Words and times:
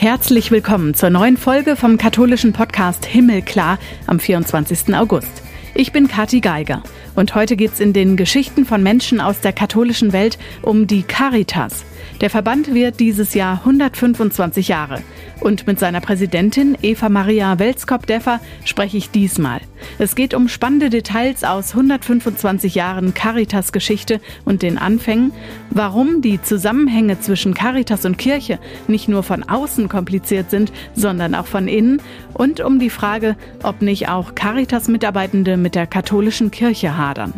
Herzlich 0.00 0.50
willkommen 0.50 0.94
zur 0.94 1.10
neuen 1.10 1.36
Folge 1.36 1.76
vom 1.76 1.98
katholischen 1.98 2.54
Podcast 2.54 3.04
Himmelklar 3.04 3.78
am 4.06 4.18
24. 4.18 4.94
August. 4.94 5.42
Ich 5.74 5.92
bin 5.92 6.08
Kathi 6.08 6.40
Geiger 6.40 6.82
und 7.16 7.34
heute 7.34 7.54
geht 7.54 7.74
es 7.74 7.80
in 7.80 7.92
den 7.92 8.16
Geschichten 8.16 8.64
von 8.64 8.82
Menschen 8.82 9.20
aus 9.20 9.42
der 9.42 9.52
katholischen 9.52 10.14
Welt 10.14 10.38
um 10.62 10.86
die 10.86 11.02
Caritas. 11.02 11.84
Der 12.20 12.28
Verband 12.28 12.74
wird 12.74 13.00
dieses 13.00 13.32
Jahr 13.32 13.60
125 13.64 14.68
Jahre. 14.68 15.02
Und 15.40 15.66
mit 15.66 15.78
seiner 15.78 16.02
Präsidentin 16.02 16.76
Eva 16.82 17.08
Maria 17.08 17.58
Welskop-Deffer 17.58 18.40
spreche 18.62 18.98
ich 18.98 19.10
diesmal. 19.10 19.62
Es 19.98 20.14
geht 20.14 20.34
um 20.34 20.48
spannende 20.48 20.90
Details 20.90 21.44
aus 21.44 21.70
125 21.70 22.74
Jahren 22.74 23.14
Caritas-Geschichte 23.14 24.20
und 24.44 24.60
den 24.60 24.76
Anfängen, 24.76 25.32
warum 25.70 26.20
die 26.20 26.42
Zusammenhänge 26.42 27.18
zwischen 27.20 27.54
Caritas 27.54 28.04
und 28.04 28.18
Kirche 28.18 28.58
nicht 28.86 29.08
nur 29.08 29.22
von 29.22 29.42
außen 29.42 29.88
kompliziert 29.88 30.50
sind, 30.50 30.72
sondern 30.94 31.34
auch 31.34 31.46
von 31.46 31.68
innen 31.68 32.02
und 32.34 32.60
um 32.60 32.78
die 32.78 32.90
Frage, 32.90 33.34
ob 33.62 33.80
nicht 33.80 34.10
auch 34.10 34.34
Caritas-Mitarbeitende 34.34 35.56
mit 35.56 35.74
der 35.74 35.86
katholischen 35.86 36.50
Kirche 36.50 36.98
hadern. 36.98 37.32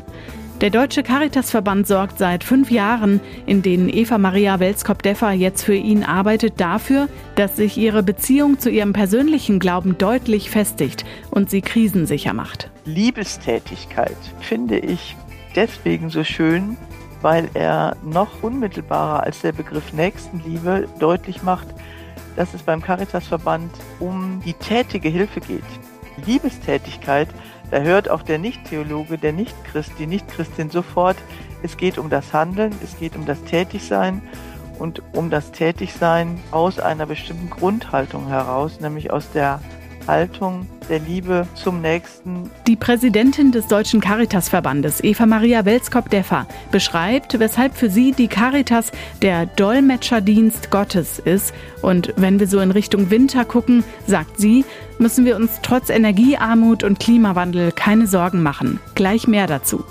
Der 0.62 0.70
Deutsche 0.70 1.02
Caritasverband 1.02 1.88
sorgt 1.88 2.18
seit 2.18 2.44
fünf 2.44 2.70
Jahren, 2.70 3.20
in 3.46 3.62
denen 3.62 3.88
Eva 3.88 4.16
Maria 4.16 4.60
Welskop-Deffer 4.60 5.32
jetzt 5.32 5.64
für 5.64 5.74
ihn 5.74 6.04
arbeitet, 6.04 6.60
dafür, 6.60 7.08
dass 7.34 7.56
sich 7.56 7.76
ihre 7.76 8.04
Beziehung 8.04 8.60
zu 8.60 8.70
ihrem 8.70 8.92
persönlichen 8.92 9.58
Glauben 9.58 9.98
deutlich 9.98 10.50
festigt 10.50 11.04
und 11.32 11.50
sie 11.50 11.62
krisensicher 11.62 12.32
macht. 12.32 12.70
Liebestätigkeit 12.84 14.16
finde 14.38 14.78
ich 14.78 15.16
deswegen 15.56 16.10
so 16.10 16.22
schön, 16.22 16.76
weil 17.22 17.48
er 17.54 17.96
noch 18.04 18.44
unmittelbarer 18.44 19.24
als 19.24 19.40
der 19.40 19.50
Begriff 19.50 19.92
Nächstenliebe 19.92 20.86
deutlich 21.00 21.42
macht, 21.42 21.66
dass 22.36 22.54
es 22.54 22.62
beim 22.62 22.80
Caritasverband 22.80 23.72
um 23.98 24.40
die 24.46 24.54
tätige 24.54 25.08
Hilfe 25.08 25.40
geht. 25.40 25.64
Liebestätigkeit 26.24 27.28
da 27.72 27.80
hört 27.80 28.10
auch 28.10 28.22
der 28.22 28.38
Nicht-Theologe, 28.38 29.16
der 29.16 29.32
Nicht-Christ, 29.32 29.92
die 29.98 30.06
Nicht-Christin 30.06 30.68
sofort, 30.68 31.16
es 31.62 31.78
geht 31.78 31.96
um 31.96 32.10
das 32.10 32.34
Handeln, 32.34 32.74
es 32.84 32.98
geht 32.98 33.16
um 33.16 33.24
das 33.24 33.42
Tätigsein 33.44 34.20
und 34.78 35.02
um 35.14 35.30
das 35.30 35.52
Tätigsein 35.52 36.38
aus 36.50 36.78
einer 36.78 37.06
bestimmten 37.06 37.48
Grundhaltung 37.48 38.28
heraus, 38.28 38.80
nämlich 38.80 39.10
aus 39.10 39.32
der 39.32 39.58
Haltung 40.06 40.66
der 40.88 40.98
Liebe 40.98 41.46
zum 41.54 41.80
Nächsten. 41.80 42.50
Die 42.66 42.76
Präsidentin 42.76 43.52
des 43.52 43.66
Deutschen 43.66 44.00
Caritasverbandes, 44.00 45.02
Eva 45.02 45.26
Maria 45.26 45.64
Welskop-Deffer, 45.64 46.46
beschreibt, 46.70 47.38
weshalb 47.38 47.76
für 47.76 47.90
sie 47.90 48.12
die 48.12 48.28
Caritas 48.28 48.92
der 49.22 49.46
Dolmetscherdienst 49.46 50.70
Gottes 50.70 51.18
ist. 51.18 51.54
Und 51.80 52.12
wenn 52.16 52.40
wir 52.40 52.46
so 52.46 52.60
in 52.60 52.70
Richtung 52.70 53.10
Winter 53.10 53.44
gucken, 53.44 53.84
sagt 54.06 54.38
sie, 54.38 54.64
müssen 54.98 55.24
wir 55.24 55.36
uns 55.36 55.60
trotz 55.62 55.90
Energiearmut 55.90 56.84
und 56.84 57.00
Klimawandel 57.00 57.72
keine 57.72 58.06
Sorgen 58.06 58.42
machen. 58.42 58.80
Gleich 58.94 59.26
mehr 59.26 59.46
dazu. 59.46 59.84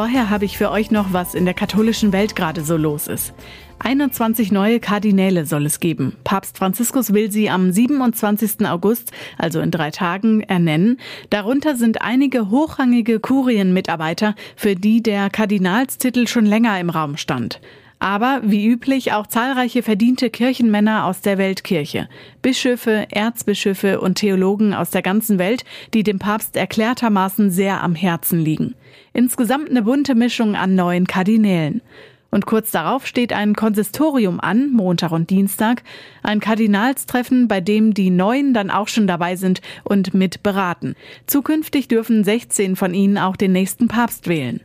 Vorher 0.00 0.30
habe 0.30 0.46
ich 0.46 0.56
für 0.56 0.70
euch 0.70 0.90
noch, 0.90 1.12
was 1.12 1.34
in 1.34 1.44
der 1.44 1.52
katholischen 1.52 2.14
Welt 2.14 2.34
gerade 2.34 2.62
so 2.62 2.78
los 2.78 3.06
ist. 3.06 3.34
21 3.80 4.50
neue 4.50 4.80
Kardinäle 4.80 5.44
soll 5.44 5.66
es 5.66 5.78
geben. 5.78 6.16
Papst 6.24 6.56
Franziskus 6.56 7.12
will 7.12 7.30
sie 7.30 7.50
am 7.50 7.70
27. 7.70 8.66
August, 8.66 9.12
also 9.36 9.60
in 9.60 9.70
drei 9.70 9.90
Tagen, 9.90 10.40
ernennen. 10.40 10.98
Darunter 11.28 11.76
sind 11.76 12.00
einige 12.00 12.48
hochrangige 12.48 13.20
Kurienmitarbeiter, 13.20 14.36
für 14.56 14.74
die 14.74 15.02
der 15.02 15.28
Kardinalstitel 15.28 16.26
schon 16.26 16.46
länger 16.46 16.80
im 16.80 16.88
Raum 16.88 17.18
stand. 17.18 17.60
Aber 18.00 18.40
wie 18.42 18.66
üblich 18.66 19.12
auch 19.12 19.26
zahlreiche 19.26 19.82
verdiente 19.82 20.30
Kirchenmänner 20.30 21.04
aus 21.04 21.20
der 21.20 21.36
Weltkirche, 21.36 22.08
Bischöfe, 22.40 23.06
Erzbischöfe 23.10 24.00
und 24.00 24.14
Theologen 24.14 24.72
aus 24.72 24.88
der 24.88 25.02
ganzen 25.02 25.38
Welt, 25.38 25.64
die 25.92 26.02
dem 26.02 26.18
Papst 26.18 26.56
erklärtermaßen 26.56 27.50
sehr 27.50 27.82
am 27.82 27.94
Herzen 27.94 28.40
liegen. 28.40 28.74
Insgesamt 29.12 29.68
eine 29.68 29.82
bunte 29.82 30.14
Mischung 30.14 30.56
an 30.56 30.74
neuen 30.74 31.06
Kardinälen. 31.06 31.82
Und 32.30 32.46
kurz 32.46 32.70
darauf 32.70 33.06
steht 33.06 33.34
ein 33.34 33.54
Konsistorium 33.54 34.40
an, 34.40 34.72
Montag 34.72 35.10
und 35.10 35.28
Dienstag, 35.28 35.82
ein 36.22 36.40
Kardinalstreffen, 36.40 37.48
bei 37.48 37.60
dem 37.60 37.92
die 37.92 38.08
Neuen 38.08 38.54
dann 38.54 38.70
auch 38.70 38.88
schon 38.88 39.08
dabei 39.08 39.36
sind 39.36 39.60
und 39.84 40.14
mit 40.14 40.42
beraten. 40.42 40.94
Zukünftig 41.26 41.88
dürfen 41.88 42.24
16 42.24 42.76
von 42.76 42.94
ihnen 42.94 43.18
auch 43.18 43.36
den 43.36 43.52
nächsten 43.52 43.88
Papst 43.88 44.28
wählen. 44.28 44.60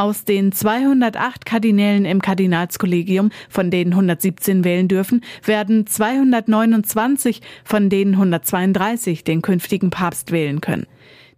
Aus 0.00 0.24
den 0.24 0.50
208 0.50 1.44
Kardinälen 1.44 2.06
im 2.06 2.22
Kardinalskollegium, 2.22 3.28
von 3.50 3.70
denen 3.70 3.92
117 3.92 4.64
wählen 4.64 4.88
dürfen, 4.88 5.20
werden 5.44 5.86
229 5.86 7.42
von 7.64 7.90
denen 7.90 8.14
132 8.14 9.24
den 9.24 9.42
künftigen 9.42 9.90
Papst 9.90 10.32
wählen 10.32 10.62
können. 10.62 10.86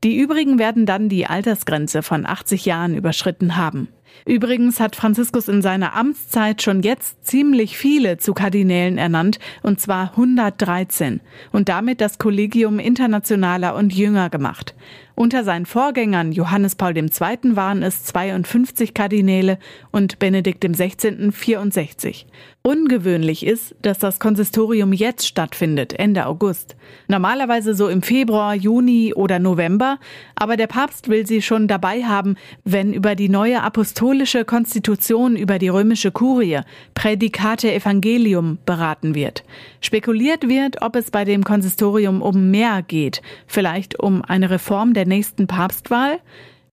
Die 0.05 0.17
übrigen 0.17 0.61
werden 0.61 0.87
dann 0.87 1.09
die 1.09 1.27
Altersgrenze 1.27 2.05
von 2.05 2.25
80 2.25 2.65
Jahren 2.65 2.95
überschritten 2.95 3.57
haben. 3.57 3.89
Übrigens 4.27 4.79
hat 4.79 4.95
Franziskus 4.95 5.49
in 5.49 5.63
seiner 5.63 5.97
Amtszeit 5.97 6.63
schon 6.63 6.83
jetzt 6.83 7.25
ziemlich 7.27 7.77
viele 7.77 8.19
zu 8.19 8.33
Kardinälen 8.33 8.97
ernannt, 8.97 9.41
und 9.63 9.81
zwar 9.81 10.11
113, 10.11 11.21
und 11.51 11.69
damit 11.69 12.01
das 12.01 12.19
Kollegium 12.19 12.79
internationaler 12.79 13.75
und 13.75 13.93
jünger 13.93 14.31
gemacht. 14.31 14.77
Unter 15.15 15.45
seinen 15.45 15.67
Vorgängern 15.67 16.33
Johannes 16.33 16.75
Paul 16.75 16.97
II. 16.97 17.11
waren 17.55 17.83
es 17.83 18.05
52 18.05 18.95
Kardinäle 18.95 19.59
und 19.91 20.19
Benedikt 20.19 20.65
XVI. 20.65 21.31
64. 21.31 22.27
Ungewöhnlich 22.65 23.45
ist, 23.45 23.75
dass 23.83 23.99
das 23.99 24.21
Konsistorium 24.21 24.93
jetzt 24.93 25.27
stattfindet, 25.27 25.95
Ende 25.95 26.27
August. 26.27 26.77
Normalerweise 27.09 27.75
so 27.75 27.89
im 27.89 28.03
Februar, 28.03 28.55
Juni 28.55 29.13
oder 29.15 29.41
November, 29.41 29.99
aber 30.37 30.57
der 30.57 30.69
Papst 30.69 31.09
will 31.09 31.27
sie 31.27 31.43
schon 31.43 31.67
dabei 31.67 32.05
haben, 32.05 32.37
wenn 32.65 32.93
über 32.93 33.17
die 33.17 33.29
neue 33.29 33.63
apostolische 33.63 34.45
Konstitution 34.45 35.35
über 35.35 35.59
die 35.59 35.71
römische 35.71 36.13
Kurie, 36.13 36.61
Prädikate 36.95 37.75
Evangelium, 37.75 38.59
beraten 38.65 39.17
wird. 39.17 39.43
Spekuliert 39.81 40.49
wird, 40.49 40.83
ob 40.83 40.95
es 40.95 41.11
bei 41.11 41.25
dem 41.25 41.43
Konsistorium 41.43 42.23
um 42.23 42.53
mehr 42.53 42.83
geht, 42.83 43.23
vielleicht 43.49 43.99
um 43.99 44.23
eine 44.23 44.51
Reform 44.51 44.95
der 44.95 45.02
nächsten 45.07 45.47
Papstwahl. 45.47 46.21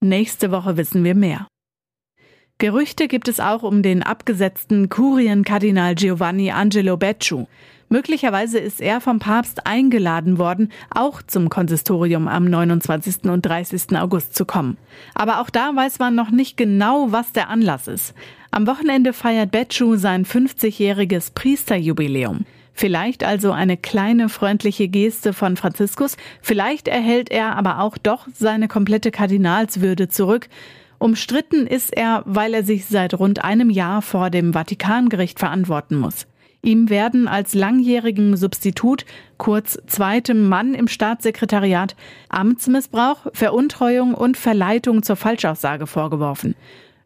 Nächste 0.02 0.52
Woche 0.52 0.78
wissen 0.78 1.04
wir 1.04 1.16
mehr. 1.16 1.48
Gerüchte 2.58 3.08
gibt 3.08 3.30
es 3.30 3.40
auch 3.40 3.64
um 3.64 3.82
den 3.84 4.04
abgesetzten 4.04 4.90
Kurienkardinal 4.90 5.96
Giovanni 5.96 6.52
Angelo 6.52 6.98
Becciu. 6.98 7.46
Möglicherweise 7.88 8.60
ist 8.60 8.82
er 8.82 9.02
vom 9.02 9.20
Papst 9.20 9.66
eingeladen 9.66 10.38
worden, 10.38 10.72
auch 10.94 11.22
zum 11.24 11.50
Konsistorium 11.50 12.28
am 12.28 12.46
29. 12.46 13.24
und 13.30 13.46
30. 13.46 13.98
August 13.98 14.36
zu 14.36 14.46
kommen. 14.46 14.78
Aber 15.16 15.40
auch 15.40 15.50
da 15.50 15.76
weiß 15.76 16.00
man 16.00 16.16
noch 16.16 16.30
nicht 16.30 16.56
genau, 16.56 17.12
was 17.12 17.32
der 17.32 17.50
Anlass 17.50 17.88
ist. 17.88 18.14
Am 18.52 18.68
Wochenende 18.68 19.14
feiert 19.14 19.52
Becciu 19.52 19.96
sein 19.96 20.26
50-jähriges 20.26 21.34
Priesterjubiläum. 21.34 22.46
Vielleicht 22.80 23.26
also 23.26 23.52
eine 23.52 23.76
kleine 23.76 24.30
freundliche 24.30 24.88
Geste 24.88 25.34
von 25.34 25.58
Franziskus, 25.58 26.16
vielleicht 26.42 26.88
erhält 26.88 27.30
er 27.30 27.58
aber 27.58 27.82
auch 27.82 27.98
doch 27.98 28.26
seine 28.34 28.70
komplette 28.70 29.12
Kardinalswürde 29.12 30.08
zurück, 30.08 30.48
Umstritten 30.98 31.68
ist 31.68 31.96
er, 31.96 32.24
weil 32.26 32.54
er 32.54 32.64
sich 32.64 32.86
seit 32.86 33.20
rund 33.20 33.44
einem 33.44 33.70
Jahr 33.70 34.02
vor 34.02 34.30
dem 34.30 34.54
Vatikangericht 34.54 35.40
verantworten 35.40 35.98
muss. 35.98 36.26
Ihm 36.62 36.90
werden 36.90 37.28
als 37.28 37.54
langjährigen 37.54 38.38
Substitut, 38.38 39.06
kurz 39.38 39.78
zweitem 39.88 40.48
Mann 40.48 40.74
im 40.74 40.88
Staatssekretariat, 40.88 41.98
Amtsmissbrauch, 42.30 43.28
Veruntreuung 43.34 44.14
und 44.14 44.38
Verleitung 44.38 45.04
zur 45.04 45.18
Falschaussage 45.18 45.86
vorgeworfen. 45.86 46.56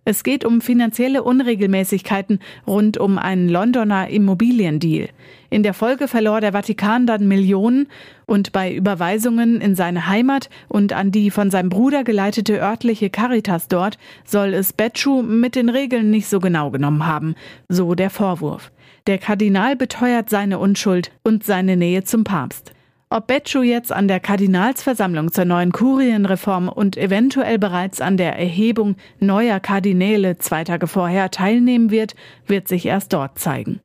Es 0.05 0.23
geht 0.23 0.43
um 0.43 0.59
finanzielle 0.59 1.23
Unregelmäßigkeiten 1.23 2.39
rund 2.67 2.97
um 2.97 3.17
einen 3.17 3.47
Londoner 3.47 4.09
Immobiliendeal. 4.09 5.07
In 5.49 5.63
der 5.63 5.73
Folge 5.73 6.09
verlor 6.09 6.41
der 6.41 6.51
Vatikan 6.51 7.07
dann 7.07 7.27
Millionen 7.27 7.87
und 8.25 8.51
bei 8.51 8.73
Überweisungen 8.73 9.61
in 9.61 9.75
seine 9.75 10.07
Heimat 10.07 10.49
und 10.67 10.91
an 10.91 11.11
die 11.11 11.31
von 11.31 11.51
seinem 11.51 11.69
Bruder 11.69 12.03
geleitete 12.03 12.59
örtliche 12.59 13.09
Caritas 13.09 13.69
dort 13.69 13.97
soll 14.25 14.53
es 14.53 14.73
Betschu 14.73 15.21
mit 15.21 15.55
den 15.55 15.69
Regeln 15.69 16.09
nicht 16.09 16.27
so 16.27 16.39
genau 16.39 16.69
genommen 16.69 17.05
haben, 17.05 17.35
so 17.69 17.95
der 17.95 18.09
Vorwurf. 18.09 18.71
Der 19.07 19.19
Kardinal 19.19 19.77
beteuert 19.77 20.29
seine 20.29 20.59
Unschuld 20.59 21.11
und 21.23 21.45
seine 21.45 21.77
Nähe 21.77 22.03
zum 22.03 22.25
Papst. 22.25 22.73
Ob 23.13 23.27
Becciu 23.27 23.61
jetzt 23.61 23.91
an 23.91 24.07
der 24.07 24.19
Kardinalsversammlung 24.19 25.31
zur 25.31 25.45
neuen 25.45 25.71
Kurienreform 25.71 26.67
und 26.67 26.97
eventuell 26.97 27.59
bereits 27.59 28.01
an 28.01 28.17
der 28.17 28.39
Erhebung 28.39 28.95
neuer 29.19 29.59
Kardinäle 29.59 30.39
zwei 30.39 30.63
Tage 30.63 30.87
vorher 30.87 31.29
teilnehmen 31.29 31.91
wird, 31.91 32.15
wird 32.47 32.67
sich 32.67 32.87
erst 32.87 33.13
dort 33.13 33.37
zeigen. 33.37 33.81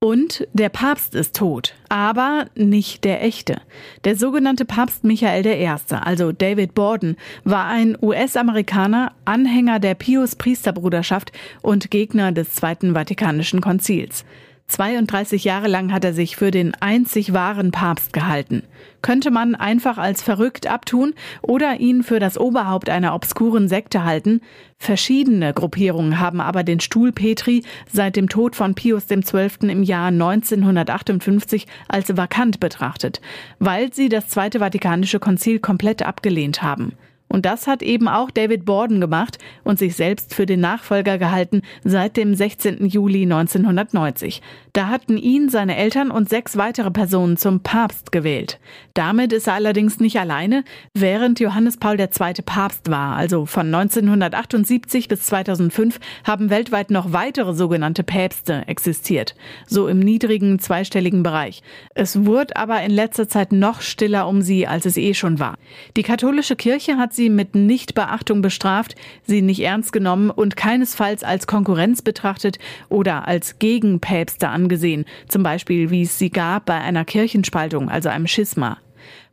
Und 0.00 0.48
der 0.54 0.70
Papst 0.70 1.14
ist 1.14 1.36
tot, 1.36 1.74
aber 1.88 2.46
nicht 2.56 3.04
der 3.04 3.22
echte. 3.22 3.60
Der 4.02 4.16
sogenannte 4.16 4.64
Papst 4.64 5.04
Michael 5.04 5.46
I., 5.46 5.68
also 6.00 6.32
David 6.32 6.74
Borden, 6.74 7.14
war 7.44 7.66
ein 7.66 7.96
US-Amerikaner, 8.02 9.12
Anhänger 9.24 9.78
der 9.78 9.94
Pius-Priesterbruderschaft 9.94 11.30
und 11.62 11.92
Gegner 11.92 12.32
des 12.32 12.56
Zweiten 12.56 12.94
Vatikanischen 12.94 13.60
Konzils. 13.60 14.24
32 14.72 15.44
Jahre 15.44 15.68
lang 15.68 15.92
hat 15.92 16.02
er 16.02 16.14
sich 16.14 16.36
für 16.36 16.50
den 16.50 16.72
einzig 16.80 17.34
wahren 17.34 17.72
Papst 17.72 18.14
gehalten. 18.14 18.62
Könnte 19.02 19.30
man 19.30 19.54
einfach 19.54 19.98
als 19.98 20.22
verrückt 20.22 20.66
abtun 20.66 21.12
oder 21.42 21.78
ihn 21.78 22.02
für 22.02 22.20
das 22.20 22.38
Oberhaupt 22.38 22.88
einer 22.88 23.14
obskuren 23.14 23.68
Sekte 23.68 24.04
halten? 24.04 24.40
Verschiedene 24.78 25.52
Gruppierungen 25.52 26.18
haben 26.18 26.40
aber 26.40 26.64
den 26.64 26.80
Stuhl 26.80 27.12
Petri 27.12 27.64
seit 27.92 28.16
dem 28.16 28.30
Tod 28.30 28.56
von 28.56 28.74
Pius 28.74 29.08
XII. 29.08 29.70
im 29.70 29.82
Jahr 29.82 30.08
1958 30.08 31.66
als 31.88 32.16
vakant 32.16 32.58
betrachtet, 32.58 33.20
weil 33.58 33.92
sie 33.92 34.08
das 34.08 34.28
Zweite 34.28 34.60
Vatikanische 34.60 35.20
Konzil 35.20 35.58
komplett 35.58 36.02
abgelehnt 36.02 36.62
haben. 36.62 36.94
Und 37.32 37.46
das 37.46 37.66
hat 37.66 37.82
eben 37.82 38.08
auch 38.08 38.30
David 38.30 38.66
Borden 38.66 39.00
gemacht 39.00 39.38
und 39.64 39.78
sich 39.78 39.96
selbst 39.96 40.34
für 40.34 40.44
den 40.44 40.60
Nachfolger 40.60 41.16
gehalten 41.16 41.62
seit 41.82 42.18
dem 42.18 42.34
16. 42.34 42.86
Juli 42.86 43.22
1990. 43.22 44.42
Da 44.74 44.88
hatten 44.88 45.16
ihn 45.16 45.48
seine 45.48 45.76
Eltern 45.76 46.10
und 46.10 46.28
sechs 46.28 46.58
weitere 46.58 46.90
Personen 46.90 47.38
zum 47.38 47.60
Papst 47.60 48.12
gewählt. 48.12 48.60
Damit 48.92 49.32
ist 49.32 49.46
er 49.46 49.54
allerdings 49.54 49.98
nicht 49.98 50.18
alleine. 50.20 50.62
Während 50.92 51.40
Johannes 51.40 51.78
Paul 51.78 51.98
II. 51.98 52.08
Papst 52.44 52.90
war, 52.90 53.16
also 53.16 53.46
von 53.46 53.66
1978 53.66 55.08
bis 55.08 55.22
2005, 55.22 56.00
haben 56.24 56.50
weltweit 56.50 56.90
noch 56.90 57.14
weitere 57.14 57.54
sogenannte 57.54 58.02
Päpste 58.02 58.64
existiert. 58.66 59.34
So 59.66 59.88
im 59.88 60.00
niedrigen 60.00 60.58
zweistelligen 60.58 61.22
Bereich. 61.22 61.62
Es 61.94 62.26
wurde 62.26 62.56
aber 62.56 62.82
in 62.82 62.90
letzter 62.90 63.26
Zeit 63.26 63.52
noch 63.52 63.80
stiller 63.80 64.28
um 64.28 64.42
sie, 64.42 64.66
als 64.66 64.84
es 64.84 64.98
eh 64.98 65.14
schon 65.14 65.38
war. 65.38 65.56
Die 65.96 66.02
katholische 66.02 66.56
Kirche 66.56 66.98
hat 66.98 67.14
sie 67.14 67.21
sie 67.22 67.30
mit 67.30 67.54
Nichtbeachtung 67.54 68.42
bestraft, 68.42 68.96
sie 69.22 69.42
nicht 69.42 69.60
ernst 69.60 69.92
genommen 69.92 70.30
und 70.30 70.56
keinesfalls 70.56 71.22
als 71.22 71.46
Konkurrenz 71.46 72.02
betrachtet 72.02 72.58
oder 72.88 73.28
als 73.28 73.60
Gegenpäpste 73.60 74.48
angesehen, 74.48 75.04
zum 75.28 75.44
Beispiel 75.44 75.90
wie 75.90 76.02
es 76.02 76.18
sie 76.18 76.30
gab 76.30 76.66
bei 76.66 76.80
einer 76.80 77.04
Kirchenspaltung, 77.04 77.88
also 77.88 78.08
einem 78.08 78.26
Schisma. 78.26 78.78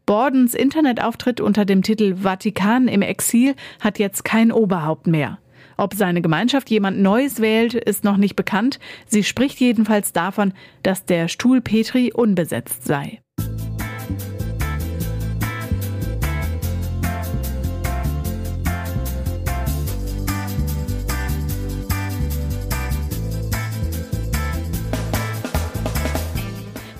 Bordens 0.05 0.53
Internetauftritt 0.53 1.41
unter 1.41 1.65
dem 1.65 1.81
Titel 1.81 2.17
Vatikan 2.17 2.87
im 2.87 3.01
Exil 3.01 3.55
hat 3.79 3.97
jetzt 3.97 4.23
kein 4.23 4.51
Oberhaupt 4.51 5.07
mehr. 5.07 5.39
Ob 5.75 5.95
seine 5.95 6.21
Gemeinschaft 6.21 6.69
jemand 6.69 6.99
Neues 6.99 7.39
wählt, 7.41 7.73
ist 7.73 8.03
noch 8.03 8.17
nicht 8.17 8.35
bekannt. 8.35 8.79
Sie 9.07 9.23
spricht 9.23 9.59
jedenfalls 9.59 10.13
davon, 10.13 10.53
dass 10.83 11.05
der 11.05 11.27
Stuhl 11.27 11.61
Petri 11.61 12.11
unbesetzt 12.13 12.85
sei. 12.85 13.21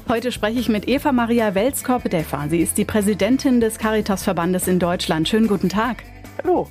Heute 0.10 0.32
spreche 0.32 0.60
ich 0.60 0.70
mit 0.70 0.88
Eva 0.88 1.12
Maria 1.12 1.54
Welskorp-Deffer. 1.54 2.48
Sie 2.50 2.62
ist 2.62 2.80
die 2.80 2.84
Präsidentin 2.84 3.62
des 3.62 3.78
Caritas-Verbandes 3.78 4.68
in 4.68 4.80
Deutschland. 4.80 5.30
Schönen 5.30 5.48
guten 5.48 5.70
Tag. 5.70 6.04
Hallo. 6.42 6.68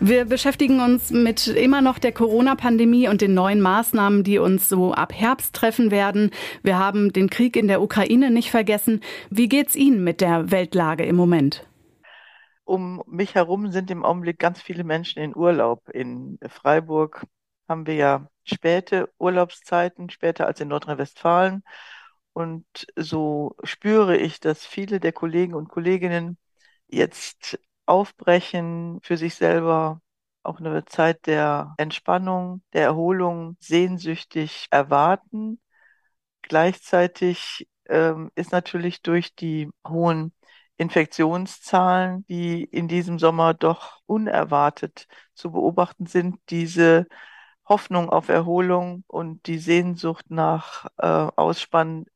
Wir 0.00 0.24
beschäftigen 0.24 0.80
uns 0.80 1.12
mit 1.12 1.46
immer 1.46 1.82
noch 1.82 2.00
der 2.00 2.10
Corona-Pandemie 2.10 3.06
und 3.06 3.20
den 3.20 3.32
neuen 3.32 3.60
Maßnahmen, 3.60 4.24
die 4.24 4.38
uns 4.38 4.68
so 4.68 4.92
ab 4.92 5.12
Herbst 5.14 5.54
treffen 5.54 5.92
werden. 5.92 6.32
Wir 6.64 6.80
haben 6.80 7.12
den 7.12 7.30
Krieg 7.30 7.54
in 7.54 7.68
der 7.68 7.80
Ukraine 7.80 8.32
nicht 8.32 8.50
vergessen. 8.50 9.02
Wie 9.30 9.48
geht's 9.48 9.76
Ihnen 9.76 10.02
mit 10.02 10.20
der 10.20 10.50
Weltlage 10.50 11.04
im 11.04 11.14
Moment? 11.14 11.64
Um 12.64 13.04
mich 13.06 13.36
herum 13.36 13.70
sind 13.70 13.92
im 13.92 14.04
Augenblick 14.04 14.40
ganz 14.40 14.60
viele 14.60 14.82
Menschen 14.82 15.22
in 15.22 15.36
Urlaub. 15.36 15.88
In 15.90 16.40
Freiburg 16.48 17.24
haben 17.68 17.86
wir 17.86 17.94
ja 17.94 18.26
späte 18.42 19.10
Urlaubszeiten, 19.16 20.10
später 20.10 20.48
als 20.48 20.60
in 20.60 20.66
Nordrhein-Westfalen. 20.66 21.62
Und 22.32 22.64
so 22.96 23.56
spüre 23.64 24.16
ich, 24.16 24.40
dass 24.40 24.64
viele 24.66 25.00
der 25.00 25.12
Kollegen 25.12 25.54
und 25.54 25.68
Kolleginnen 25.68 26.38
jetzt 26.88 27.58
aufbrechen, 27.86 29.00
für 29.02 29.16
sich 29.16 29.34
selber 29.34 30.00
auch 30.42 30.60
eine 30.60 30.84
Zeit 30.86 31.26
der 31.26 31.74
Entspannung, 31.76 32.62
der 32.72 32.84
Erholung 32.84 33.56
sehnsüchtig 33.60 34.66
erwarten. 34.70 35.60
Gleichzeitig 36.42 37.68
ähm, 37.88 38.30
ist 38.34 38.52
natürlich 38.52 39.02
durch 39.02 39.34
die 39.34 39.70
hohen 39.86 40.32
Infektionszahlen, 40.76 42.24
die 42.26 42.64
in 42.64 42.88
diesem 42.88 43.18
Sommer 43.18 43.54
doch 43.54 44.00
unerwartet 44.06 45.06
zu 45.34 45.52
beobachten 45.52 46.06
sind, 46.06 46.38
diese 46.48 47.06
Hoffnung 47.68 48.08
auf 48.10 48.28
Erholung 48.28 49.04
und 49.06 49.46
die 49.46 49.58
Sehnsucht 49.58 50.30
nach 50.30 50.86
äh, 50.98 51.06
Ausspannen 51.06 52.06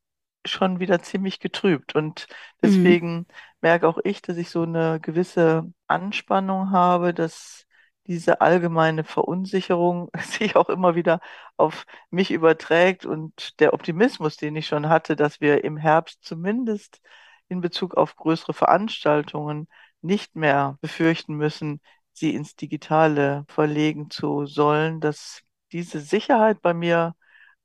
schon 0.45 0.79
wieder 0.79 1.01
ziemlich 1.01 1.39
getrübt. 1.39 1.95
Und 1.95 2.27
mhm. 2.29 2.35
deswegen 2.63 3.15
mhm. 3.15 3.25
merke 3.61 3.87
auch 3.87 3.99
ich, 4.03 4.21
dass 4.21 4.37
ich 4.37 4.49
so 4.49 4.63
eine 4.63 4.99
gewisse 5.01 5.71
Anspannung 5.87 6.71
habe, 6.71 7.13
dass 7.13 7.65
diese 8.07 8.41
allgemeine 8.41 9.03
Verunsicherung 9.03 10.09
sich 10.21 10.55
auch 10.55 10.69
immer 10.69 10.95
wieder 10.95 11.19
auf 11.57 11.85
mich 12.09 12.31
überträgt 12.31 13.05
und 13.05 13.59
der 13.59 13.73
Optimismus, 13.73 14.37
den 14.37 14.55
ich 14.55 14.67
schon 14.67 14.89
hatte, 14.89 15.15
dass 15.15 15.41
wir 15.41 15.63
im 15.63 15.77
Herbst 15.77 16.23
zumindest 16.23 17.01
in 17.47 17.61
Bezug 17.61 17.95
auf 17.95 18.15
größere 18.15 18.53
Veranstaltungen 18.53 19.67
nicht 20.01 20.35
mehr 20.35 20.77
befürchten 20.81 21.35
müssen, 21.35 21.81
sie 22.13 22.33
ins 22.33 22.55
Digitale 22.55 23.45
verlegen 23.47 24.09
zu 24.09 24.45
sollen, 24.45 24.99
dass 25.01 25.41
diese 25.71 25.99
Sicherheit 25.99 26.61
bei 26.61 26.73
mir 26.73 27.15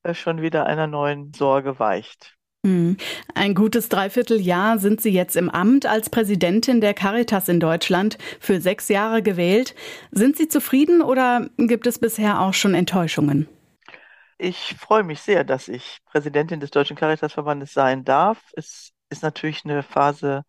äh, 0.02 0.14
schon 0.14 0.42
wieder 0.42 0.66
einer 0.66 0.86
neuen 0.86 1.32
Sorge 1.34 1.78
weicht. 1.78 2.36
Hm. 2.64 2.98
Ein 3.34 3.54
gutes 3.54 3.88
Dreivierteljahr 3.88 4.78
sind 4.78 5.00
Sie 5.00 5.10
jetzt 5.10 5.34
im 5.36 5.48
Amt 5.48 5.86
als 5.86 6.10
Präsidentin 6.10 6.82
der 6.82 6.92
Caritas 6.92 7.48
in 7.48 7.58
Deutschland, 7.58 8.18
für 8.38 8.60
sechs 8.60 8.88
Jahre 8.88 9.22
gewählt. 9.22 9.74
Sind 10.10 10.36
Sie 10.36 10.46
zufrieden 10.48 11.00
oder 11.00 11.48
gibt 11.56 11.86
es 11.86 11.98
bisher 11.98 12.40
auch 12.40 12.52
schon 12.52 12.74
Enttäuschungen? 12.74 13.48
Ich 14.38 14.74
freue 14.78 15.02
mich 15.02 15.20
sehr, 15.20 15.44
dass 15.44 15.68
ich 15.68 15.98
Präsidentin 16.06 16.60
des 16.60 16.70
Deutschen 16.70 16.96
Caritasverbandes 16.96 17.72
sein 17.72 18.04
darf. 18.04 18.42
Es 18.54 18.92
ist 19.10 19.22
natürlich 19.22 19.64
eine 19.64 19.82
Phase 19.82 20.44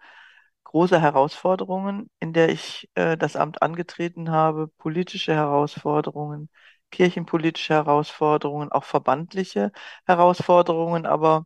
großer 0.64 1.02
Herausforderungen, 1.02 2.10
in 2.20 2.34
der 2.34 2.50
ich 2.50 2.90
äh, 2.96 3.18
das 3.18 3.36
Amt 3.36 3.62
angetreten 3.62 4.32
habe, 4.32 4.70
politische 4.78 5.34
Herausforderungen, 5.36 6.50
kirchenpolitische 6.92 7.74
Herausforderungen, 7.74 8.72
auch 8.72 8.86
verbandliche 8.86 9.72
Herausforderungen, 10.06 11.06
aber 11.06 11.46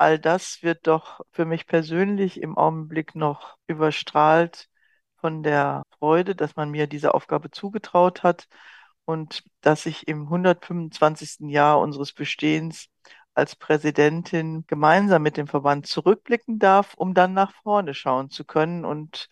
all 0.00 0.18
das 0.18 0.62
wird 0.62 0.86
doch 0.86 1.20
für 1.32 1.44
mich 1.44 1.66
persönlich 1.66 2.40
im 2.42 2.56
Augenblick 2.56 3.14
noch 3.14 3.56
überstrahlt 3.66 4.68
von 5.16 5.42
der 5.42 5.82
Freude, 5.98 6.34
dass 6.34 6.56
man 6.56 6.70
mir 6.70 6.86
diese 6.86 7.14
Aufgabe 7.14 7.50
zugetraut 7.50 8.22
hat 8.22 8.48
und 9.04 9.44
dass 9.60 9.86
ich 9.86 10.08
im 10.08 10.22
125. 10.24 11.50
Jahr 11.50 11.80
unseres 11.80 12.12
Bestehens 12.14 12.88
als 13.34 13.56
Präsidentin 13.56 14.64
gemeinsam 14.66 15.22
mit 15.22 15.36
dem 15.36 15.46
Verband 15.46 15.86
zurückblicken 15.86 16.58
darf, 16.58 16.94
um 16.94 17.14
dann 17.14 17.34
nach 17.34 17.52
vorne 17.62 17.94
schauen 17.94 18.30
zu 18.30 18.44
können 18.44 18.84
und 18.84 19.28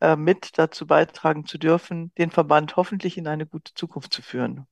äh, 0.00 0.16
mit 0.16 0.58
dazu 0.58 0.86
beitragen 0.86 1.46
zu 1.46 1.58
dürfen, 1.58 2.12
den 2.18 2.30
Verband 2.30 2.76
hoffentlich 2.76 3.18
in 3.18 3.26
eine 3.28 3.46
gute 3.46 3.74
Zukunft 3.74 4.12
zu 4.12 4.22
führen. 4.22 4.66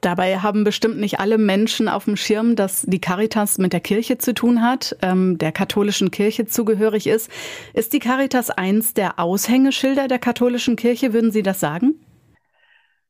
Dabei 0.00 0.38
haben 0.38 0.64
bestimmt 0.64 0.98
nicht 0.98 1.20
alle 1.20 1.38
Menschen 1.38 1.88
auf 1.88 2.04
dem 2.04 2.16
Schirm, 2.16 2.56
dass 2.56 2.82
die 2.82 3.00
Caritas 3.00 3.58
mit 3.58 3.72
der 3.72 3.80
Kirche 3.80 4.18
zu 4.18 4.34
tun 4.34 4.62
hat, 4.62 4.96
ähm, 5.02 5.38
der 5.38 5.52
katholischen 5.52 6.10
Kirche 6.10 6.46
zugehörig 6.46 7.06
ist. 7.06 7.30
Ist 7.74 7.92
die 7.92 7.98
Caritas 7.98 8.50
eins 8.50 8.94
der 8.94 9.18
Aushängeschilder 9.18 10.08
der 10.08 10.18
katholischen 10.18 10.76
Kirche? 10.76 11.12
Würden 11.12 11.32
Sie 11.32 11.42
das 11.42 11.60
sagen? 11.60 11.94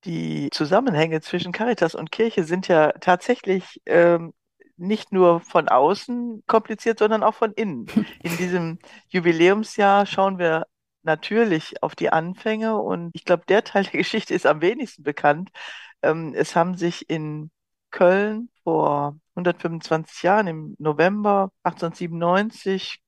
Die 0.04 0.48
Zusammenhänge 0.50 1.20
zwischen 1.20 1.52
Caritas 1.52 1.94
und 1.94 2.10
Kirche 2.10 2.44
sind 2.44 2.68
ja 2.68 2.92
tatsächlich 2.92 3.80
ähm, 3.84 4.32
nicht 4.80 5.12
nur 5.12 5.40
von 5.40 5.68
außen 5.68 6.42
kompliziert, 6.46 6.98
sondern 6.98 7.22
auch 7.22 7.34
von 7.34 7.52
innen. 7.52 7.86
In 8.22 8.36
diesem 8.38 8.78
Jubiläumsjahr 9.08 10.06
schauen 10.06 10.38
wir 10.38 10.64
natürlich 11.02 11.82
auf 11.82 11.94
die 11.94 12.10
Anfänge 12.10 12.78
und 12.78 13.10
ich 13.14 13.24
glaube, 13.24 13.44
der 13.48 13.64
Teil 13.64 13.84
der 13.84 13.98
Geschichte 13.98 14.34
ist 14.34 14.46
am 14.46 14.60
wenigsten 14.60 15.02
bekannt. 15.02 15.50
Ähm, 16.02 16.34
es 16.34 16.56
haben 16.56 16.76
sich 16.76 17.08
in 17.10 17.50
Köln 17.90 18.50
vor 18.62 19.18
125 19.34 20.22
Jahren 20.22 20.46
im 20.46 20.76
November 20.78 21.50
1897 21.62 23.02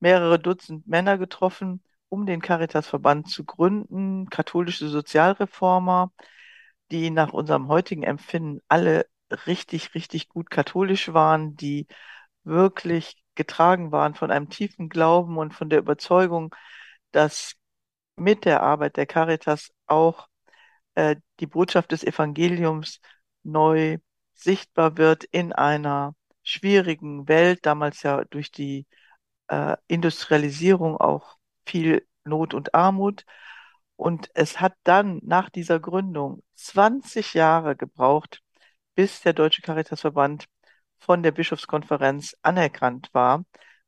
mehrere 0.00 0.38
Dutzend 0.38 0.86
Männer 0.86 1.18
getroffen, 1.18 1.82
um 2.08 2.26
den 2.26 2.40
Caritasverband 2.42 3.28
zu 3.28 3.44
gründen, 3.44 4.28
katholische 4.30 4.88
Sozialreformer, 4.88 6.12
die 6.90 7.10
nach 7.10 7.32
unserem 7.32 7.68
heutigen 7.68 8.02
Empfinden 8.02 8.60
alle 8.68 9.06
richtig, 9.46 9.94
richtig 9.94 10.28
gut 10.28 10.50
katholisch 10.50 11.12
waren, 11.12 11.56
die 11.56 11.86
wirklich 12.44 13.16
getragen 13.34 13.92
waren 13.92 14.14
von 14.14 14.30
einem 14.30 14.48
tiefen 14.50 14.88
Glauben 14.88 15.38
und 15.38 15.54
von 15.54 15.70
der 15.70 15.78
Überzeugung, 15.78 16.54
dass 17.12 17.54
mit 18.16 18.44
der 18.46 18.62
Arbeit 18.62 18.96
der 18.96 19.06
Caritas 19.06 19.70
auch 19.86 20.28
äh, 20.94 21.16
die 21.40 21.46
Botschaft 21.46 21.92
des 21.92 22.04
Evangeliums 22.04 23.00
neu 23.42 23.98
sichtbar 24.34 24.96
wird 24.96 25.24
in 25.24 25.52
einer 25.52 26.14
schwierigen 26.42 27.28
Welt, 27.28 27.60
damals 27.66 28.02
ja 28.02 28.24
durch 28.24 28.50
die 28.50 28.86
äh, 29.48 29.76
Industrialisierung 29.88 30.96
auch 30.96 31.36
viel 31.66 32.06
Not 32.24 32.54
und 32.54 32.74
Armut. 32.74 33.24
Und 33.96 34.30
es 34.34 34.60
hat 34.60 34.74
dann 34.84 35.20
nach 35.22 35.50
dieser 35.50 35.80
Gründung 35.80 36.42
20 36.54 37.34
Jahre 37.34 37.76
gebraucht, 37.76 38.42
bis 38.94 39.20
der 39.22 39.32
Deutsche 39.34 39.62
Caritasverband 39.62 40.46
von 40.98 41.22
der 41.22 41.32
Bischofskonferenz 41.32 42.36
anerkannt 42.42 43.10
war, 43.12 43.44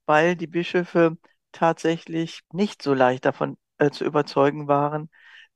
weil 0.06 0.36
die 0.36 0.46
Bischöfe 0.46 1.18
tatsächlich 1.52 2.40
nicht 2.52 2.82
so 2.82 2.94
leicht 2.94 3.24
davon 3.24 3.58
äh, 3.78 3.90
zu 3.90 4.04
überzeugen 4.04 4.68
waren, 4.68 5.10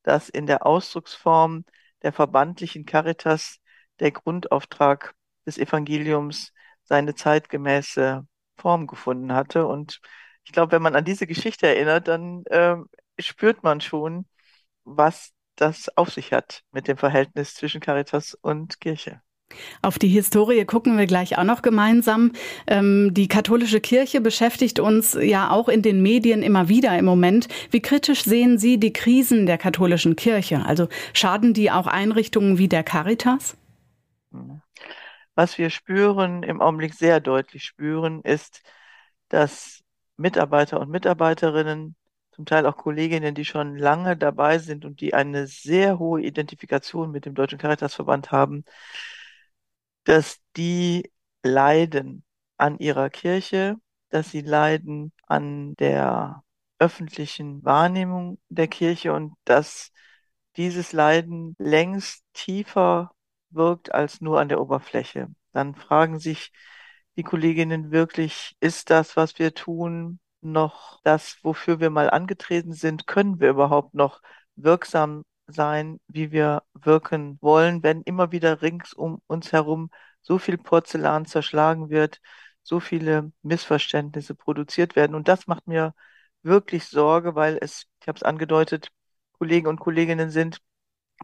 dass 0.07 0.29
in 0.29 0.47
der 0.47 0.67
Ausdrucksform 0.67 1.65
der 2.03 2.13
verbandlichen 2.13 2.87
Caritas 2.87 3.61
der 4.01 4.13
Grundauftrag 4.13 5.15
des 5.47 5.59
Evangeliums 5.59 6.53
seine 6.85 7.15
zeitgemäße 7.15 8.27
Form 8.57 8.87
gefunden 8.87 9.33
hatte. 9.33 9.67
Und 9.67 10.01
ich 10.45 10.53
glaube, 10.53 10.73
wenn 10.73 10.83
man 10.83 10.97
an 10.97 11.05
diese 11.05 11.27
Geschichte 11.27 11.67
erinnert, 11.67 12.09
dann 12.09 12.45
äh, 12.47 12.77
spürt 13.19 13.63
man 13.63 13.81
schon, 13.81 14.27
was 14.85 15.33
das 15.57 15.89
auf 15.97 16.11
sich 16.13 16.33
hat 16.33 16.63
mit 16.73 16.89
dem 16.89 16.99
Verhältnis 16.99 17.55
zwischen 17.55 17.81
Caritas 17.81 18.35
und 18.35 18.81
Kirche. 18.81 19.23
Auf 19.81 19.99
die 19.99 20.09
Historie 20.09 20.65
gucken 20.65 20.99
wir 20.99 21.07
gleich 21.07 21.39
auch 21.39 21.45
noch 21.45 21.63
gemeinsam. 21.63 22.33
Ähm, 22.67 23.15
die 23.15 23.29
katholische 23.29 23.81
Kirche 23.81 24.21
beschäftigt 24.21 24.81
uns 24.81 25.17
ja 25.21 25.51
auch 25.51 25.69
in 25.69 25.83
den 25.83 26.03
Medien 26.03 26.43
immer 26.43 26.69
wieder 26.69 26.99
im 26.99 27.05
Moment. 27.05 27.49
Wie 27.71 27.81
kritisch 27.81 28.25
sehen 28.25 28.59
Sie 28.59 28.79
die 28.79 28.93
Krisen 28.93 29.47
der 29.47 29.59
katholischen 29.59 30.17
Kirche? 30.17 30.65
Also 30.65 30.89
schaden 31.13 31.55
die 31.55 31.71
auch 31.71 31.87
Einrichtungen 31.87 32.59
wie 32.59 32.69
der 32.69 32.83
Caritas? 32.83 33.57
Was 35.35 35.59
wir 35.59 35.71
spüren, 35.71 36.43
im 36.43 36.61
Augenblick 36.61 36.95
sehr 36.95 37.21
deutlich 37.21 37.65
spüren, 37.65 38.23
ist, 38.23 38.63
dass 39.29 39.83
Mitarbeiter 40.17 40.81
und 40.81 40.91
Mitarbeiterinnen, 40.91 41.95
zum 42.33 42.45
Teil 42.45 42.67
auch 42.67 42.77
Kolleginnen, 42.77 43.35
die 43.35 43.47
schon 43.47 43.77
lange 43.77 44.15
dabei 44.17 44.59
sind 44.59 44.85
und 44.85 45.01
die 45.01 45.15
eine 45.15 45.47
sehr 45.47 45.99
hohe 45.99 46.21
Identifikation 46.21 47.11
mit 47.11 47.25
dem 47.25 47.35
Deutschen 47.35 47.59
Caritasverband 47.59 48.31
haben, 48.31 48.65
dass 50.07 50.41
die 50.57 51.11
leiden 51.43 52.25
an 52.59 52.79
ihrer 52.79 53.11
Kirche, 53.11 53.77
dass 54.11 54.31
sie 54.31 54.41
leiden 54.43 55.13
an 55.27 55.75
der 55.77 56.45
öffentlichen 56.79 57.65
Wahrnehmung 57.65 58.39
der 58.49 58.69
Kirche 58.69 59.13
und 59.13 59.35
dass 59.45 59.93
dieses 60.57 60.93
Leiden 60.93 61.57
längst 61.59 62.25
tiefer 62.35 63.13
wirkt 63.51 63.93
als 63.95 64.21
nur 64.21 64.41
an 64.41 64.49
der 64.49 64.61
Oberfläche. 64.61 65.29
Dann 65.53 65.75
fragen 65.75 66.19
sich 66.21 66.53
die 67.17 67.23
Kolleginnen 67.25 67.91
wirklich, 67.91 68.57
ist 68.61 68.91
das, 68.91 69.17
was 69.17 69.39
wir 69.39 69.55
tun, 69.55 70.21
noch 70.41 71.01
das, 71.03 71.39
wofür 71.43 71.81
wir 71.81 71.91
mal 71.91 72.11
angetreten 72.11 72.73
sind? 72.73 73.07
Können 73.07 73.41
wir 73.41 73.51
überhaupt 73.51 73.95
noch 73.95 74.21
wirksam 74.55 75.25
sein, 75.47 76.01
wie 76.09 76.33
wir 76.33 76.63
wirken 76.75 77.39
wollen, 77.41 77.83
wenn 77.83 78.03
immer 78.03 78.33
wieder 78.33 78.63
rings 78.63 78.93
um 78.93 79.21
uns 79.27 79.53
herum 79.53 79.91
so 80.23 80.39
viel 80.39 80.59
Porzellan 80.59 81.27
zerschlagen 81.27 81.91
wird, 81.91 82.21
so 82.63 82.81
viele 82.81 83.33
Missverständnisse 83.43 84.35
produziert 84.35 84.97
werden. 84.97 85.15
Und 85.15 85.29
das 85.29 85.47
macht 85.47 85.67
mir 85.67 85.95
wirklich 86.43 86.85
Sorge, 86.87 87.35
weil 87.35 87.59
es, 87.61 87.87
ich 88.01 88.09
habe 88.09 88.17
es 88.17 88.23
angedeutet, 88.23 88.89
Kollegen 89.39 89.69
und 89.69 89.79
Kolleginnen 89.81 90.31
sind, 90.31 90.59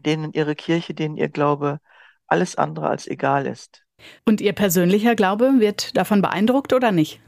denen 0.05 0.31
ihre 0.33 0.55
Kirche, 0.55 0.93
denen 0.93 1.17
ihr 1.17 1.29
Glaube 1.29 1.79
alles 2.27 2.55
andere 2.55 2.89
als 2.89 3.07
egal 3.07 3.45
ist. 3.45 3.83
Und 4.25 4.41
Ihr 4.41 4.53
persönlicher 4.53 5.15
Glaube 5.15 5.59
wird 5.59 5.95
davon 5.95 6.21
beeindruckt 6.21 6.73
oder 6.73 6.91
nicht? 6.91 7.21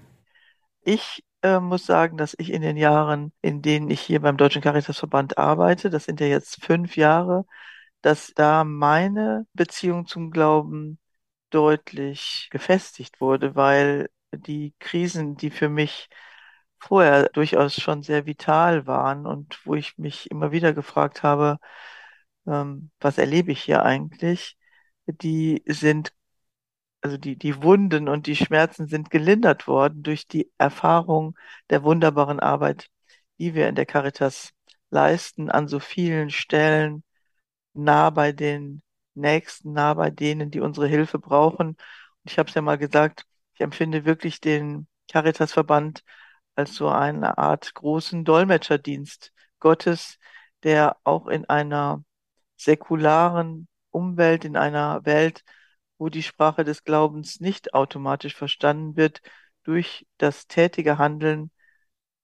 Ich 0.83 1.23
äh, 1.45 1.59
muss 1.59 1.85
sagen, 1.85 2.17
dass 2.17 2.35
ich 2.37 2.51
in 2.51 2.61
den 2.61 2.77
Jahren, 2.77 3.33
in 3.41 3.61
denen 3.61 3.89
ich 3.89 4.01
hier 4.01 4.21
beim 4.21 4.37
Deutschen 4.37 4.61
Caritasverband 4.61 5.37
arbeite, 5.37 5.89
das 5.89 6.05
sind 6.05 6.19
ja 6.19 6.27
jetzt 6.27 6.63
fünf 6.63 6.97
Jahre, 6.97 7.45
dass 8.01 8.33
da 8.35 8.63
meine 8.63 9.47
Beziehung 9.53 10.07
zum 10.07 10.31
Glauben 10.31 10.99
deutlich 11.51 12.49
gefestigt 12.51 13.21
wurde, 13.21 13.55
weil 13.55 14.09
die 14.33 14.73
Krisen, 14.79 15.37
die 15.37 15.51
für 15.51 15.69
mich 15.69 16.09
vorher 16.79 17.29
durchaus 17.29 17.75
schon 17.81 18.03
sehr 18.03 18.25
vital 18.25 18.87
waren 18.87 19.25
und 19.27 19.59
wo 19.65 19.75
ich 19.75 19.97
mich 19.97 20.29
immer 20.31 20.51
wieder 20.51 20.73
gefragt 20.73 21.23
habe, 21.23 21.59
ähm, 22.47 22.91
was 22.99 23.17
erlebe 23.17 23.51
ich 23.51 23.63
hier 23.63 23.83
eigentlich, 23.83 24.57
die 25.07 25.63
sind, 25.67 26.13
also 27.05 27.17
die, 27.17 27.37
die 27.37 27.61
Wunden 27.61 28.09
und 28.09 28.25
die 28.25 28.35
Schmerzen 28.35 28.87
sind 28.87 29.11
gelindert 29.11 29.67
worden 29.67 30.01
durch 30.01 30.27
die 30.27 30.51
Erfahrung 30.57 31.37
der 31.69 31.83
wunderbaren 31.83 32.39
Arbeit, 32.39 32.87
die 33.37 33.53
wir 33.53 33.69
in 33.69 33.75
der 33.75 33.85
Caritas 33.85 34.53
leisten, 34.89 35.51
an 35.51 35.67
so 35.67 35.79
vielen 35.79 36.31
Stellen, 36.31 37.03
nah 37.73 38.09
bei 38.09 38.31
den 38.31 38.81
Nächsten, 39.13 39.73
nah 39.73 39.93
bei 39.93 40.09
denen, 40.09 40.49
die 40.49 40.61
unsere 40.61 40.87
Hilfe 40.87 41.19
brauchen. 41.19 41.67
Und 41.69 41.77
ich 42.23 42.39
habe 42.39 42.49
es 42.49 42.55
ja 42.55 42.63
mal 42.63 42.79
gesagt, 42.79 43.25
ich 43.53 43.61
empfinde 43.61 44.05
wirklich 44.05 44.41
den 44.41 44.87
Caritasverband 45.07 46.03
als 46.55 46.73
so 46.73 46.89
eine 46.89 47.37
Art 47.37 47.75
großen 47.75 48.25
Dolmetscherdienst 48.25 49.31
Gottes, 49.59 50.17
der 50.63 50.97
auch 51.03 51.27
in 51.27 51.45
einer 51.45 52.03
säkularen 52.57 53.67
Umwelt, 53.91 54.43
in 54.43 54.57
einer 54.57 55.05
Welt, 55.05 55.43
wo 56.05 56.09
die 56.09 56.21
Sprache 56.21 56.63
des 56.63 56.83
Glaubens 56.83 57.39
nicht 57.39 57.73
automatisch 57.73 58.35
verstanden 58.35 58.95
wird, 58.95 59.21
durch 59.63 60.05
das 60.19 60.45
tätige 60.45 60.99
Handeln 60.99 61.49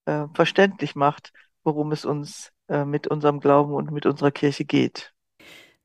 äh, 0.06 0.28
verständlich 0.36 0.94
macht, 0.94 1.34
worum 1.64 1.92
es 1.92 2.06
uns 2.06 2.52
äh, 2.68 2.86
mit 2.86 3.08
unserem 3.08 3.40
Glauben 3.40 3.74
und 3.74 3.90
mit 3.90 4.06
unserer 4.06 4.30
Kirche 4.30 4.66
geht. 4.66 5.16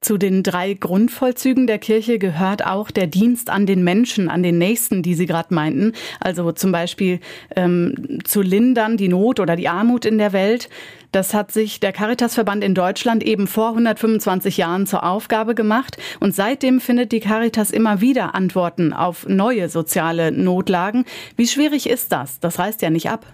Zu 0.02 0.18
den 0.18 0.42
drei 0.42 0.74
Grundvollzügen 0.74 1.66
der 1.66 1.78
Kirche 1.78 2.18
gehört 2.18 2.64
auch 2.64 2.90
der 2.90 3.06
Dienst 3.06 3.48
an 3.48 3.64
den 3.66 3.82
Menschen, 3.82 4.28
an 4.28 4.42
den 4.42 4.58
Nächsten, 4.58 5.02
die 5.02 5.14
Sie 5.14 5.26
gerade 5.26 5.54
meinten. 5.54 5.92
Also 6.20 6.52
zum 6.52 6.70
Beispiel 6.70 7.18
ähm, 7.56 8.20
zu 8.24 8.42
lindern 8.42 8.98
die 8.98 9.08
Not 9.08 9.40
oder 9.40 9.56
die 9.56 9.68
Armut 9.68 10.04
in 10.04 10.18
der 10.18 10.32
Welt. 10.32 10.68
Das 11.12 11.32
hat 11.32 11.50
sich 11.50 11.80
der 11.80 11.92
Caritasverband 11.92 12.62
in 12.62 12.74
Deutschland 12.74 13.24
eben 13.24 13.46
vor 13.46 13.70
125 13.70 14.58
Jahren 14.58 14.86
zur 14.86 15.02
Aufgabe 15.02 15.54
gemacht. 15.54 15.96
Und 16.20 16.34
seitdem 16.34 16.80
findet 16.80 17.10
die 17.10 17.20
Caritas 17.20 17.70
immer 17.70 18.02
wieder 18.02 18.34
Antworten 18.34 18.92
auf 18.92 19.26
neue 19.26 19.70
soziale 19.70 20.30
Notlagen. 20.30 21.06
Wie 21.36 21.48
schwierig 21.48 21.88
ist 21.88 22.12
das? 22.12 22.38
Das 22.38 22.58
reißt 22.58 22.82
ja 22.82 22.90
nicht 22.90 23.08
ab. 23.08 23.24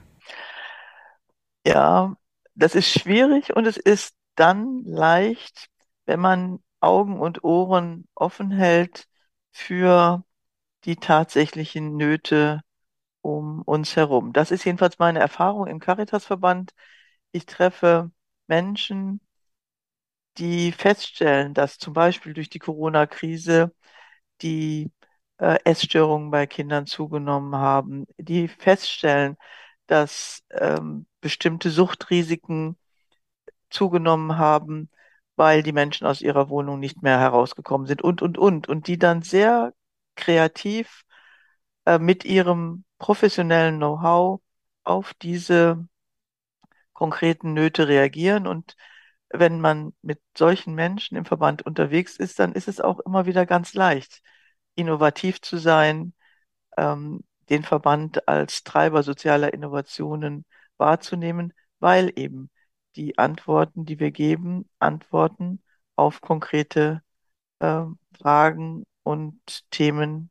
Ja, 1.67 2.15
das 2.55 2.75
ist 2.77 2.89
schwierig 2.89 3.55
und 3.55 3.67
es 3.67 3.77
ist 3.77 4.15
dann 4.37 4.83
leicht, 4.85 5.69
wenn 6.13 6.21
man 6.21 6.63
Augen 6.81 7.19
und 7.19 7.43
Ohren 7.43 8.07
offen 8.15 8.51
hält 8.51 9.07
für 9.51 10.25
die 10.85 10.97
tatsächlichen 10.97 11.97
Nöte 11.97 12.63
um 13.23 13.63
uns 13.63 13.97
herum. 13.97 14.33
Das 14.35 14.51
ist 14.51 14.65
jedenfalls 14.65 14.99
meine 14.99 15.21
Erfahrung 15.21 15.69
im 15.69 15.81
Caritasverband. 15.81 16.75
Ich 17.33 17.47
treffe 17.47 18.11
Menschen, 18.47 19.21
die 20.39 20.73
feststellen, 20.73 21.55
dass 21.55 21.79
zum 21.79 21.93
Beispiel 21.95 22.35
durch 22.35 22.51
die 22.51 22.59
Corona-Krise 22.59 23.75
die 24.43 24.93
äh, 25.39 25.59
Essstörungen 25.65 26.31
bei 26.31 26.47
Kindern 26.47 26.87
zugenommen 26.87 27.57
haben, 27.57 28.07
die 28.19 28.49
feststellen, 28.49 29.37
dass 29.87 30.43
ähm, 30.51 31.07
bestimmte 31.23 31.71
Suchtrisiken 31.71 32.79
zugenommen 33.71 34.39
haben, 34.39 34.91
weil 35.37 35.63
die 35.63 35.73
Menschen 35.73 36.07
aus 36.07 36.21
ihrer 36.21 36.49
Wohnung 36.49 36.81
nicht 36.81 37.03
mehr 37.03 37.19
herausgekommen 37.19 37.87
sind 37.87 38.03
und, 38.03 38.23
und, 38.23 38.39
und. 38.39 38.69
Und 38.69 38.87
die 38.87 38.99
dann 38.99 39.23
sehr 39.23 39.75
kreativ 40.17 41.05
äh, 41.87 41.99
mit 41.99 42.25
ihrem 42.25 42.85
professionellen 42.99 43.77
Know-how 43.79 44.41
auf 44.85 45.15
diese 45.15 45.87
konkreten 46.93 47.53
Nöte 47.55 47.89
reagieren. 47.89 48.47
Und 48.47 48.77
wenn 49.31 49.61
man 49.61 49.95
mit 50.03 50.21
solchen 50.37 50.75
Menschen 50.75 51.17
im 51.17 51.25
Verband 51.25 51.63
unterwegs 51.63 52.17
ist, 52.17 52.39
dann 52.39 52.53
ist 52.53 52.69
es 52.69 52.81
auch 52.81 53.01
immer 53.01 53.27
wieder 53.27 53.47
ganz 53.47 53.75
leicht, 53.75 54.23
innovativ 54.75 55.41
zu 55.41 55.59
sein, 55.59 56.15
ähm, 56.77 57.25
den 57.51 57.65
Verband 57.65 58.29
als 58.29 58.65
Treiber 58.65 59.03
sozialer 59.03 59.53
Innovationen 59.55 60.45
wahrzunehmen, 60.77 61.53
weil 61.81 62.13
eben 62.17 62.51
die 62.97 63.19
Antworten, 63.19 63.85
die 63.85 63.99
wir 63.99 64.11
geben, 64.11 64.69
Antworten 64.79 65.63
auf 65.97 66.21
konkrete 66.21 67.03
äh, 67.61 67.83
Fragen 68.19 68.85
und 69.03 69.41
Themen 69.71 70.31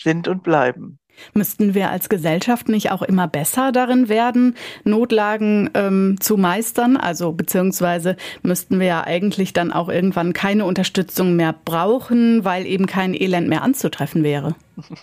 sind 0.00 0.28
und 0.28 0.42
bleiben. 0.42 0.98
Müssten 1.34 1.74
wir 1.74 1.90
als 1.90 2.08
Gesellschaft 2.08 2.68
nicht 2.68 2.90
auch 2.90 3.02
immer 3.02 3.28
besser 3.28 3.72
darin 3.72 4.08
werden, 4.08 4.56
Notlagen 4.84 5.70
ähm, 5.74 6.16
zu 6.20 6.36
meistern? 6.36 6.96
Also 6.96 7.32
beziehungsweise 7.32 8.16
müssten 8.42 8.80
wir 8.80 8.86
ja 8.86 9.04
eigentlich 9.04 9.52
dann 9.52 9.72
auch 9.72 9.88
irgendwann 9.88 10.32
keine 10.32 10.64
Unterstützung 10.64 11.36
mehr 11.36 11.52
brauchen, 11.52 12.44
weil 12.44 12.66
eben 12.66 12.86
kein 12.86 13.14
Elend 13.14 13.48
mehr 13.48 13.62
anzutreffen 13.62 14.22
wäre. 14.24 14.54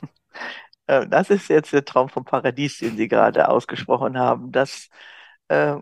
Äh, 0.89 1.05
das 1.05 1.29
ist 1.29 1.49
jetzt 1.49 1.73
der 1.73 1.83
Traum 1.83 2.07
vom 2.07 2.23
Paradies, 2.23 2.77
den 2.77 2.95
Sie 2.95 3.09
gerade 3.09 3.49
ausgesprochen 3.49 4.17
haben. 4.17 4.53
Das 4.53 4.87
äh, 5.49 5.75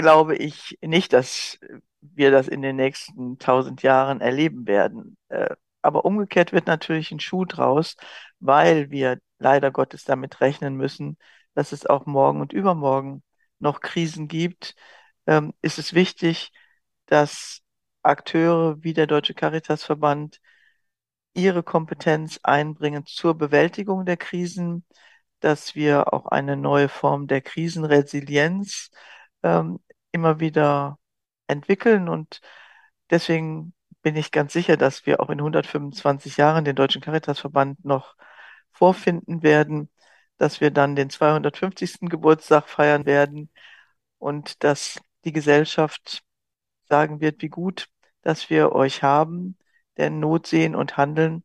glaube 0.00 0.36
ich 0.36 0.78
nicht, 0.82 1.12
dass 1.12 1.58
wir 2.00 2.30
das 2.30 2.48
in 2.48 2.62
den 2.62 2.76
nächsten 2.76 3.38
tausend 3.38 3.82
Jahren 3.82 4.20
erleben 4.20 4.66
werden. 4.66 5.16
Äh, 5.28 5.54
aber 5.82 6.04
umgekehrt 6.04 6.52
wird 6.52 6.66
natürlich 6.66 7.10
ein 7.10 7.20
Schuh 7.20 7.44
draus, 7.44 7.96
weil 8.38 8.90
wir 8.90 9.18
leider 9.38 9.70
Gottes 9.70 10.04
damit 10.04 10.40
rechnen 10.40 10.76
müssen, 10.76 11.16
dass 11.54 11.72
es 11.72 11.86
auch 11.86 12.06
morgen 12.06 12.40
und 12.40 12.52
übermorgen 12.52 13.22
noch 13.58 13.80
Krisen 13.80 14.28
gibt, 14.28 14.74
ähm, 15.26 15.54
ist 15.62 15.78
es 15.78 15.94
wichtig, 15.94 16.52
dass 17.06 17.62
Akteure 18.02 18.82
wie 18.82 18.94
der 18.94 19.06
Deutsche 19.06 19.34
Caritasverband 19.34 20.40
ihre 21.34 21.62
Kompetenz 21.62 22.40
einbringen 22.42 23.06
zur 23.06 23.34
Bewältigung 23.36 24.04
der 24.04 24.16
Krisen, 24.16 24.84
dass 25.40 25.74
wir 25.74 26.12
auch 26.12 26.26
eine 26.26 26.56
neue 26.56 26.88
Form 26.88 27.26
der 27.26 27.40
Krisenresilienz 27.42 28.90
ähm, 29.42 29.80
immer 30.12 30.40
wieder 30.40 30.98
entwickeln 31.46 32.08
und 32.08 32.40
deswegen 33.10 33.74
bin 34.02 34.16
ich 34.16 34.32
ganz 34.32 34.52
sicher, 34.52 34.76
dass 34.76 35.06
wir 35.06 35.20
auch 35.20 35.30
in 35.30 35.40
125 35.40 36.36
Jahren 36.38 36.64
den 36.64 36.76
Deutschen 36.76 37.02
Caritasverband 37.02 37.84
noch 37.84 38.16
vorfinden 38.72 39.42
werden, 39.42 39.90
dass 40.38 40.60
wir 40.60 40.70
dann 40.70 40.96
den 40.96 41.10
250. 41.10 42.08
Geburtstag 42.08 42.68
feiern 42.68 43.06
werden 43.06 43.50
und 44.18 44.64
dass 44.64 45.00
die 45.24 45.32
Gesellschaft 45.32 46.22
sagen 46.88 47.20
wird, 47.20 47.42
wie 47.42 47.48
gut, 47.48 47.88
dass 48.22 48.50
wir 48.50 48.72
euch 48.72 49.02
haben, 49.02 49.58
denn 49.96 50.20
Not 50.20 50.46
sehen 50.46 50.74
und 50.76 50.96
handeln, 50.96 51.44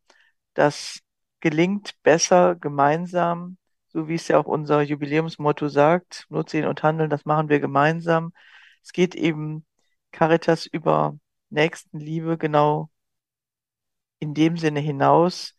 das 0.54 1.00
gelingt 1.40 1.94
besser 2.04 2.56
gemeinsam, 2.56 3.58
so 3.90 4.08
wie 4.08 4.16
es 4.16 4.28
ja 4.28 4.40
auch 4.40 4.46
unser 4.46 4.82
Jubiläumsmotto 4.82 5.68
sagt, 5.70 6.26
Not 6.30 6.50
sehen 6.50 6.68
und 6.68 6.84
handeln, 6.84 7.10
das 7.10 7.26
machen 7.26 7.50
wir 7.50 7.60
gemeinsam. 7.60 8.34
Es 8.86 8.94
geht 8.94 9.16
eben 9.16 9.66
Caritas 10.12 10.68
über 10.68 11.18
Nächstenliebe 11.50 12.38
genau 12.38 12.90
in 14.20 14.34
dem 14.34 14.58
Sinne 14.58 14.80
hinaus, 14.80 15.56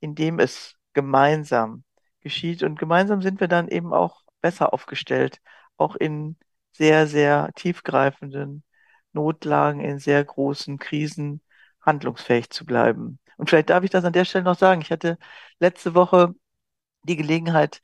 in 0.00 0.14
dem 0.14 0.38
es 0.38 0.76
gemeinsam 0.94 1.84
geschieht. 2.20 2.62
Und 2.62 2.78
gemeinsam 2.78 3.20
sind 3.22 3.40
wir 3.40 3.48
dann 3.48 3.68
eben 3.68 3.92
auch 3.92 4.22
besser 4.40 4.72
aufgestellt, 4.72 5.40
auch 5.76 5.94
in 5.94 6.38
sehr, 6.72 7.06
sehr 7.06 7.50
tiefgreifenden 7.54 8.64
Notlagen, 9.12 9.80
in 9.80 9.98
sehr 9.98 10.24
großen 10.24 10.78
Krisen 10.78 11.42
handlungsfähig 11.82 12.50
zu 12.50 12.64
bleiben. 12.64 13.18
Und 13.36 13.50
vielleicht 13.50 13.70
darf 13.70 13.84
ich 13.84 13.90
das 13.90 14.04
an 14.04 14.12
der 14.14 14.24
Stelle 14.24 14.44
noch 14.44 14.58
sagen. 14.58 14.80
Ich 14.80 14.90
hatte 14.90 15.18
letzte 15.58 15.94
Woche 15.94 16.34
die 17.04 17.16
Gelegenheit, 17.16 17.82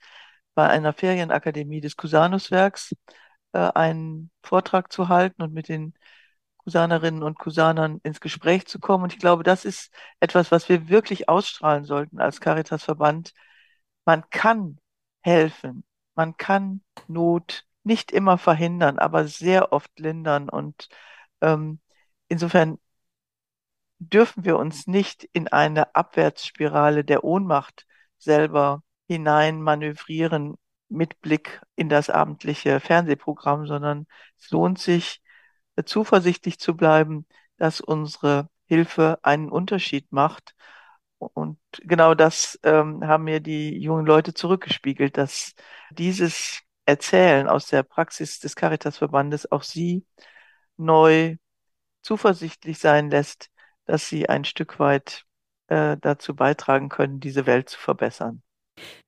bei 0.55 0.69
einer 0.69 0.95
Ferienakademie 0.95 1.83
des 1.83 1.97
Cusanus-Werks 1.97 2.95
einen 3.57 4.31
Vortrag 4.43 4.93
zu 4.93 5.09
halten 5.09 5.43
und 5.43 5.53
mit 5.53 5.69
den 5.69 5.95
Kusanerinnen 6.59 7.23
und 7.23 7.39
Kusanern 7.39 8.01
ins 8.03 8.21
Gespräch 8.21 8.67
zu 8.67 8.81
kommen. 8.81 9.05
Und 9.05 9.13
ich 9.15 9.21
glaube, 9.21 9.45
das 9.45 9.65
ist 9.65 9.93
etwas, 10.21 10.51
was 10.51 10.69
wir 10.69 10.89
wirklich 10.89 11.29
ausstrahlen 11.29 11.85
sollten 11.85 12.21
als 12.21 12.41
Caritasverband. 12.41 13.33
Man 14.05 14.29
kann 14.31 14.79
helfen, 15.23 15.85
man 16.15 16.37
kann 16.37 16.83
Not 17.09 17.65
nicht 17.85 18.13
immer 18.13 18.39
verhindern, 18.39 18.99
aber 18.99 19.27
sehr 19.29 19.73
oft 19.73 19.99
lindern. 20.01 20.49
Und 20.49 20.89
ähm, 21.41 21.81
insofern 22.29 22.79
dürfen 23.99 24.45
wir 24.45 24.59
uns 24.59 24.87
nicht 24.87 25.25
in 25.33 25.49
eine 25.49 25.95
Abwärtsspirale 25.95 27.05
der 27.05 27.25
Ohnmacht 27.25 27.87
selber 28.19 28.83
hinein 29.09 29.63
manövrieren 29.63 30.57
mit 30.89 31.21
Blick 31.21 31.61
in 31.77 31.89
das 31.89 32.11
abendliche 32.11 32.81
Fernsehprogramm, 32.81 33.67
sondern 33.67 34.07
es 34.39 34.51
lohnt 34.51 34.79
sich, 34.79 35.23
zuversichtlich 35.85 36.59
zu 36.59 36.77
bleiben, 36.77 37.27
dass 37.59 37.81
unsere 37.81 38.49
Hilfe 38.67 39.19
einen 39.23 39.51
Unterschied 39.51 40.11
macht. 40.13 40.55
Und 41.19 41.59
genau 41.83 42.15
das 42.15 42.59
ähm, 42.63 43.07
haben 43.07 43.25
mir 43.25 43.41
die 43.41 43.79
jungen 43.79 44.07
Leute 44.07 44.35
zurückgespiegelt, 44.35 45.17
dass 45.17 45.55
dieses 45.91 46.61
Erzählen 46.87 47.49
aus 47.49 47.67
der 47.67 47.83
Praxis 47.83 48.39
des 48.41 48.55
Caritasverbandes 48.57 49.51
auch 49.51 49.63
sie 49.63 50.07
neu 50.77 51.37
zuversichtlich 52.03 52.79
sein 52.79 53.11
lässt, 53.11 53.51
dass 53.87 54.09
sie 54.09 54.29
ein 54.29 54.45
Stück 54.45 54.79
weit 54.79 55.25
äh, 55.69 55.97
dazu 56.01 56.35
beitragen 56.37 56.89
können, 56.89 57.21
diese 57.21 57.47
Welt 57.47 57.69
zu 57.69 57.79
verbessern. 57.79 58.43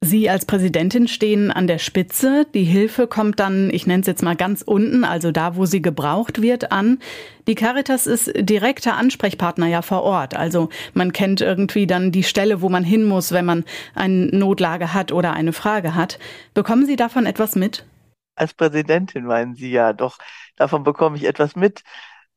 Sie 0.01 0.31
als 0.31 0.47
Präsidentin 0.47 1.09
stehen 1.09 1.51
an 1.51 1.67
der 1.67 1.79
Spitze. 1.79 2.47
Die 2.55 2.65
Hilfe 2.65 3.07
kommt 3.07 3.41
dann, 3.41 3.69
ich 3.71 3.87
nenne 3.87 4.01
es 4.01 4.07
jetzt 4.07 4.23
mal 4.23 4.37
ganz 4.37 4.63
unten, 4.63 5.05
also 5.05 5.33
da, 5.33 5.57
wo 5.57 5.67
sie 5.67 5.83
gebraucht 5.83 6.41
wird, 6.41 6.71
an. 6.71 7.01
Die 7.47 7.55
Caritas 7.55 8.07
ist 8.07 8.31
direkter 8.35 8.97
Ansprechpartner 8.97 9.67
ja 9.67 9.83
vor 9.83 10.03
Ort. 10.05 10.37
Also 10.37 10.69
man 10.95 11.13
kennt 11.13 11.41
irgendwie 11.41 11.87
dann 11.87 12.13
die 12.13 12.23
Stelle, 12.23 12.63
wo 12.63 12.69
man 12.69 12.85
hin 12.85 13.05
muss, 13.05 13.33
wenn 13.33 13.45
man 13.45 13.65
eine 13.95 14.27
Notlage 14.27 14.95
hat 14.95 15.13
oder 15.13 15.33
eine 15.33 15.53
Frage 15.53 15.95
hat. 15.95 16.19
Bekommen 16.55 16.87
Sie 16.87 16.97
davon 16.97 17.27
etwas 17.27 17.57
mit? 17.57 17.85
Als 18.37 18.55
Präsidentin 18.55 19.25
meinen 19.25 19.57
Sie 19.57 19.71
ja, 19.71 19.93
doch, 19.93 20.19
davon 20.57 20.85
bekomme 20.85 21.17
ich 21.17 21.25
etwas 21.25 21.57
mit. 21.57 21.83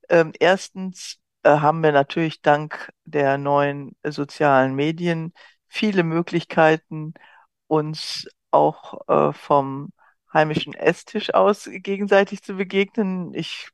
Ähm, 0.10 0.34
erstens 0.40 1.20
äh, 1.44 1.50
haben 1.50 1.84
wir 1.84 1.92
natürlich 1.92 2.42
dank 2.42 2.92
der 3.06 3.38
neuen 3.38 3.96
sozialen 4.04 4.74
Medien 4.76 5.34
viele 5.72 6.04
Möglichkeiten, 6.04 7.14
uns 7.68 8.28
auch 8.52 9.08
äh, 9.08 9.34
vom 9.34 9.94
heimischen 10.34 10.74
Esstisch 10.74 11.34
aus 11.34 11.70
gegenseitig 11.72 12.44
zu 12.44 12.56
begegnen. 12.56 13.34
Ich 13.34 13.70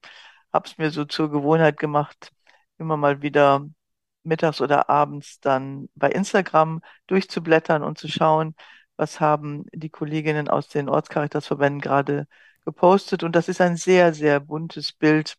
habe 0.53 0.67
es 0.67 0.77
mir 0.77 0.91
so 0.91 1.05
zur 1.05 1.31
Gewohnheit 1.31 1.77
gemacht, 1.77 2.31
immer 2.77 2.97
mal 2.97 3.21
wieder 3.21 3.65
mittags 4.23 4.61
oder 4.61 4.89
abends 4.89 5.39
dann 5.39 5.89
bei 5.95 6.09
Instagram 6.11 6.81
durchzublättern 7.07 7.83
und 7.83 7.97
zu 7.97 8.07
schauen, 8.07 8.55
was 8.95 9.19
haben 9.19 9.65
die 9.73 9.89
Kolleginnen 9.89 10.49
aus 10.49 10.67
den 10.69 10.89
Ortskaritasverbänden 10.89 11.81
gerade 11.81 12.27
gepostet. 12.65 13.23
Und 13.23 13.35
das 13.35 13.49
ist 13.49 13.61
ein 13.61 13.77
sehr, 13.77 14.13
sehr 14.13 14.39
buntes 14.39 14.93
Bild 14.93 15.37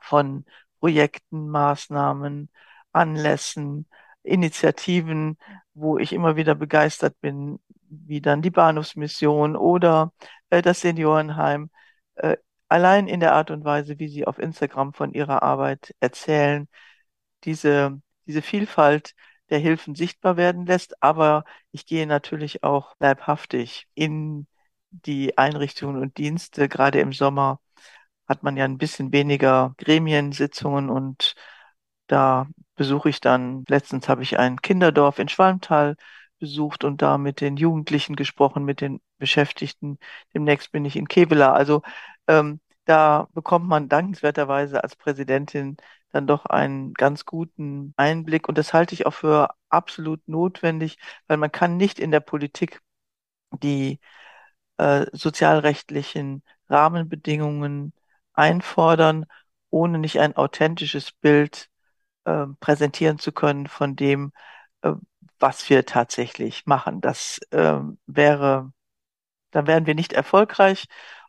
von 0.00 0.44
Projekten, 0.80 1.48
Maßnahmen, 1.48 2.50
Anlässen, 2.92 3.86
Initiativen, 4.22 5.38
wo 5.74 5.98
ich 5.98 6.12
immer 6.12 6.36
wieder 6.36 6.54
begeistert 6.54 7.20
bin, 7.20 7.58
wie 7.88 8.20
dann 8.20 8.42
die 8.42 8.50
Bahnhofsmission 8.50 9.56
oder 9.56 10.12
äh, 10.50 10.62
das 10.62 10.80
Seniorenheim. 10.80 11.70
Äh, 12.14 12.36
allein 12.68 13.08
in 13.08 13.20
der 13.20 13.34
Art 13.34 13.50
und 13.50 13.64
Weise, 13.64 13.98
wie 13.98 14.08
sie 14.08 14.26
auf 14.26 14.38
Instagram 14.38 14.92
von 14.94 15.12
ihrer 15.12 15.42
Arbeit 15.42 15.94
erzählen, 16.00 16.68
diese, 17.44 18.00
diese 18.26 18.42
Vielfalt 18.42 19.14
der 19.50 19.58
Hilfen 19.58 19.94
sichtbar 19.94 20.36
werden 20.36 20.66
lässt. 20.66 21.02
Aber 21.02 21.44
ich 21.72 21.86
gehe 21.86 22.06
natürlich 22.06 22.62
auch 22.64 22.94
leibhaftig 23.00 23.88
in 23.94 24.46
die 24.90 25.36
Einrichtungen 25.38 26.00
und 26.00 26.16
Dienste. 26.18 26.68
Gerade 26.68 27.00
im 27.00 27.12
Sommer 27.12 27.60
hat 28.28 28.42
man 28.42 28.56
ja 28.56 28.64
ein 28.64 28.78
bisschen 28.78 29.12
weniger 29.12 29.74
Gremiensitzungen 29.78 30.90
und 30.90 31.34
da 32.12 32.46
besuche 32.76 33.08
ich 33.08 33.20
dann, 33.20 33.64
letztens 33.68 34.08
habe 34.08 34.22
ich 34.22 34.38
ein 34.38 34.60
Kinderdorf 34.60 35.18
in 35.18 35.28
Schwalmtal 35.28 35.96
besucht 36.38 36.84
und 36.84 37.00
da 37.02 37.16
mit 37.18 37.40
den 37.40 37.56
Jugendlichen 37.56 38.16
gesprochen, 38.16 38.64
mit 38.64 38.80
den 38.82 39.00
Beschäftigten. 39.18 39.98
Demnächst 40.34 40.72
bin 40.72 40.84
ich 40.84 40.96
in 40.96 41.08
Kevela. 41.08 41.52
Also 41.52 41.82
ähm, 42.28 42.60
da 42.84 43.28
bekommt 43.32 43.66
man 43.68 43.88
dankenswerterweise 43.88 44.82
als 44.84 44.96
Präsidentin 44.96 45.76
dann 46.10 46.26
doch 46.26 46.44
einen 46.46 46.92
ganz 46.94 47.24
guten 47.24 47.94
Einblick. 47.96 48.48
Und 48.48 48.58
das 48.58 48.74
halte 48.74 48.94
ich 48.94 49.06
auch 49.06 49.14
für 49.14 49.48
absolut 49.70 50.26
notwendig, 50.28 50.98
weil 51.28 51.38
man 51.38 51.50
kann 51.52 51.76
nicht 51.78 51.98
in 51.98 52.10
der 52.10 52.20
Politik 52.20 52.80
die 53.62 54.00
äh, 54.78 55.06
sozialrechtlichen 55.12 56.42
Rahmenbedingungen 56.68 57.92
einfordern, 58.34 59.26
ohne 59.70 59.98
nicht 59.98 60.20
ein 60.20 60.36
authentisches 60.36 61.12
Bild 61.12 61.70
äh, 62.24 62.46
präsentieren 62.60 63.18
zu 63.18 63.32
können 63.32 63.66
von 63.66 63.96
dem, 63.96 64.32
äh, 64.82 64.92
was 65.38 65.68
wir 65.68 65.84
tatsächlich 65.86 66.66
machen. 66.66 67.00
Das 67.00 67.40
äh, 67.50 67.80
wäre, 68.06 68.72
dann 69.50 69.66
wären 69.66 69.86
wir 69.86 69.94
nicht 69.94 70.12
erfolgreich 70.12 70.86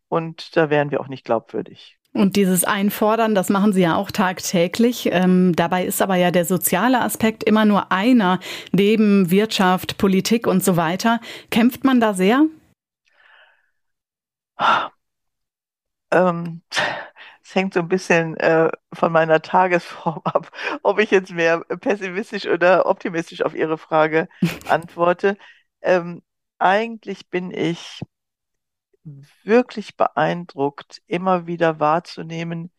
und 0.08 0.56
da 0.56 0.70
wären 0.70 0.92
wir 0.92 1.02
auch 1.02 1.08
nicht 1.08 1.26
glaubwürdig. 1.26 1.98
Und 2.14 2.36
dieses 2.36 2.64
Einfordern, 2.64 3.34
das 3.34 3.50
machen 3.50 3.74
Sie 3.74 3.82
ja 3.82 3.96
auch 3.96 4.12
tagtäglich. 4.12 5.10
Ähm, 5.12 5.56
dabei 5.56 5.84
ist 5.84 6.00
aber 6.00 6.16
ja 6.16 6.30
der 6.30 6.46
soziale 6.46 7.02
Aspekt 7.02 7.44
immer 7.44 7.66
nur 7.66 7.92
einer, 7.92 8.40
neben 8.72 9.32
Wirtschaft, 9.32 9.98
Politik 9.98 10.46
und 10.46 10.64
so 10.64 10.78
weiter. 10.78 11.20
Kämpft 11.50 11.84
man 11.84 12.00
da 12.00 12.14
sehr? 12.14 12.46
Ähm, 16.12 16.62
es 17.44 17.56
hängt 17.56 17.74
so 17.74 17.82
ein 17.82 17.88
bisschen 17.90 18.38
äh, 18.38 18.70
von 18.94 19.12
meiner 19.12 19.42
Tagesform 19.42 20.22
ab, 20.26 20.52
ob 20.84 21.00
ich 21.00 21.12
jetzt 21.12 21.32
mehr 21.32 21.60
pessimistisch 21.62 22.48
oder 22.48 22.86
optimistisch 22.86 23.42
auf 23.44 23.56
Ihre 23.56 23.78
Frage 23.78 24.28
antworte. 24.70 25.38
Ähm, 25.82 26.22
eigentlich 26.60 27.30
bin 27.30 27.52
ich 27.52 28.02
wirklich 29.44 29.96
beeindruckt, 29.98 31.02
immer 31.08 31.48
wieder 31.48 31.80
wahrzunehmen, 31.80 32.72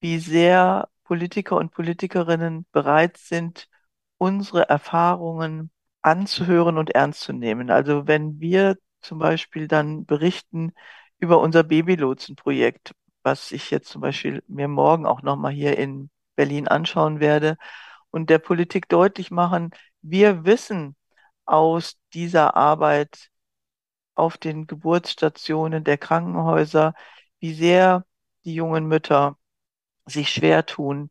wie 0.00 0.18
sehr 0.18 0.88
Politiker 1.04 1.56
und 1.56 1.72
Politikerinnen 1.72 2.66
bereit 2.72 3.16
sind, 3.18 3.68
unsere 4.18 4.68
Erfahrungen 4.68 5.70
anzuhören 6.02 6.78
und 6.78 6.90
ernst 6.90 7.22
zu 7.22 7.32
nehmen. 7.32 7.70
Also 7.70 8.06
wenn 8.06 8.40
wir 8.40 8.76
zum 9.00 9.18
Beispiel 9.18 9.68
dann 9.68 10.06
berichten 10.06 10.72
über 11.18 11.40
unser 11.40 11.62
Babylotsen-Projekt, 11.64 12.94
was 13.22 13.52
ich 13.52 13.70
jetzt 13.70 13.88
zum 13.88 14.00
Beispiel 14.00 14.42
mir 14.48 14.68
morgen 14.68 15.06
auch 15.06 15.22
nochmal 15.22 15.52
hier 15.52 15.78
in 15.78 16.10
Berlin 16.36 16.68
anschauen 16.68 17.20
werde 17.20 17.56
und 18.10 18.30
der 18.30 18.38
Politik 18.38 18.88
deutlich 18.88 19.30
machen, 19.30 19.70
wir 20.02 20.44
wissen 20.44 20.96
aus 21.44 21.98
dieser 22.14 22.56
Arbeit 22.56 23.30
auf 24.14 24.38
den 24.38 24.66
Geburtsstationen 24.66 25.84
der 25.84 25.98
Krankenhäuser, 25.98 26.94
wie 27.40 27.54
sehr 27.54 28.04
die 28.44 28.54
jungen 28.54 28.86
Mütter 28.86 29.38
sich 30.06 30.30
schwer 30.30 30.66
tun, 30.66 31.10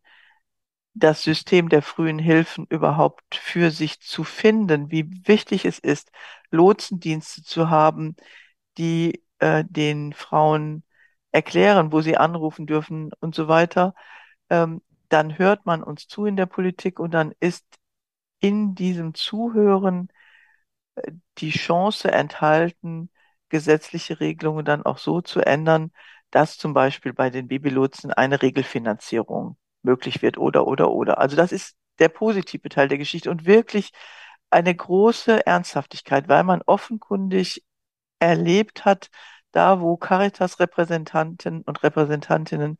das 0.93 1.23
System 1.23 1.69
der 1.69 1.81
frühen 1.81 2.19
Hilfen 2.19 2.65
überhaupt 2.69 3.35
für 3.35 3.71
sich 3.71 4.01
zu 4.01 4.23
finden, 4.23 4.91
wie 4.91 5.09
wichtig 5.27 5.65
es 5.65 5.79
ist, 5.79 6.11
Lotsendienste 6.51 7.43
zu 7.43 7.69
haben, 7.69 8.15
die 8.77 9.23
äh, 9.39 9.63
den 9.67 10.13
Frauen 10.13 10.83
erklären, 11.31 11.91
wo 11.91 12.01
sie 12.01 12.17
anrufen 12.17 12.65
dürfen 12.67 13.11
und 13.19 13.35
so 13.35 13.47
weiter, 13.47 13.93
ähm, 14.49 14.81
dann 15.09 15.37
hört 15.37 15.65
man 15.65 15.83
uns 15.83 16.07
zu 16.07 16.25
in 16.25 16.37
der 16.37 16.45
Politik 16.47 16.99
und 16.99 17.11
dann 17.13 17.33
ist 17.39 17.65
in 18.39 18.75
diesem 18.75 19.13
Zuhören 19.13 20.09
äh, 20.95 21.11
die 21.39 21.51
Chance 21.51 22.11
enthalten, 22.11 23.09
gesetzliche 23.49 24.19
Regelungen 24.19 24.65
dann 24.65 24.83
auch 24.83 24.97
so 24.97 25.21
zu 25.21 25.41
ändern, 25.41 25.91
dass 26.31 26.57
zum 26.57 26.73
Beispiel 26.73 27.13
bei 27.13 27.29
den 27.29 27.47
Babylotsen 27.47 28.13
eine 28.13 28.41
Regelfinanzierung 28.41 29.57
möglich 29.81 30.21
wird 30.21 30.37
oder, 30.37 30.67
oder, 30.67 30.91
oder. 30.91 31.17
Also 31.19 31.35
das 31.35 31.51
ist 31.51 31.75
der 31.99 32.09
positive 32.09 32.69
Teil 32.69 32.87
der 32.87 32.97
Geschichte 32.97 33.31
und 33.31 33.45
wirklich 33.45 33.91
eine 34.51 34.73
große 34.75 35.45
Ernsthaftigkeit, 35.45 36.27
weil 36.27 36.43
man 36.43 36.61
offenkundig 36.65 37.63
erlebt 38.19 38.85
hat, 38.85 39.09
da 39.51 39.81
wo 39.81 39.97
Caritas-Repräsentanten 39.97 41.61
und 41.63 41.83
Repräsentantinnen 41.83 42.77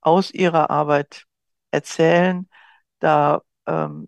aus 0.00 0.30
ihrer 0.32 0.70
Arbeit 0.70 1.24
erzählen, 1.70 2.48
da 3.00 3.42
ähm, 3.66 4.06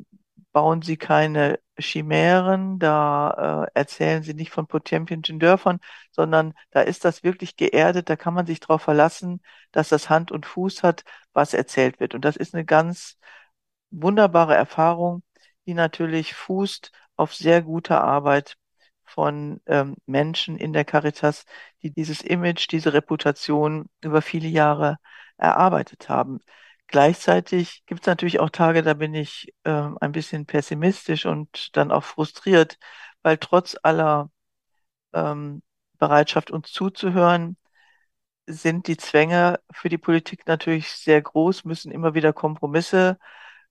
bauen 0.52 0.82
sie 0.82 0.96
keine 0.96 1.58
Chimären, 1.78 2.78
da 2.78 3.66
äh, 3.66 3.70
erzählen 3.78 4.22
sie 4.22 4.34
nicht 4.34 4.50
von 4.52 4.66
Potemkinschen 4.68 5.40
Dörfern, 5.40 5.80
sondern 6.12 6.54
da 6.70 6.80
ist 6.82 7.04
das 7.04 7.24
wirklich 7.24 7.56
geerdet, 7.56 8.08
da 8.08 8.16
kann 8.16 8.34
man 8.34 8.46
sich 8.46 8.60
darauf 8.60 8.82
verlassen, 8.82 9.40
dass 9.72 9.88
das 9.88 10.08
Hand 10.08 10.30
und 10.32 10.46
Fuß 10.46 10.82
hat, 10.84 11.04
was 11.32 11.54
erzählt 11.54 11.98
wird. 12.00 12.14
Und 12.14 12.24
das 12.24 12.36
ist 12.36 12.54
eine 12.54 12.64
ganz 12.64 13.18
wunderbare 13.90 14.54
Erfahrung, 14.54 15.22
die 15.66 15.74
natürlich 15.74 16.34
fußt 16.34 16.92
auf 17.16 17.34
sehr 17.34 17.62
guter 17.62 18.02
Arbeit 18.02 18.56
von 19.04 19.60
ähm, 19.66 19.96
Menschen 20.06 20.56
in 20.58 20.72
der 20.72 20.84
Caritas, 20.84 21.44
die 21.82 21.90
dieses 21.92 22.22
Image, 22.22 22.70
diese 22.70 22.92
Reputation 22.92 23.86
über 24.02 24.22
viele 24.22 24.48
Jahre 24.48 24.98
erarbeitet 25.36 26.08
haben. 26.08 26.40
Gleichzeitig 26.86 27.84
gibt 27.86 28.02
es 28.02 28.06
natürlich 28.06 28.40
auch 28.40 28.50
Tage, 28.50 28.82
da 28.82 28.94
bin 28.94 29.14
ich 29.14 29.52
äh, 29.64 29.70
ein 30.00 30.12
bisschen 30.12 30.46
pessimistisch 30.46 31.26
und 31.26 31.76
dann 31.76 31.90
auch 31.90 32.04
frustriert, 32.04 32.78
weil 33.22 33.38
trotz 33.38 33.76
aller 33.82 34.30
ähm, 35.12 35.62
Bereitschaft, 35.98 36.50
uns 36.50 36.72
zuzuhören, 36.72 37.56
sind 38.46 38.88
die 38.88 38.96
Zwänge 38.96 39.60
für 39.72 39.88
die 39.88 39.98
Politik 39.98 40.46
natürlich 40.46 40.90
sehr 40.92 41.22
groß, 41.22 41.64
müssen 41.64 41.92
immer 41.92 42.14
wieder 42.14 42.32
Kompromisse 42.32 43.18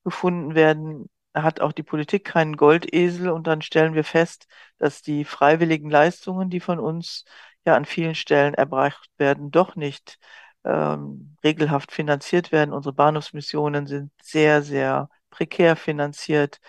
gefunden 0.04 0.56
werden. 0.56 1.10
Hat 1.34 1.62
auch 1.62 1.72
die 1.72 1.84
Politik 1.84 2.26
keinen 2.26 2.58
Goldesel 2.58 3.30
und 3.30 3.48
dann 3.48 3.62
stellen 3.62 3.96
wir 3.96 4.04
fest, 4.04 4.48
dass 4.78 5.02
die 5.02 5.26
freiwilligen 5.26 5.90
Leistungen, 5.90 6.50
die 6.50 6.60
von 6.60 6.80
uns 6.80 7.26
ja 7.66 7.76
an 7.76 7.86
vielen 7.86 8.16
Stellen 8.16 8.54
erbracht 8.54 9.10
werden, 9.18 9.50
doch 9.52 9.76
nicht 9.76 10.20
ähm, 10.64 11.38
regelhaft 11.44 11.92
finanziert 11.92 12.52
werden. 12.52 12.74
Unsere 12.74 12.94
Bahnhofsmissionen 12.94 13.88
sind 13.88 14.12
sehr, 14.22 14.62
sehr 14.62 15.10
prekär 15.32 15.76
finanziert. 15.76 16.60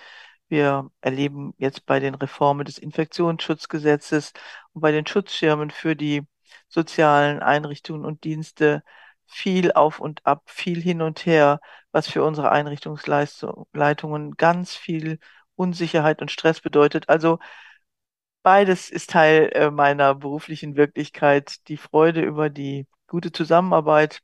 Wir 0.48 0.90
erleben 1.00 1.54
jetzt 1.58 1.86
bei 1.86 2.00
den 2.00 2.14
Reformen 2.14 2.64
des 2.64 2.78
Infektionsschutzgesetzes 2.78 4.32
und 4.72 4.80
bei 4.82 4.92
den 4.92 5.06
Schutzschirmen 5.06 5.70
für 5.70 5.96
die 5.96 6.22
sozialen 6.68 7.40
Einrichtungen 7.40 8.04
und 8.04 8.24
Dienste 8.24 8.82
viel 9.26 9.72
auf 9.72 10.00
und 10.00 10.24
ab, 10.26 10.42
viel 10.46 10.80
hin 10.82 11.02
und 11.02 11.26
her, 11.26 11.60
was 11.92 12.08
für 12.08 12.24
unsere 12.24 12.50
Einrichtungsleitungen 12.52 14.36
ganz 14.36 14.74
viel 14.74 15.18
Unsicherheit 15.56 16.20
und 16.22 16.30
Stress 16.30 16.60
bedeutet. 16.60 17.08
Also 17.08 17.38
beides 18.42 18.90
ist 18.90 19.10
Teil 19.10 19.50
äh, 19.54 19.70
meiner 19.70 20.14
beruflichen 20.14 20.76
Wirklichkeit. 20.76 21.66
Die 21.68 21.76
Freude 21.76 22.22
über 22.22 22.50
die 22.50 22.86
gute 23.06 23.32
Zusammenarbeit 23.32 24.20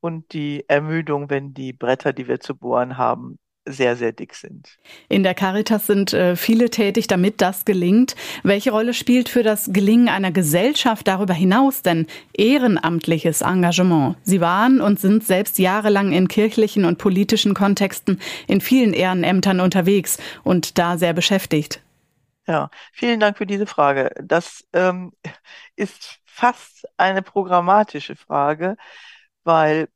und 0.00 0.32
die 0.32 0.64
Ermüdung, 0.68 1.30
wenn 1.30 1.54
die 1.54 1.72
Bretter, 1.72 2.12
die 2.12 2.28
wir 2.28 2.40
zu 2.40 2.56
bohren 2.56 2.98
haben, 2.98 3.38
sehr, 3.66 3.96
sehr 3.96 4.12
dick 4.12 4.34
sind. 4.34 4.78
In 5.08 5.22
der 5.22 5.34
Caritas 5.34 5.86
sind 5.86 6.12
äh, 6.12 6.36
viele 6.36 6.70
tätig, 6.70 7.06
damit 7.06 7.40
das 7.40 7.64
gelingt. 7.64 8.14
Welche 8.42 8.70
Rolle 8.70 8.94
spielt 8.94 9.28
für 9.28 9.42
das 9.42 9.70
Gelingen 9.72 10.08
einer 10.08 10.32
Gesellschaft 10.32 11.08
darüber 11.08 11.34
hinaus 11.34 11.82
denn 11.82 12.06
ehrenamtliches 12.34 13.40
Engagement? 13.40 14.16
Sie 14.22 14.40
waren 14.40 14.80
und 14.80 15.00
sind 15.00 15.24
selbst 15.24 15.58
jahrelang 15.58 16.12
in 16.12 16.28
kirchlichen 16.28 16.84
und 16.84 16.98
politischen 16.98 17.54
Kontexten 17.54 18.20
in 18.46 18.60
vielen 18.60 18.92
Ehrenämtern 18.92 19.60
unterwegs 19.60 20.18
und 20.42 20.78
da 20.78 20.98
sehr 20.98 21.12
beschäftigt. 21.12 21.80
Ja, 22.46 22.68
vielen 22.92 23.20
Dank 23.20 23.38
für 23.38 23.46
diese 23.46 23.66
Frage. 23.66 24.10
Das 24.22 24.66
ähm, 24.74 25.12
ist 25.76 26.20
fast 26.26 26.86
eine 26.98 27.22
programmatische 27.22 28.16
Frage, 28.16 28.76
weil 29.44 29.88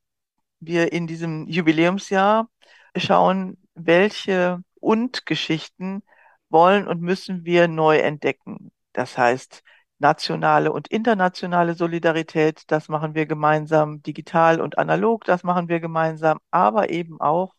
wir 0.60 0.92
in 0.92 1.06
diesem 1.06 1.46
Jubiläumsjahr 1.46 2.48
schauen, 2.96 3.58
welche 3.74 4.62
Und-Geschichten 4.80 6.02
wollen 6.50 6.88
und 6.88 7.00
müssen 7.02 7.44
wir 7.44 7.68
neu 7.68 7.98
entdecken. 7.98 8.72
Das 8.92 9.18
heißt, 9.18 9.62
nationale 9.98 10.72
und 10.72 10.88
internationale 10.88 11.74
Solidarität, 11.74 12.62
das 12.68 12.88
machen 12.88 13.14
wir 13.14 13.26
gemeinsam, 13.26 14.02
digital 14.02 14.60
und 14.60 14.78
analog, 14.78 15.24
das 15.24 15.42
machen 15.44 15.68
wir 15.68 15.80
gemeinsam, 15.80 16.38
aber 16.50 16.90
eben 16.90 17.20
auch 17.20 17.54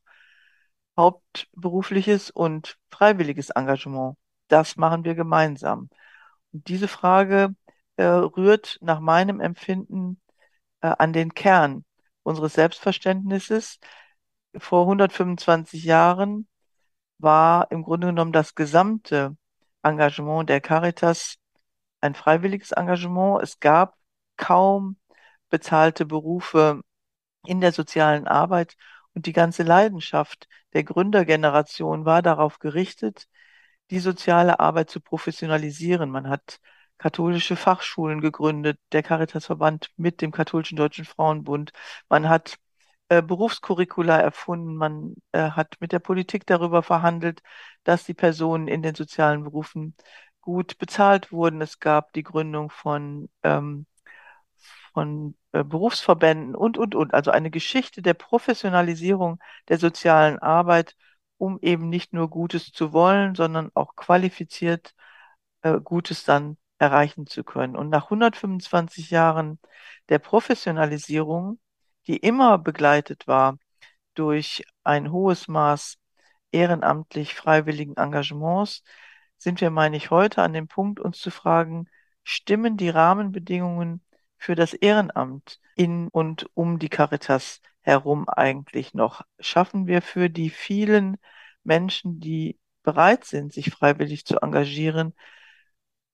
hauptberufliches 0.97 2.29
und 2.31 2.77
freiwilliges 2.91 3.49
Engagement, 3.51 4.17
das 4.47 4.75
machen 4.77 5.05
wir 5.05 5.15
gemeinsam. 5.15 5.89
Und 6.51 6.67
diese 6.67 6.87
Frage 6.87 7.55
äh, 7.97 8.03
rührt 8.05 8.77
nach 8.81 8.99
meinem 8.99 9.39
Empfinden 9.39 10.19
äh, 10.81 10.87
an 10.97 11.13
den 11.13 11.33
Kern 11.33 11.85
unseres 12.23 12.53
Selbstverständnisses, 12.53 13.79
vor 14.57 14.83
125 14.83 15.83
Jahren 15.83 16.47
war 17.19 17.71
im 17.71 17.83
Grunde 17.83 18.07
genommen 18.07 18.31
das 18.33 18.55
gesamte 18.55 19.37
Engagement 19.83 20.49
der 20.49 20.61
Caritas 20.61 21.35
ein 22.01 22.15
freiwilliges 22.15 22.71
Engagement. 22.71 23.43
Es 23.43 23.59
gab 23.59 23.95
kaum 24.37 24.97
bezahlte 25.49 26.05
Berufe 26.05 26.81
in 27.45 27.61
der 27.61 27.71
sozialen 27.73 28.27
Arbeit 28.27 28.75
und 29.13 29.25
die 29.25 29.33
ganze 29.33 29.63
Leidenschaft 29.63 30.47
der 30.73 30.83
Gründergeneration 30.83 32.05
war 32.05 32.21
darauf 32.21 32.59
gerichtet, 32.59 33.27
die 33.91 33.99
soziale 33.99 34.59
Arbeit 34.59 34.89
zu 34.89 35.01
professionalisieren. 35.01 36.09
Man 36.11 36.29
hat 36.29 36.59
katholische 36.97 37.55
Fachschulen 37.55 38.21
gegründet, 38.21 38.79
der 38.91 39.03
Caritasverband 39.03 39.89
mit 39.97 40.21
dem 40.21 40.31
katholischen 40.31 40.77
Deutschen 40.77 41.05
Frauenbund. 41.05 41.71
Man 42.09 42.29
hat 42.29 42.57
äh, 43.09 43.21
Berufscurricula 43.21 44.17
erfunden. 44.19 44.75
Man 44.75 45.15
äh, 45.31 45.51
hat 45.51 45.75
mit 45.79 45.91
der 45.91 45.99
Politik 45.99 46.45
darüber 46.45 46.83
verhandelt, 46.83 47.41
dass 47.83 48.05
die 48.05 48.13
Personen 48.13 48.67
in 48.67 48.81
den 48.81 48.95
sozialen 48.95 49.43
Berufen 49.43 49.95
gut 50.41 50.77
bezahlt 50.77 51.31
wurden. 51.31 51.61
Es 51.61 51.79
gab 51.79 52.13
die 52.13 52.23
Gründung 52.23 52.69
von, 52.69 53.29
ähm, 53.43 53.85
von 54.93 55.35
äh, 55.51 55.63
Berufsverbänden 55.63 56.55
und, 56.55 56.77
und, 56.77 56.95
und. 56.95 57.13
Also 57.13 57.31
eine 57.31 57.51
Geschichte 57.51 58.01
der 58.01 58.13
Professionalisierung 58.13 59.39
der 59.67 59.77
sozialen 59.79 60.39
Arbeit, 60.39 60.95
um 61.37 61.59
eben 61.61 61.89
nicht 61.89 62.13
nur 62.13 62.29
Gutes 62.29 62.71
zu 62.71 62.93
wollen, 62.93 63.35
sondern 63.35 63.71
auch 63.73 63.95
qualifiziert 63.95 64.93
äh, 65.61 65.79
Gutes 65.81 66.23
dann 66.25 66.57
erreichen 66.79 67.27
zu 67.27 67.43
können. 67.43 67.75
Und 67.75 67.89
nach 67.89 68.05
125 68.09 69.09
Jahren 69.11 69.59
der 70.09 70.19
Professionalisierung, 70.19 71.59
die 72.09 72.17
immer 72.17 72.57
begleitet 72.57 73.27
war 73.27 73.59
durch 74.15 74.65
ein 74.83 75.11
hohes 75.11 75.47
Maß 75.47 75.99
ehrenamtlich 76.51 77.35
freiwilligen 77.35 77.97
Engagements, 77.97 78.83
sind 79.37 79.61
wir, 79.61 79.69
meine 79.69 79.95
ich, 79.95 80.09
heute 80.09 80.41
an 80.41 80.53
dem 80.53 80.67
Punkt, 80.67 80.99
uns 80.99 81.19
zu 81.19 81.29
fragen, 81.29 81.87
stimmen 82.23 82.77
die 82.77 82.89
Rahmenbedingungen 82.89 84.03
für 84.37 84.55
das 84.55 84.73
Ehrenamt 84.73 85.59
in 85.75 86.07
und 86.07 86.49
um 86.55 86.79
die 86.79 86.89
Caritas 86.89 87.61
herum 87.81 88.27
eigentlich 88.27 88.95
noch? 88.95 89.21
Schaffen 89.39 89.85
wir 89.85 90.01
für 90.01 90.31
die 90.31 90.49
vielen 90.49 91.17
Menschen, 91.63 92.19
die 92.19 92.57
bereit 92.81 93.23
sind, 93.23 93.53
sich 93.53 93.69
freiwillig 93.69 94.25
zu 94.25 94.39
engagieren, 94.41 95.13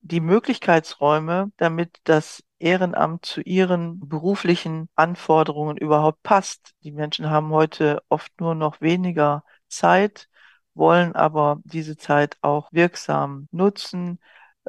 die 0.02 0.20
Möglichkeitsräume, 0.20 1.54
damit 1.56 2.02
das 2.04 2.44
Ehrenamt 2.60 3.26
zu 3.26 3.42
ihren 3.42 4.00
beruflichen 4.08 4.90
Anforderungen 4.96 5.78
überhaupt 5.78 6.24
passt. 6.24 6.74
Die 6.84 6.92
Menschen 6.92 7.30
haben 7.30 7.50
heute 7.52 8.02
oft 8.10 8.40
nur 8.40 8.56
noch 8.56 8.82
weniger 8.82 9.44
Zeit, 9.68 10.30
wollen 10.74 11.16
aber 11.16 11.62
diese 11.66 11.98
Zeit 11.98 12.38
auch 12.42 12.72
wirksam 12.72 13.48
nutzen. 13.52 14.20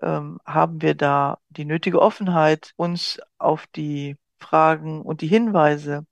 Ähm, 0.03 0.41
haben 0.47 0.83
wir 0.83 0.95
da 0.95 1.39
die 1.49 1.65
nötige 1.65 2.01
Offenheit, 2.03 2.73
uns 2.77 3.19
auf 3.39 3.67
die 3.69 4.17
Fragen 4.41 5.03
und 5.03 5.21
die 5.23 5.27
Hinweise 5.29 6.07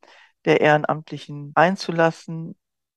der 0.44 0.60
Ehrenamtlichen 0.60 1.52
einzulassen, 1.54 2.56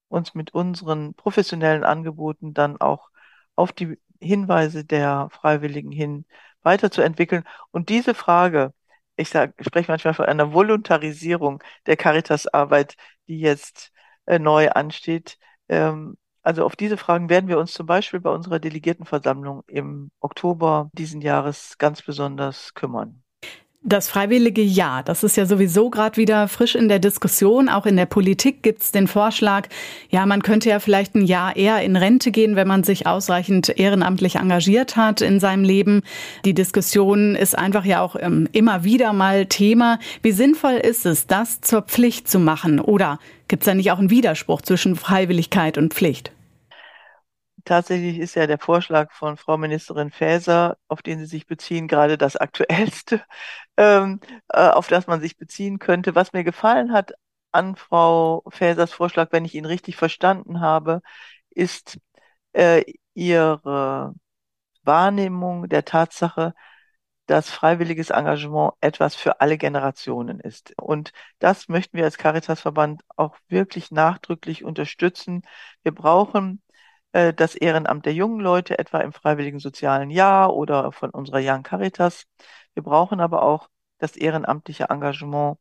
uns 0.09 0.33
mit 0.33 0.53
unseren 0.53 1.13
professionellen 1.15 1.83
Angeboten 1.83 2.53
dann 2.53 2.79
auch 2.79 3.09
auf 3.55 3.71
die 3.73 3.99
Hinweise 4.21 4.85
der 4.85 5.29
Freiwilligen 5.31 5.91
hin 5.91 6.25
weiterzuentwickeln. 6.67 7.43
Und 7.71 7.89
diese 7.89 8.13
Frage, 8.13 8.73
ich 9.15 9.34
ich 9.36 9.65
spreche 9.65 9.91
manchmal 9.91 10.13
von 10.13 10.25
einer 10.25 10.53
Voluntarisierung 10.53 11.63
der 11.88 11.97
Caritas-Arbeit, 11.97 12.95
die 13.27 13.39
jetzt 13.39 13.91
äh, 14.25 14.39
neu 14.39 14.69
ansteht. 14.69 15.38
Ähm, 15.69 16.17
also 16.43 16.65
auf 16.65 16.75
diese 16.75 16.97
Fragen 16.97 17.30
werden 17.30 17.49
wir 17.49 17.60
uns 17.60 17.73
zum 17.73 17.88
Beispiel 17.88 18.19
bei 18.21 18.30
unserer 18.30 18.60
Delegiertenversammlung 18.60 19.63
im 19.67 20.12
Oktober 20.21 20.89
diesen 20.93 21.21
Jahres 21.21 21.77
ganz 21.77 22.01
besonders 22.01 22.73
kümmern. 22.73 23.23
Das 23.83 24.09
freiwillige 24.09 24.63
Ja, 24.63 25.03
das 25.03 25.23
ist 25.23 25.37
ja 25.37 25.45
sowieso 25.45 25.91
gerade 25.91 26.17
wieder 26.17 26.47
frisch 26.47 26.73
in 26.73 26.89
der 26.89 26.97
Diskussion. 26.97 27.69
Auch 27.69 27.85
in 27.85 27.95
der 27.95 28.07
Politik 28.07 28.63
gibt 28.63 28.81
es 28.81 28.91
den 28.91 29.07
Vorschlag, 29.07 29.69
ja, 30.09 30.25
man 30.25 30.41
könnte 30.41 30.69
ja 30.69 30.79
vielleicht 30.79 31.15
ein 31.15 31.21
Jahr 31.25 31.55
eher 31.55 31.81
in 31.83 31.95
Rente 31.95 32.31
gehen, 32.31 32.55
wenn 32.55 32.67
man 32.67 32.83
sich 32.83 33.05
ausreichend 33.05 33.69
ehrenamtlich 33.69 34.37
engagiert 34.37 34.97
hat 34.97 35.21
in 35.21 35.39
seinem 35.39 35.63
Leben. 35.63 36.01
Die 36.43 36.55
Diskussion 36.55 37.35
ist 37.35 37.57
einfach 37.57 37.85
ja 37.85 38.01
auch 38.01 38.15
ähm, 38.19 38.49
immer 38.51 38.83
wieder 38.83 39.13
mal 39.13 39.45
Thema. 39.45 39.99
Wie 40.23 40.31
sinnvoll 40.31 40.73
ist 40.73 41.05
es, 41.05 41.27
das 41.27 41.61
zur 41.61 41.83
Pflicht 41.83 42.27
zu 42.27 42.39
machen? 42.39 42.79
Oder 42.79 43.19
gibt 43.47 43.61
es 43.61 43.67
da 43.67 43.75
nicht 43.75 43.91
auch 43.91 43.99
einen 43.99 44.09
Widerspruch 44.09 44.63
zwischen 44.63 44.95
Freiwilligkeit 44.95 45.77
und 45.77 45.93
Pflicht? 45.93 46.31
Tatsächlich 47.67 48.17
ist 48.19 48.35
ja 48.35 48.47
der 48.47 48.59
Vorschlag 48.59 49.11
von 49.11 49.35
Frau 49.35 49.57
Ministerin 49.57 50.09
Faeser, 50.09 50.77
auf 50.87 51.01
den 51.01 51.19
Sie 51.19 51.25
sich 51.25 51.47
beziehen, 51.47 51.89
gerade 51.89 52.17
das 52.17 52.35
aktuellste, 52.37 53.21
ähm, 53.77 54.19
äh, 54.49 54.69
auf 54.69 54.87
das 54.87 55.07
man 55.07 55.21
sich 55.21 55.37
beziehen 55.37 55.79
könnte. 55.79 56.15
Was 56.15 56.33
mir 56.33 56.43
gefallen 56.43 56.91
hat 56.93 57.13
an 57.51 57.75
Frau 57.75 58.43
Faesers 58.49 58.93
Vorschlag, 58.93 59.31
wenn 59.31 59.45
ich 59.45 59.55
ihn 59.55 59.65
richtig 59.65 59.95
verstanden 59.95 60.59
habe, 60.61 61.01
ist 61.51 61.99
äh, 62.53 62.83
ihre 63.13 64.15
Wahrnehmung 64.83 65.69
der 65.69 65.85
Tatsache, 65.85 66.53
dass 67.25 67.49
freiwilliges 67.51 68.09
Engagement 68.09 68.73
etwas 68.81 69.15
für 69.15 69.41
alle 69.41 69.57
Generationen 69.57 70.39
ist. 70.39 70.73
Und 70.79 71.11
das 71.39 71.67
möchten 71.67 71.97
wir 71.97 72.05
als 72.05 72.17
Caritasverband 72.17 73.01
auch 73.17 73.35
wirklich 73.49 73.91
nachdrücklich 73.91 74.63
unterstützen. 74.63 75.41
Wir 75.83 75.93
brauchen 75.93 76.61
äh, 77.11 77.33
das 77.33 77.55
Ehrenamt 77.55 78.05
der 78.05 78.13
jungen 78.13 78.39
Leute, 78.39 78.79
etwa 78.79 78.99
im 79.01 79.11
Freiwilligen 79.13 79.59
Sozialen 79.59 80.09
Jahr 80.09 80.53
oder 80.55 80.91
von 80.93 81.09
unserer 81.11 81.39
Young 81.41 81.63
Caritas. 81.63 82.25
Wir 82.77 82.83
brauchen 82.83 83.21
aber 83.21 83.41
auch 83.41 83.69
das 83.97 84.15
ehrenamtliche 84.15 84.91
Engagement 84.91 85.57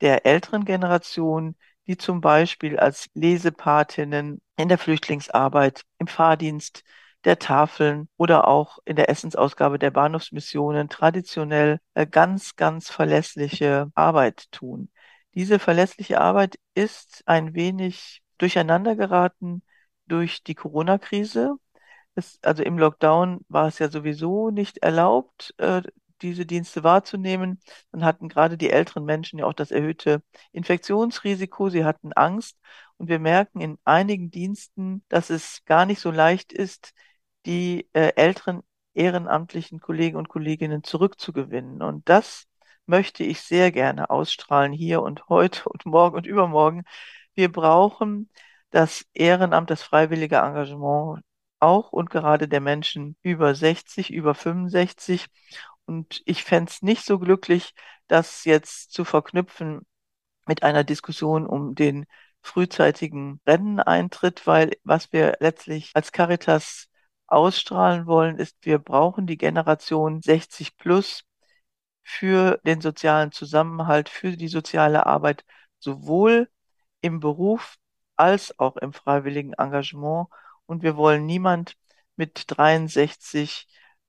der 0.00 0.24
älteren 0.24 0.64
Generation, 0.64 1.54
die 1.86 1.98
zum 1.98 2.22
Beispiel 2.22 2.78
als 2.78 3.10
Lesepatinnen 3.12 4.40
in 4.56 4.70
der 4.70 4.78
Flüchtlingsarbeit, 4.78 5.82
im 5.98 6.06
Fahrdienst 6.06 6.82
der 7.24 7.38
Tafeln 7.38 8.08
oder 8.16 8.48
auch 8.48 8.78
in 8.86 8.96
der 8.96 9.10
Essensausgabe 9.10 9.78
der 9.78 9.90
Bahnhofsmissionen 9.90 10.88
traditionell 10.88 11.78
äh, 11.92 12.06
ganz, 12.06 12.56
ganz 12.56 12.88
verlässliche 12.90 13.90
Arbeit 13.94 14.50
tun. 14.50 14.88
Diese 15.34 15.58
verlässliche 15.58 16.22
Arbeit 16.22 16.58
ist 16.72 17.22
ein 17.26 17.52
wenig 17.52 18.22
durcheinander 18.38 18.96
geraten 18.96 19.62
durch 20.06 20.42
die 20.42 20.54
Corona-Krise. 20.54 21.56
Also 22.40 22.62
im 22.62 22.78
Lockdown 22.78 23.44
war 23.48 23.68
es 23.68 23.78
ja 23.78 23.90
sowieso 23.90 24.48
nicht 24.48 24.78
erlaubt, 24.78 25.52
äh, 25.58 25.82
diese 26.22 26.46
Dienste 26.46 26.84
wahrzunehmen. 26.84 27.60
Dann 27.92 28.04
hatten 28.04 28.28
gerade 28.28 28.56
die 28.56 28.70
älteren 28.70 29.04
Menschen 29.04 29.38
ja 29.38 29.46
auch 29.46 29.52
das 29.52 29.70
erhöhte 29.70 30.22
Infektionsrisiko. 30.52 31.68
Sie 31.70 31.84
hatten 31.84 32.12
Angst. 32.12 32.58
Und 32.98 33.08
wir 33.08 33.18
merken 33.18 33.60
in 33.60 33.78
einigen 33.84 34.30
Diensten, 34.30 35.04
dass 35.08 35.30
es 35.30 35.64
gar 35.66 35.86
nicht 35.86 36.00
so 36.00 36.10
leicht 36.10 36.52
ist, 36.52 36.92
die 37.44 37.88
äh, 37.92 38.12
älteren 38.16 38.62
ehrenamtlichen 38.94 39.80
Kollegen 39.80 40.16
und 40.16 40.28
Kolleginnen 40.28 40.82
zurückzugewinnen. 40.82 41.82
Und 41.82 42.08
das 42.08 42.46
möchte 42.86 43.24
ich 43.24 43.40
sehr 43.42 43.72
gerne 43.72 44.10
ausstrahlen 44.10 44.72
hier 44.72 45.02
und 45.02 45.28
heute 45.28 45.68
und 45.68 45.86
morgen 45.86 46.16
und 46.16 46.26
übermorgen. 46.26 46.84
Wir 47.34 47.52
brauchen 47.52 48.30
das 48.70 49.04
Ehrenamt, 49.14 49.70
das 49.70 49.82
freiwillige 49.82 50.36
Engagement 50.36 51.22
auch 51.58 51.92
und 51.92 52.10
gerade 52.10 52.48
der 52.48 52.60
Menschen 52.60 53.16
über 53.22 53.54
60, 53.54 54.12
über 54.12 54.34
65. 54.34 55.26
Und 55.86 56.22
ich 56.26 56.44
fände 56.44 56.70
es 56.70 56.82
nicht 56.82 57.04
so 57.04 57.18
glücklich, 57.18 57.74
das 58.08 58.44
jetzt 58.44 58.92
zu 58.92 59.04
verknüpfen 59.04 59.86
mit 60.46 60.62
einer 60.62 60.84
Diskussion 60.84 61.46
um 61.46 61.74
den 61.74 62.06
frühzeitigen 62.42 63.40
Renneneintritt, 63.46 64.46
weil 64.46 64.72
was 64.84 65.12
wir 65.12 65.36
letztlich 65.40 65.90
als 65.94 66.12
Caritas 66.12 66.88
ausstrahlen 67.26 68.06
wollen, 68.06 68.38
ist, 68.38 68.56
wir 68.62 68.78
brauchen 68.78 69.26
die 69.26 69.36
Generation 69.36 70.22
60 70.22 70.76
plus 70.76 71.24
für 72.04 72.60
den 72.64 72.80
sozialen 72.80 73.32
Zusammenhalt, 73.32 74.08
für 74.08 74.36
die 74.36 74.48
soziale 74.48 75.06
Arbeit, 75.06 75.44
sowohl 75.80 76.48
im 77.00 77.20
Beruf 77.20 77.76
als 78.16 78.58
auch 78.58 78.76
im 78.76 78.92
freiwilligen 78.92 79.54
Engagement. 79.54 80.28
Und 80.66 80.82
wir 80.82 80.96
wollen 80.96 81.26
niemand 81.26 81.76
mit 82.16 82.44
63 82.48 83.66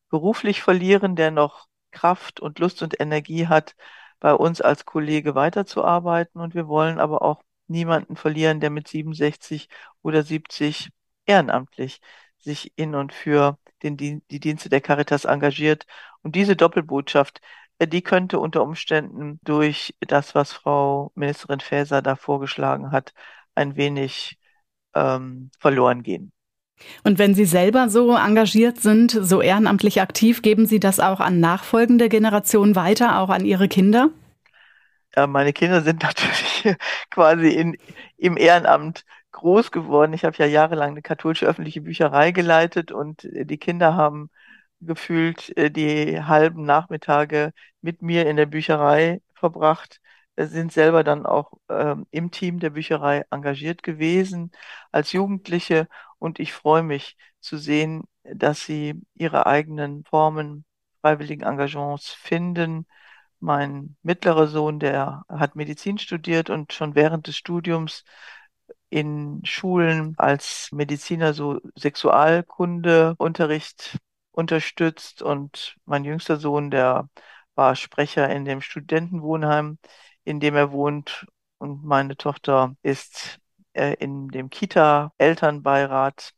beruflich 0.10 0.62
verlieren, 0.62 1.16
der 1.16 1.32
noch 1.32 1.68
Kraft 1.92 2.40
und 2.40 2.60
Lust 2.60 2.82
und 2.84 3.00
Energie 3.00 3.48
hat, 3.48 3.76
bei 4.20 4.34
uns 4.34 4.62
als 4.62 4.86
Kollege 4.86 5.36
weiterzuarbeiten. 5.36 6.42
Und 6.42 6.56
wir 6.56 6.68
wollen 6.68 7.00
aber 7.00 7.22
auch 7.22 7.44
niemanden 7.68 8.16
verlieren, 8.16 8.60
der 8.60 8.70
mit 8.70 8.88
67 8.88 9.70
oder 10.02 10.24
70 10.24 10.90
ehrenamtlich 11.26 12.02
sich 12.40 12.74
in 12.78 12.96
und 12.96 13.14
für 13.14 13.58
den, 13.84 13.98
die 13.98 14.40
Dienste 14.40 14.70
der 14.70 14.82
Caritas 14.82 15.26
engagiert. 15.26 15.86
Und 16.22 16.36
diese 16.36 16.56
Doppelbotschaft, 16.56 17.42
äh, 17.80 17.88
die 17.88 18.02
könnte 18.02 18.40
unter 18.40 18.64
Umständen 18.64 19.40
durch 19.44 19.96
das, 20.02 20.36
was 20.36 20.54
Frau 20.54 21.12
Ministerin 21.16 21.60
Faeser 21.60 22.02
da 22.02 22.16
vorgeschlagen 22.16 22.92
hat, 22.92 23.14
ein 23.56 23.76
wenig 23.76 24.40
ähm, 24.96 25.52
verloren 25.60 26.04
gehen. 26.04 26.32
Und 27.04 27.20
wenn 27.20 27.34
Sie 27.34 27.46
selber 27.46 27.90
so 27.90 28.16
engagiert 28.16 28.80
sind, 28.80 29.12
so 29.12 29.42
ehrenamtlich 29.42 30.02
aktiv, 30.02 30.42
geben 30.42 30.66
Sie 30.66 30.80
das 30.80 31.00
auch 31.00 31.20
an 31.20 31.40
nachfolgende 31.40 32.10
Generationen 32.10 32.76
weiter, 32.76 33.20
auch 33.20 33.30
an 33.30 33.46
Ihre 33.46 33.68
Kinder? 33.68 34.10
Ja, 35.16 35.28
meine 35.28 35.54
Kinder 35.54 35.82
sind 35.82 36.04
natürlich 36.04 36.76
quasi 37.10 37.50
in, 37.50 37.78
im 38.18 38.38
Ehrenamt 38.38 39.06
groß 39.32 39.72
geworden. 39.72 40.14
Ich 40.14 40.26
habe 40.26 40.38
ja 40.38 40.46
jahrelang 40.46 40.92
eine 40.92 41.02
katholische 41.02 41.46
öffentliche 41.46 41.82
Bücherei 41.82 42.32
geleitet 42.32 42.92
und 42.92 43.28
die 43.32 43.58
Kinder 43.58 43.96
haben 43.96 44.30
gefühlt 44.82 45.56
äh, 45.58 45.72
die 45.72 46.22
halben 46.22 46.64
Nachmittage 46.66 47.52
mit 47.82 48.02
mir 48.02 48.28
in 48.28 48.38
der 48.38 48.46
Bücherei 48.46 49.22
verbracht 49.34 50.00
sind 50.38 50.72
selber 50.72 51.04
dann 51.04 51.26
auch 51.26 51.54
ähm, 51.70 52.06
im 52.12 52.32
Team 52.32 52.60
der 52.60 52.70
Bücherei 52.70 53.26
engagiert 53.32 53.82
gewesen 53.84 54.52
als 54.92 55.12
Jugendliche 55.12 55.88
und 56.20 56.40
ich 56.40 56.54
freue 56.54 56.84
mich 56.84 57.18
zu 57.40 57.58
sehen, 57.58 58.04
dass 58.24 58.66
sie 58.66 59.02
ihre 59.16 59.46
eigenen 59.48 60.04
Formen 60.06 60.66
freiwilligen 61.02 61.44
Engagements 61.44 62.10
finden. 62.10 62.86
Mein 63.40 63.96
mittlerer 64.04 64.48
Sohn, 64.48 64.80
der 64.80 65.24
hat 65.30 65.56
Medizin 65.56 65.98
studiert 66.00 66.50
und 66.50 66.74
schon 66.74 66.96
während 66.96 67.28
des 67.28 67.38
Studiums 67.38 68.04
in 68.90 69.42
Schulen 69.46 70.16
als 70.18 70.70
Mediziner 70.72 71.34
so 71.34 71.60
Sexualkundeunterricht 71.76 73.98
unterstützt. 74.32 75.22
Und 75.22 75.78
mein 75.86 76.04
jüngster 76.04 76.38
Sohn, 76.38 76.72
der 76.72 77.10
war 77.56 77.76
Sprecher 77.76 78.30
in 78.30 78.46
dem 78.46 78.62
Studentenwohnheim, 78.62 79.78
in 80.24 80.40
dem 80.40 80.56
er 80.56 80.72
wohnt. 80.72 81.28
Und 81.60 81.84
meine 81.84 82.16
Tochter 82.18 82.76
ist 82.84 83.40
äh, 83.78 83.94
in 84.00 84.30
dem 84.30 84.50
Kita-Elternbeirat, 84.50 86.34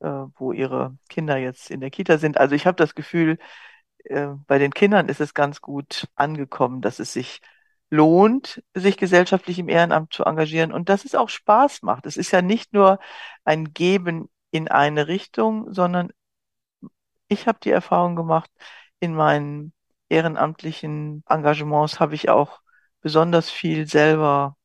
äh, 0.00 0.08
wo 0.36 0.52
ihre 0.52 0.96
Kinder 1.08 1.36
jetzt 1.36 1.70
in 1.70 1.80
der 1.80 1.90
Kita 1.90 2.18
sind. 2.18 2.38
Also 2.38 2.54
ich 2.54 2.66
habe 2.66 2.76
das 2.76 2.94
Gefühl, 2.94 3.38
äh, 4.04 4.28
bei 4.46 4.58
den 4.58 4.72
Kindern 4.72 5.08
ist 5.08 5.20
es 5.20 5.34
ganz 5.34 5.60
gut 5.60 6.08
angekommen, 6.16 6.82
dass 6.82 6.98
es 6.98 7.12
sich 7.12 7.40
lohnt, 7.90 8.62
sich 8.74 8.96
gesellschaftlich 8.96 9.58
im 9.58 9.68
Ehrenamt 9.68 10.12
zu 10.12 10.24
engagieren 10.24 10.72
und 10.72 10.88
dass 10.88 11.04
es 11.04 11.14
auch 11.14 11.28
Spaß 11.28 11.82
macht. 11.82 12.06
Es 12.06 12.16
ist 12.16 12.30
ja 12.32 12.42
nicht 12.42 12.72
nur 12.72 13.00
ein 13.44 13.72
Geben 13.74 14.30
in 14.52 14.68
eine 14.68 15.08
Richtung, 15.08 15.72
sondern 15.72 16.10
ich 17.28 17.46
habe 17.46 17.58
die 17.62 17.70
Erfahrung 17.70 18.16
gemacht, 18.16 18.50
in 19.00 19.14
meinen 19.14 19.72
ehrenamtlichen 20.08 21.24
Engagements 21.28 22.00
habe 22.00 22.14
ich 22.14 22.28
auch 22.28 22.60
besonders 23.00 23.50
viel 23.50 23.86
selber 23.86 24.56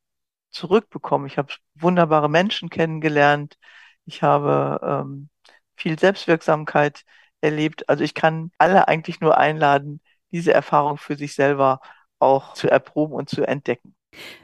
zurückbekommen. 0.55 1.27
Ich 1.27 1.37
habe 1.37 1.53
wunderbare 1.75 2.29
Menschen 2.29 2.69
kennengelernt. 2.69 3.57
Ich 4.05 4.23
habe 4.23 4.79
ähm, 4.83 5.29
viel 5.75 5.99
Selbstwirksamkeit 5.99 7.03
erlebt. 7.41 7.87
Also 7.89 8.03
ich 8.03 8.13
kann 8.13 8.51
alle 8.57 8.87
eigentlich 8.87 9.19
nur 9.19 9.37
einladen, 9.37 10.01
diese 10.31 10.53
Erfahrung 10.53 10.97
für 10.97 11.15
sich 11.15 11.35
selber 11.35 11.79
auch 12.19 12.53
zu 12.53 12.69
erproben 12.69 13.13
und 13.13 13.29
zu 13.29 13.43
entdecken. 13.43 13.95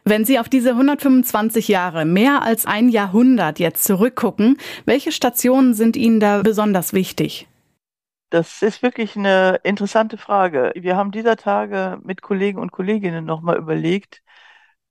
Wenn 0.03 0.25
Sie 0.25 0.37
auf 0.37 0.49
diese 0.49 0.71
125 0.71 1.69
Jahre, 1.69 2.03
mehr 2.03 2.41
als 2.41 2.65
ein 2.65 2.89
Jahrhundert 2.89 3.59
jetzt 3.59 3.85
zurückgucken, 3.85 4.57
welche 4.85 5.13
Stationen 5.13 5.73
sind 5.73 5.95
Ihnen 5.95 6.19
da 6.19 6.41
besonders 6.41 6.91
wichtig? 6.91 7.47
Das 8.29 8.61
ist 8.61 8.81
wirklich 8.81 9.15
eine 9.15 9.59
interessante 9.63 10.17
Frage. 10.17 10.71
Wir 10.75 10.95
haben 10.95 11.11
dieser 11.11 11.35
Tage 11.35 11.99
mit 12.03 12.21
Kollegen 12.21 12.59
und 12.59 12.71
Kolleginnen 12.71 13.25
nochmal 13.25 13.57
überlegt, 13.57 14.21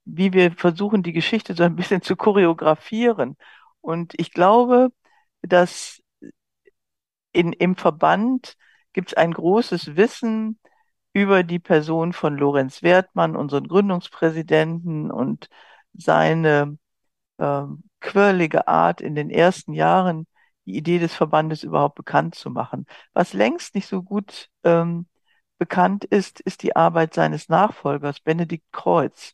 wie 0.05 0.33
wir 0.33 0.51
versuchen, 0.53 1.03
die 1.03 1.13
Geschichte 1.13 1.53
so 1.55 1.63
ein 1.63 1.75
bisschen 1.75 2.01
zu 2.01 2.15
choreografieren. 2.15 3.37
Und 3.81 4.13
ich 4.19 4.31
glaube, 4.31 4.89
dass 5.41 6.01
in, 7.31 7.53
im 7.53 7.75
Verband 7.75 8.57
gibt 8.93 9.09
es 9.09 9.13
ein 9.17 9.33
großes 9.33 9.95
Wissen 9.95 10.59
über 11.13 11.43
die 11.43 11.59
Person 11.59 12.13
von 12.13 12.37
Lorenz 12.37 12.83
Wertmann, 12.83 13.35
unseren 13.35 13.67
Gründungspräsidenten 13.67 15.11
und 15.11 15.49
seine 15.93 16.77
äh, 17.37 17.63
quirlige 17.99 18.67
Art 18.67 19.01
in 19.01 19.15
den 19.15 19.29
ersten 19.29 19.73
Jahren 19.73 20.27
die 20.65 20.77
Idee 20.77 20.99
des 20.99 21.13
Verbandes 21.15 21.63
überhaupt 21.63 21.95
bekannt 21.95 22.35
zu 22.35 22.49
machen. 22.49 22.85
Was 23.13 23.33
längst 23.33 23.75
nicht 23.75 23.87
so 23.87 24.03
gut 24.03 24.49
ähm, 24.63 25.07
bekannt 25.57 26.05
ist, 26.05 26.39
ist 26.41 26.63
die 26.63 26.75
Arbeit 26.75 27.13
seines 27.13 27.49
Nachfolgers, 27.49 28.19
Benedikt 28.21 28.65
Kreuz. 28.71 29.33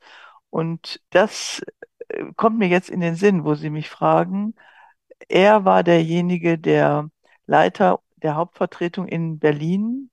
Und 0.49 1.01
das 1.11 1.61
äh, 2.09 2.25
kommt 2.35 2.57
mir 2.59 2.67
jetzt 2.67 2.89
in 2.89 3.01
den 3.01 3.15
Sinn, 3.15 3.43
wo 3.45 3.55
Sie 3.55 3.69
mich 3.69 3.89
fragen. 3.89 4.55
Er 5.29 5.65
war 5.65 5.83
derjenige, 5.83 6.57
der 6.59 7.09
Leiter 7.45 8.01
der 8.17 8.35
Hauptvertretung 8.35 9.07
in 9.07 9.39
Berlin 9.39 10.09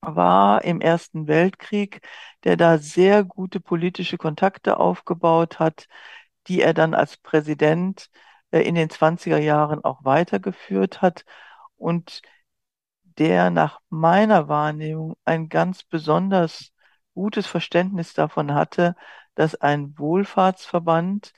war 0.00 0.64
im 0.64 0.80
Ersten 0.80 1.26
Weltkrieg, 1.28 2.00
der 2.44 2.56
da 2.56 2.78
sehr 2.78 3.24
gute 3.24 3.60
politische 3.60 4.18
Kontakte 4.18 4.78
aufgebaut 4.78 5.58
hat, 5.58 5.88
die 6.48 6.60
er 6.62 6.74
dann 6.74 6.94
als 6.94 7.16
Präsident 7.18 8.08
äh, 8.52 8.60
in 8.62 8.74
den 8.74 8.90
20er 8.90 9.38
Jahren 9.38 9.84
auch 9.84 10.04
weitergeführt 10.04 11.02
hat 11.02 11.24
und 11.76 12.22
der 13.18 13.50
nach 13.50 13.80
meiner 13.88 14.48
Wahrnehmung 14.48 15.16
ein 15.24 15.48
ganz 15.48 15.84
besonders 15.84 16.72
gutes 17.14 17.46
Verständnis 17.46 18.12
davon 18.14 18.54
hatte, 18.54 18.94
dass 19.36 19.54
ein 19.54 19.96
Wohlfahrtsverband 19.98 21.32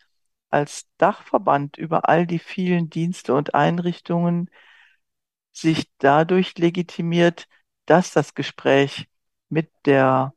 als 0.50 0.88
Dachverband 0.98 1.76
über 1.76 2.08
all 2.08 2.26
die 2.26 2.38
vielen 2.38 2.90
Dienste 2.90 3.34
und 3.34 3.54
Einrichtungen 3.54 4.50
sich 5.52 5.90
dadurch 5.98 6.56
legitimiert, 6.58 7.46
dass 7.86 8.12
das 8.12 8.34
Gespräch 8.34 9.08
mit 9.48 9.70
der 9.84 10.34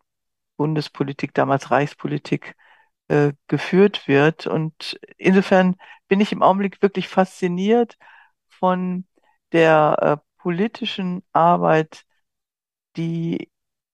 Bundespolitik, 0.58 1.34
damals 1.34 1.72
Reichspolitik, 1.72 2.56
äh, 3.08 3.34
geführt 3.48 4.08
wird. 4.08 4.48
Und 4.48 5.00
insofern 5.18 5.76
bin 6.08 6.22
ich 6.22 6.32
im 6.32 6.44
Augenblick 6.44 6.82
wirklich 6.82 7.08
fasziniert 7.08 7.98
von 8.50 9.06
der 9.52 10.22
äh, 10.24 10.42
politischen 10.42 11.24
Arbeit, 11.34 12.06
die 12.98 13.51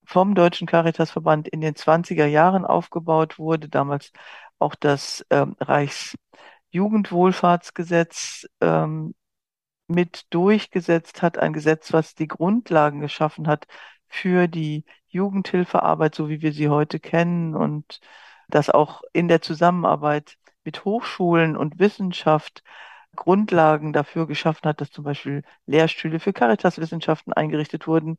vom 0.08 0.36
Deutschen 0.36 0.68
Caritasverband 0.68 1.48
in 1.50 1.62
den 1.62 1.76
20er 1.76 2.26
Jahren 2.28 2.66
aufgebaut 2.66 3.40
wurde, 3.40 3.70
damals 3.70 4.12
auch 4.58 4.76
das 4.76 5.26
ähm, 5.30 5.56
Reichsjugendwohlfahrtsgesetz 5.60 8.48
ähm, 8.62 9.14
mit 9.88 10.34
durchgesetzt 10.34 11.22
hat, 11.22 11.38
ein 11.38 11.54
Gesetz, 11.54 11.94
was 11.94 12.16
die 12.16 12.28
Grundlagen 12.28 13.02
geschaffen 13.02 13.48
hat 13.48 13.68
für 14.08 14.48
die 14.48 14.86
Jugendhilfearbeit, 15.10 16.16
so 16.16 16.30
wie 16.30 16.42
wir 16.42 16.54
sie 16.54 16.70
heute 16.70 17.00
kennen 17.02 17.56
und 17.56 18.00
das 18.50 18.70
auch 18.70 19.02
in 19.14 19.28
der 19.28 19.42
Zusammenarbeit 19.42 20.38
mit 20.64 20.86
Hochschulen 20.86 21.58
und 21.58 21.80
Wissenschaft 21.80 22.64
Grundlagen 23.16 23.92
dafür 23.94 24.28
geschaffen 24.28 24.70
hat, 24.70 24.80
dass 24.80 24.92
zum 24.92 25.04
Beispiel 25.04 25.44
Lehrstühle 25.66 26.20
für 26.22 26.32
Caritaswissenschaften 26.34 27.34
eingerichtet 27.34 27.88
wurden. 27.88 28.18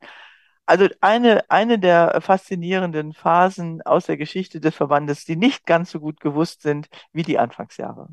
Also 0.69 0.87
eine, 1.01 1.49
eine 1.49 1.79
der 1.79 2.21
faszinierenden 2.21 3.13
Phasen 3.13 3.81
aus 3.81 4.05
der 4.05 4.17
Geschichte 4.17 4.61
des 4.61 4.75
Verbandes, 4.75 5.25
die 5.25 5.35
nicht 5.35 5.65
ganz 5.65 5.89
so 5.89 5.99
gut 5.99 6.19
gewusst 6.19 6.61
sind 6.61 6.89
wie 7.11 7.23
die 7.23 7.39
Anfangsjahre. 7.39 8.07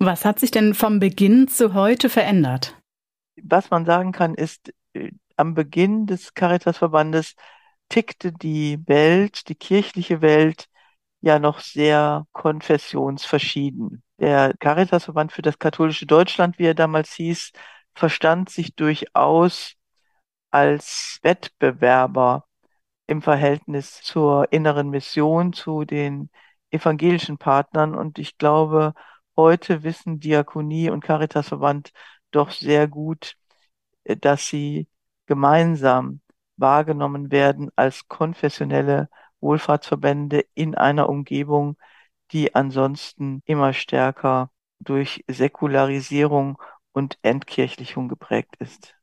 Was 0.00 0.24
hat 0.24 0.40
sich 0.40 0.50
denn 0.50 0.74
vom 0.74 0.98
Beginn 0.98 1.46
zu 1.46 1.74
heute 1.74 2.08
verändert? 2.08 2.76
Was 3.40 3.70
man 3.70 3.84
sagen 3.84 4.10
kann, 4.10 4.34
ist, 4.34 4.72
äh, 4.94 5.12
am 5.36 5.54
Beginn 5.54 6.06
des 6.06 6.34
Caritasverbandes 6.34 7.36
tickte 7.88 8.32
die 8.32 8.80
Welt, 8.88 9.48
die 9.48 9.54
kirchliche 9.54 10.22
Welt, 10.22 10.66
ja 11.20 11.38
noch 11.38 11.60
sehr 11.60 12.26
konfessionsverschieden. 12.32 14.02
Der 14.18 14.54
Caritasverband 14.58 15.30
für 15.30 15.42
das 15.42 15.60
katholische 15.60 16.06
Deutschland, 16.06 16.58
wie 16.58 16.66
er 16.66 16.74
damals 16.74 17.12
hieß, 17.12 17.52
verstand 17.94 18.50
sich 18.50 18.74
durchaus 18.74 19.76
als 20.56 21.18
Wettbewerber 21.22 22.46
im 23.06 23.22
Verhältnis 23.22 24.02
zur 24.02 24.52
inneren 24.52 24.90
Mission, 24.90 25.52
zu 25.52 25.84
den 25.84 26.30
evangelischen 26.70 27.38
Partnern. 27.38 27.94
Und 27.94 28.18
ich 28.18 28.38
glaube, 28.38 28.94
Heute 29.36 29.82
wissen 29.82 30.18
Diakonie 30.20 30.88
und 30.90 31.04
Caritasverband 31.04 31.92
doch 32.30 32.50
sehr 32.50 32.88
gut, 32.88 33.36
äh, 34.04 34.16
dass 34.16 34.46
sie 34.48 34.88
gemeinsam 35.26 36.20
wahrgenommen 36.56 37.30
werden 37.30 37.70
als 37.76 38.08
konfessionelle 38.08 39.10
Wohlfahrtsverbände 39.40 40.46
in 40.54 40.74
einer 40.74 41.08
Umgebung, 41.10 41.76
die 42.32 42.54
ansonsten 42.54 43.42
immer 43.46 43.72
stärker 43.74 44.50
durch 44.80 45.24
Säkularisierung 45.28 46.58
und 46.92 47.18
Entkirchlichung 47.22 48.08
geprägt 48.08 48.56
ist. 48.58 48.95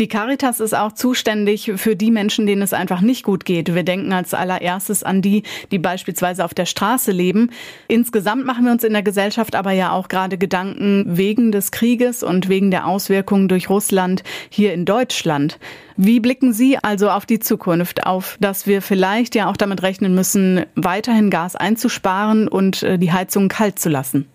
Die 0.00 0.08
Caritas 0.08 0.60
ist 0.60 0.74
auch 0.74 0.92
zuständig 0.92 1.72
für 1.76 1.94
die 1.94 2.10
Menschen, 2.10 2.46
denen 2.46 2.62
es 2.62 2.72
einfach 2.72 3.02
nicht 3.02 3.22
gut 3.22 3.44
geht. 3.44 3.74
Wir 3.74 3.82
denken 3.82 4.14
als 4.14 4.32
allererstes 4.32 5.02
an 5.02 5.20
die, 5.20 5.42
die 5.70 5.78
beispielsweise 5.78 6.42
auf 6.42 6.54
der 6.54 6.64
Straße 6.64 7.12
leben. 7.12 7.50
Insgesamt 7.86 8.46
machen 8.46 8.64
wir 8.64 8.72
uns 8.72 8.82
in 8.82 8.94
der 8.94 9.02
Gesellschaft 9.02 9.54
aber 9.54 9.72
ja 9.72 9.92
auch 9.92 10.08
gerade 10.08 10.38
Gedanken 10.38 11.04
wegen 11.06 11.52
des 11.52 11.70
Krieges 11.70 12.22
und 12.22 12.48
wegen 12.48 12.70
der 12.70 12.86
Auswirkungen 12.86 13.46
durch 13.46 13.68
Russland 13.68 14.22
hier 14.48 14.72
in 14.72 14.86
Deutschland. 14.86 15.58
Wie 15.98 16.18
blicken 16.18 16.54
Sie 16.54 16.78
also 16.78 17.10
auf 17.10 17.26
die 17.26 17.38
Zukunft, 17.38 18.06
auf 18.06 18.38
dass 18.40 18.66
wir 18.66 18.80
vielleicht 18.80 19.34
ja 19.34 19.50
auch 19.50 19.56
damit 19.58 19.82
rechnen 19.82 20.14
müssen, 20.14 20.64
weiterhin 20.76 21.28
Gas 21.28 21.56
einzusparen 21.56 22.48
und 22.48 22.82
äh, 22.82 22.96
die 22.96 23.12
Heizung 23.12 23.48
kalt 23.48 23.78
zu 23.78 23.90
lassen? 23.90 24.30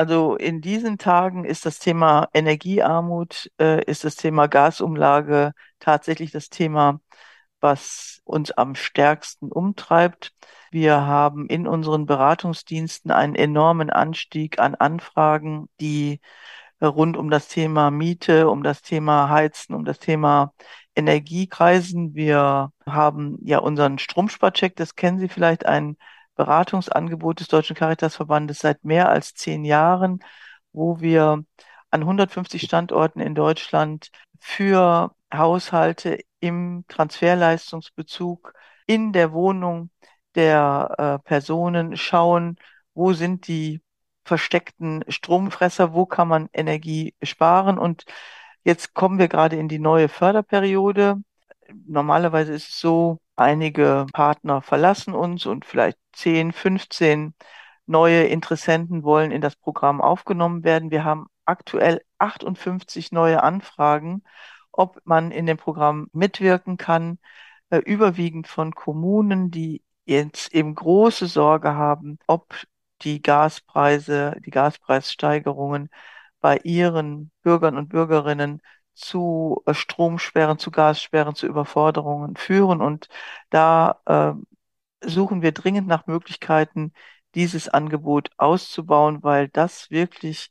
Also 0.00 0.34
in 0.36 0.62
diesen 0.62 0.96
Tagen 0.96 1.44
ist 1.44 1.66
das 1.66 1.78
Thema 1.78 2.30
Energiearmut, 2.32 3.50
äh, 3.60 3.84
ist 3.84 4.02
das 4.02 4.16
Thema 4.16 4.46
Gasumlage 4.46 5.52
tatsächlich 5.78 6.30
das 6.30 6.48
Thema, 6.48 7.00
was 7.60 8.22
uns 8.24 8.50
am 8.50 8.76
stärksten 8.76 9.52
umtreibt. 9.52 10.32
Wir 10.70 11.02
haben 11.02 11.48
in 11.48 11.68
unseren 11.68 12.06
Beratungsdiensten 12.06 13.10
einen 13.10 13.34
enormen 13.34 13.90
Anstieg 13.90 14.58
an 14.58 14.74
Anfragen, 14.74 15.68
die 15.80 16.22
rund 16.80 17.18
um 17.18 17.28
das 17.30 17.48
Thema 17.48 17.90
Miete, 17.90 18.48
um 18.48 18.62
das 18.62 18.80
Thema 18.80 19.28
Heizen, 19.28 19.74
um 19.74 19.84
das 19.84 19.98
Thema 19.98 20.54
Energiekreisen. 20.94 22.14
Wir 22.14 22.72
haben 22.86 23.36
ja 23.42 23.58
unseren 23.58 23.98
Stromsparcheck, 23.98 24.76
das 24.76 24.94
kennen 24.96 25.18
Sie 25.18 25.28
vielleicht, 25.28 25.66
ein 25.66 25.98
Beratungsangebot 26.40 27.40
des 27.40 27.48
Deutschen 27.48 27.76
Caritasverbandes 27.76 28.60
seit 28.60 28.82
mehr 28.82 29.10
als 29.10 29.34
zehn 29.34 29.62
Jahren, 29.62 30.20
wo 30.72 31.00
wir 31.00 31.44
an 31.90 32.00
150 32.00 32.62
Standorten 32.62 33.20
in 33.20 33.34
Deutschland 33.34 34.10
für 34.38 35.14
Haushalte 35.32 36.18
im 36.40 36.84
Transferleistungsbezug 36.88 38.54
in 38.86 39.12
der 39.12 39.32
Wohnung 39.34 39.90
der 40.34 40.94
äh, 40.96 41.28
Personen 41.28 41.98
schauen, 41.98 42.56
wo 42.94 43.12
sind 43.12 43.46
die 43.46 43.82
versteckten 44.24 45.04
Stromfresser, 45.08 45.92
wo 45.92 46.06
kann 46.06 46.28
man 46.28 46.48
Energie 46.54 47.14
sparen. 47.22 47.76
Und 47.78 48.04
jetzt 48.64 48.94
kommen 48.94 49.18
wir 49.18 49.28
gerade 49.28 49.56
in 49.56 49.68
die 49.68 49.78
neue 49.78 50.08
Förderperiode. 50.08 51.16
Normalerweise 51.86 52.54
ist 52.54 52.70
es 52.70 52.80
so, 52.80 53.20
einige 53.40 54.06
Partner 54.12 54.62
verlassen 54.62 55.14
uns 55.14 55.46
und 55.46 55.64
vielleicht 55.64 55.98
10, 56.12 56.52
15 56.52 57.34
neue 57.86 58.24
Interessenten 58.24 59.02
wollen 59.02 59.32
in 59.32 59.40
das 59.40 59.56
Programm 59.56 60.00
aufgenommen 60.00 60.64
werden. 60.64 60.90
Wir 60.90 61.04
haben 61.04 61.26
aktuell 61.44 62.02
58 62.18 63.12
neue 63.12 63.42
Anfragen, 63.42 64.22
ob 64.72 65.00
man 65.04 65.30
in 65.32 65.46
dem 65.46 65.56
Programm 65.56 66.08
mitwirken 66.12 66.76
kann, 66.76 67.18
äh, 67.70 67.78
überwiegend 67.78 68.46
von 68.46 68.74
Kommunen, 68.74 69.50
die 69.50 69.82
jetzt 70.04 70.52
eben 70.54 70.74
große 70.74 71.26
Sorge 71.26 71.74
haben, 71.74 72.18
ob 72.26 72.54
die 73.02 73.22
Gaspreise, 73.22 74.36
die 74.44 74.50
Gaspreissteigerungen 74.50 75.90
bei 76.40 76.58
ihren 76.58 77.30
Bürgern 77.42 77.76
und 77.76 77.88
Bürgerinnen 77.88 78.62
zu 79.00 79.62
äh, 79.66 79.74
Stromsperren, 79.74 80.58
zu 80.58 80.70
Gassperren, 80.70 81.34
zu 81.34 81.46
Überforderungen 81.46 82.36
führen. 82.36 82.80
Und 82.82 83.08
da 83.50 84.00
äh, 84.06 84.32
suchen 85.08 85.42
wir 85.42 85.52
dringend 85.52 85.88
nach 85.88 86.06
Möglichkeiten, 86.06 86.92
dieses 87.34 87.68
Angebot 87.68 88.30
auszubauen, 88.36 89.22
weil 89.22 89.48
das 89.48 89.90
wirklich 89.90 90.50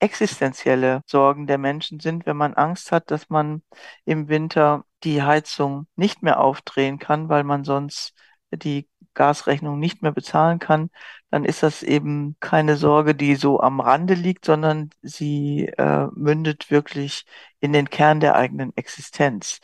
existenzielle 0.00 1.02
Sorgen 1.06 1.46
der 1.46 1.58
Menschen 1.58 2.00
sind, 2.00 2.26
wenn 2.26 2.36
man 2.36 2.54
Angst 2.54 2.92
hat, 2.92 3.10
dass 3.10 3.30
man 3.30 3.62
im 4.04 4.28
Winter 4.28 4.84
die 5.04 5.22
Heizung 5.22 5.86
nicht 5.96 6.22
mehr 6.22 6.40
aufdrehen 6.40 6.98
kann, 6.98 7.28
weil 7.28 7.44
man 7.44 7.64
sonst 7.64 8.14
die 8.52 8.88
Gasrechnung 9.14 9.78
nicht 9.78 10.02
mehr 10.02 10.12
bezahlen 10.12 10.58
kann, 10.58 10.90
dann 11.30 11.44
ist 11.44 11.62
das 11.62 11.82
eben 11.82 12.36
keine 12.40 12.76
Sorge, 12.76 13.14
die 13.14 13.34
so 13.36 13.60
am 13.60 13.80
Rande 13.80 14.14
liegt, 14.14 14.44
sondern 14.44 14.90
sie 15.02 15.66
äh, 15.78 16.06
mündet 16.14 16.70
wirklich 16.70 17.24
in 17.66 17.72
den 17.72 17.90
Kern 17.90 18.20
der 18.20 18.36
eigenen 18.36 18.74
Existenz. 18.76 19.60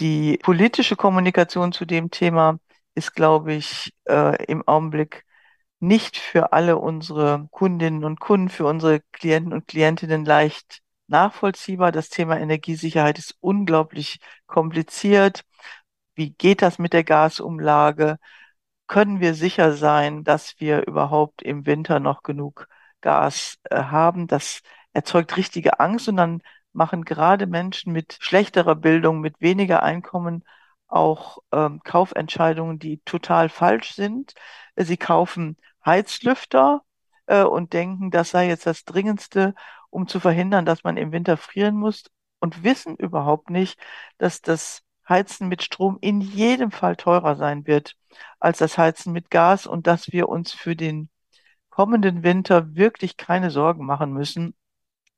Die 0.00 0.38
politische 0.42 0.96
Kommunikation 0.96 1.72
zu 1.72 1.84
dem 1.86 2.10
Thema 2.10 2.58
ist, 2.94 3.14
glaube 3.14 3.54
ich, 3.54 3.92
äh, 4.08 4.44
im 4.46 4.66
Augenblick 4.66 5.24
nicht 5.80 6.16
für 6.18 6.52
alle 6.52 6.78
unsere 6.78 7.48
Kundinnen 7.50 8.04
und 8.04 8.20
Kunden, 8.20 8.48
für 8.48 8.66
unsere 8.66 9.00
Klienten 9.12 9.52
und 9.52 9.66
Klientinnen 9.68 10.24
leicht 10.24 10.80
nachvollziehbar. 11.08 11.92
Das 11.92 12.08
Thema 12.08 12.38
Energiesicherheit 12.38 13.18
ist 13.18 13.36
unglaublich 13.40 14.18
kompliziert. 14.46 15.44
Wie 16.14 16.30
geht 16.30 16.62
das 16.62 16.78
mit 16.78 16.92
der 16.92 17.04
Gasumlage? 17.04 18.18
Können 18.86 19.20
wir 19.20 19.34
sicher 19.34 19.72
sein, 19.74 20.24
dass 20.24 20.60
wir 20.60 20.86
überhaupt 20.86 21.42
im 21.42 21.66
Winter 21.66 22.00
noch 22.00 22.22
genug 22.22 22.68
Gas 23.00 23.58
äh, 23.64 23.76
haben? 23.84 24.26
Das 24.26 24.60
erzeugt 24.92 25.36
richtige 25.36 25.80
Angst 25.80 26.08
und 26.08 26.16
dann 26.16 26.42
machen 26.74 27.04
gerade 27.04 27.46
Menschen 27.46 27.92
mit 27.92 28.16
schlechterer 28.20 28.74
Bildung, 28.74 29.20
mit 29.20 29.40
weniger 29.40 29.82
Einkommen 29.82 30.44
auch 30.88 31.38
ähm, 31.52 31.80
Kaufentscheidungen, 31.84 32.78
die 32.78 33.00
total 33.04 33.48
falsch 33.48 33.94
sind. 33.94 34.34
Sie 34.76 34.96
kaufen 34.96 35.56
Heizlüfter 35.84 36.82
äh, 37.26 37.42
und 37.42 37.72
denken, 37.72 38.10
das 38.10 38.30
sei 38.30 38.48
jetzt 38.48 38.66
das 38.66 38.84
Dringendste, 38.84 39.54
um 39.90 40.06
zu 40.08 40.20
verhindern, 40.20 40.66
dass 40.66 40.84
man 40.84 40.96
im 40.96 41.12
Winter 41.12 41.36
frieren 41.36 41.76
muss 41.76 42.04
und 42.40 42.62
wissen 42.64 42.96
überhaupt 42.96 43.50
nicht, 43.50 43.78
dass 44.18 44.40
das 44.42 44.82
Heizen 45.08 45.48
mit 45.48 45.62
Strom 45.62 45.98
in 46.00 46.20
jedem 46.20 46.70
Fall 46.70 46.96
teurer 46.96 47.36
sein 47.36 47.66
wird 47.66 47.96
als 48.40 48.58
das 48.58 48.78
Heizen 48.78 49.12
mit 49.12 49.30
Gas 49.30 49.66
und 49.66 49.86
dass 49.86 50.12
wir 50.12 50.28
uns 50.28 50.52
für 50.52 50.76
den 50.76 51.10
kommenden 51.70 52.22
Winter 52.22 52.74
wirklich 52.74 53.16
keine 53.16 53.50
Sorgen 53.50 53.84
machen 53.84 54.12
müssen, 54.12 54.54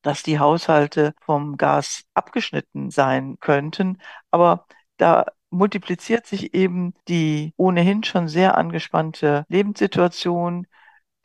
dass 0.06 0.22
die 0.22 0.38
Haushalte 0.38 1.14
vom 1.20 1.56
Gas 1.56 2.04
abgeschnitten 2.14 2.90
sein 2.92 3.38
könnten. 3.40 3.98
Aber 4.30 4.66
da 4.98 5.26
multipliziert 5.50 6.26
sich 6.26 6.54
eben 6.54 6.94
die 7.08 7.52
ohnehin 7.56 8.04
schon 8.04 8.28
sehr 8.28 8.56
angespannte 8.56 9.44
Lebenssituation, 9.48 10.68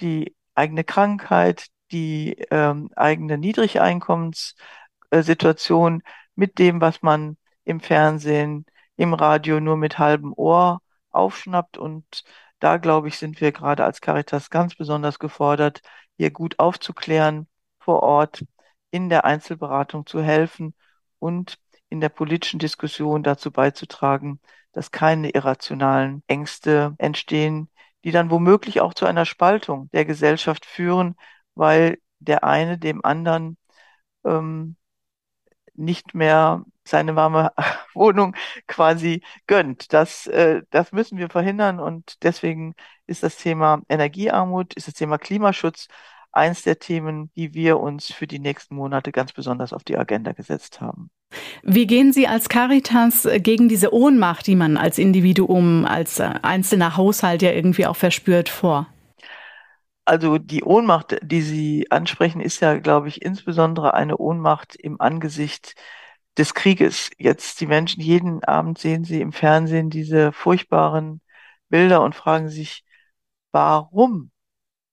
die 0.02 0.36
eigene 0.56 0.84
Krankheit, 0.84 1.68
die 1.92 2.38
ähm, 2.50 2.90
eigene 2.96 3.38
Niedrigeinkommenssituation 3.38 6.02
mit 6.36 6.58
dem, 6.60 6.82
was 6.82 7.02
man 7.04 7.38
im 7.64 7.80
Fernsehen, 7.82 8.66
im 8.96 9.14
Radio 9.14 9.60
nur 9.60 9.78
mit 9.78 10.00
halbem 10.00 10.34
Ohr 10.34 10.82
aufschnappt. 11.12 11.78
Und 11.78 12.24
da, 12.60 12.78
glaube 12.78 13.10
ich, 13.10 13.18
sind 13.20 13.42
wir 13.42 13.52
gerade 13.52 13.84
als 13.86 14.02
Caritas 14.02 14.50
ganz 14.50 14.76
besonders 14.76 15.20
gefordert, 15.20 15.82
hier 16.18 16.32
gut 16.32 16.58
aufzuklären, 16.60 17.48
vor 17.80 18.04
Ort 18.04 18.44
in 18.92 19.10
der 19.10 19.26
Einzelberatung 19.26 20.06
zu 20.06 20.22
helfen 20.22 20.76
und 21.20 21.58
in 21.90 22.02
der 22.02 22.10
politischen 22.10 22.60
Diskussion 22.60 23.24
dazu 23.24 23.52
beizutragen, 23.52 24.40
dass 24.72 24.92
keine 24.92 25.32
irrationalen 25.32 26.24
Ängste 26.28 26.96
entstehen, 26.98 27.70
die 28.04 28.12
dann 28.12 28.32
womöglich 28.32 28.82
auch 28.82 28.94
zu 28.94 29.06
einer 29.06 29.26
Spaltung 29.26 29.90
der 29.92 30.06
Gesellschaft 30.06 30.66
führen, 30.66 31.16
weil 31.56 32.00
der 32.20 32.44
eine 32.44 32.78
dem 32.78 33.04
anderen 33.04 33.58
ähm, 34.26 34.78
nicht 35.74 36.14
mehr 36.14 36.66
seine 36.86 37.16
warme 37.16 37.52
Wohnung 37.94 38.36
quasi 38.68 39.24
gönnt. 39.48 39.94
Das, 39.94 40.28
äh, 40.28 40.62
das 40.70 40.92
müssen 40.92 41.18
wir 41.18 41.30
verhindern 41.30 41.80
und 41.80 42.24
deswegen 42.24 42.76
ist 43.08 43.24
das 43.24 43.38
Thema 43.38 43.82
Energiearmut, 43.90 44.74
ist 44.76 44.88
das 44.88 44.96
Thema 44.96 45.18
Klimaschutz 45.18 45.88
eins 46.32 46.64
der 46.64 46.80
Themen, 46.80 47.32
die 47.36 47.54
wir 47.54 47.80
uns 47.80 48.12
für 48.12 48.28
die 48.28 48.40
nächsten 48.40 48.76
Monate 48.76 49.12
ganz 49.12 49.34
besonders 49.34 49.74
auf 49.74 49.84
die 49.84 49.98
Agenda 49.98 50.32
gesetzt 50.32 50.82
haben. 50.82 51.10
Wie 51.64 51.88
gehen 51.88 52.12
Sie 52.14 52.28
als 52.28 52.50
Caritas 52.50 53.28
gegen 53.38 53.70
diese 53.70 53.94
Ohnmacht, 53.94 54.48
die 54.48 54.56
man 54.56 54.78
als 54.78 54.98
Individuum, 54.98 55.86
als 55.86 56.20
äh, 56.20 56.34
einzelner 56.42 56.98
Haushalt 56.98 57.42
ja 57.42 57.52
irgendwie 57.52 57.86
auch 57.86 57.96
verspürt, 57.96 58.50
vor? 58.50 58.88
Also 60.04 60.38
die 60.38 60.64
Ohnmacht, 60.64 61.18
die 61.22 61.42
Sie 61.42 61.88
ansprechen, 61.90 62.42
ist 62.42 62.60
ja, 62.60 62.78
glaube 62.80 63.08
ich, 63.08 63.22
insbesondere 63.22 63.94
eine 63.94 64.18
Ohnmacht 64.18 64.76
im 64.76 65.00
Angesicht 65.00 65.76
des 66.38 66.54
Krieges. 66.54 67.12
Jetzt 67.18 67.62
die 67.62 67.68
Menschen, 67.68 68.02
jeden 68.02 68.44
Abend 68.44 68.78
sehen 68.80 69.04
sie 69.04 69.22
im 69.22 69.32
Fernsehen 69.32 69.90
diese 69.90 70.32
furchtbaren 70.32 71.22
Bilder 71.70 72.02
und 72.04 72.16
fragen 72.16 72.50
sich, 72.50 72.84
warum 73.52 74.31
äh, 74.31 74.31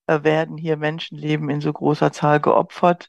werden 0.09 0.57
hier 0.57 0.77
Menschenleben 0.77 1.51
in 1.51 1.61
so 1.61 1.73
großer 1.73 2.13
Zahl 2.13 2.41
geopfert? 2.41 3.09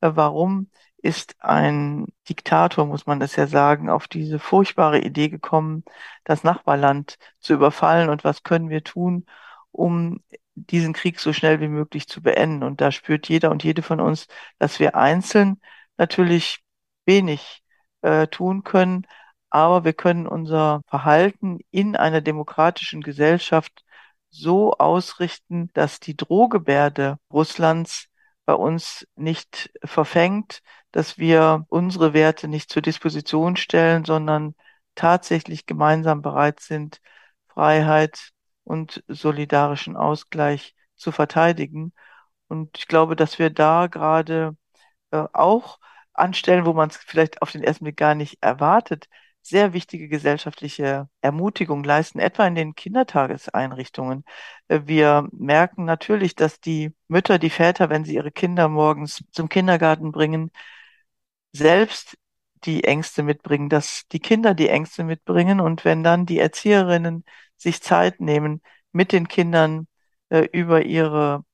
Äh, 0.00 0.10
warum 0.14 0.70
ist 0.98 1.36
ein 1.40 2.06
Diktator, 2.28 2.86
muss 2.86 3.06
man 3.06 3.20
das 3.20 3.36
ja 3.36 3.46
sagen, 3.46 3.88
auf 3.90 4.08
diese 4.08 4.38
furchtbare 4.38 5.00
Idee 5.00 5.28
gekommen, 5.28 5.84
das 6.24 6.44
Nachbarland 6.44 7.18
zu 7.40 7.54
überfallen 7.54 8.08
und 8.10 8.24
was 8.24 8.42
können 8.42 8.68
wir 8.68 8.82
tun, 8.84 9.26
um 9.70 10.20
diesen 10.54 10.92
Krieg 10.92 11.20
so 11.20 11.32
schnell 11.32 11.60
wie 11.60 11.68
möglich 11.68 12.08
zu 12.08 12.22
beenden. 12.22 12.64
Und 12.64 12.80
da 12.80 12.90
spürt 12.92 13.28
jeder 13.28 13.50
und 13.50 13.62
jede 13.64 13.82
von 13.82 14.00
uns, 14.00 14.26
dass 14.58 14.80
wir 14.80 14.96
einzeln 14.96 15.60
natürlich 15.96 16.60
wenig 17.06 17.62
äh, 18.02 18.26
tun 18.28 18.64
können, 18.64 19.06
aber 19.50 19.84
wir 19.84 19.92
können 19.94 20.26
unser 20.26 20.82
Verhalten 20.88 21.60
in 21.70 21.96
einer 21.96 22.20
demokratischen 22.20 23.02
Gesellschaft 23.02 23.84
so 24.30 24.72
ausrichten, 24.74 25.70
dass 25.74 26.00
die 26.00 26.16
Drohgebärde 26.16 27.18
Russlands 27.32 28.08
bei 28.44 28.54
uns 28.54 29.06
nicht 29.16 29.70
verfängt, 29.84 30.60
dass 30.92 31.18
wir 31.18 31.66
unsere 31.68 32.14
Werte 32.14 32.48
nicht 32.48 32.70
zur 32.70 32.82
Disposition 32.82 33.56
stellen, 33.56 34.04
sondern 34.04 34.54
tatsächlich 34.94 35.66
gemeinsam 35.66 36.22
bereit 36.22 36.60
sind, 36.60 37.00
Freiheit 37.48 38.30
und 38.64 39.02
solidarischen 39.08 39.96
Ausgleich 39.96 40.74
zu 40.96 41.12
verteidigen. 41.12 41.92
Und 42.48 42.78
ich 42.78 42.88
glaube, 42.88 43.16
dass 43.16 43.38
wir 43.38 43.50
da 43.50 43.86
gerade 43.88 44.56
äh, 45.10 45.24
auch 45.32 45.78
an 46.14 46.34
Stellen, 46.34 46.66
wo 46.66 46.72
man 46.72 46.90
es 46.90 46.96
vielleicht 46.96 47.42
auf 47.42 47.52
den 47.52 47.62
ersten 47.62 47.84
Blick 47.84 47.96
gar 47.96 48.14
nicht 48.14 48.38
erwartet, 48.42 49.08
sehr 49.48 49.72
wichtige 49.72 50.08
gesellschaftliche 50.08 51.08
Ermutigung 51.20 51.84
leisten, 51.84 52.18
etwa 52.18 52.46
in 52.46 52.54
den 52.54 52.74
Kindertageseinrichtungen. 52.74 54.24
Äh, 54.68 54.82
wir 54.84 55.28
merken 55.32 55.84
natürlich, 55.84 56.34
dass 56.36 56.60
die 56.60 56.92
Mütter, 57.08 57.38
die 57.38 57.50
Väter, 57.50 57.90
wenn 57.90 58.04
sie 58.04 58.14
ihre 58.14 58.32
Kinder 58.32 58.68
morgens 58.68 59.24
zum 59.32 59.48
Kindergarten 59.48 60.12
bringen, 60.12 60.50
selbst 61.52 62.16
die 62.64 62.84
Ängste 62.84 63.22
mitbringen, 63.22 63.68
dass 63.68 64.04
die 64.12 64.20
Kinder 64.20 64.54
die 64.54 64.68
Ängste 64.68 65.04
mitbringen 65.04 65.60
und 65.60 65.84
wenn 65.84 66.02
dann 66.02 66.26
die 66.26 66.38
Erzieherinnen 66.38 67.24
sich 67.56 67.82
Zeit 67.82 68.20
nehmen, 68.20 68.62
mit 68.92 69.12
den 69.12 69.28
Kindern 69.28 69.86
äh, 70.30 70.46
über 70.52 70.84
ihre 70.84 71.44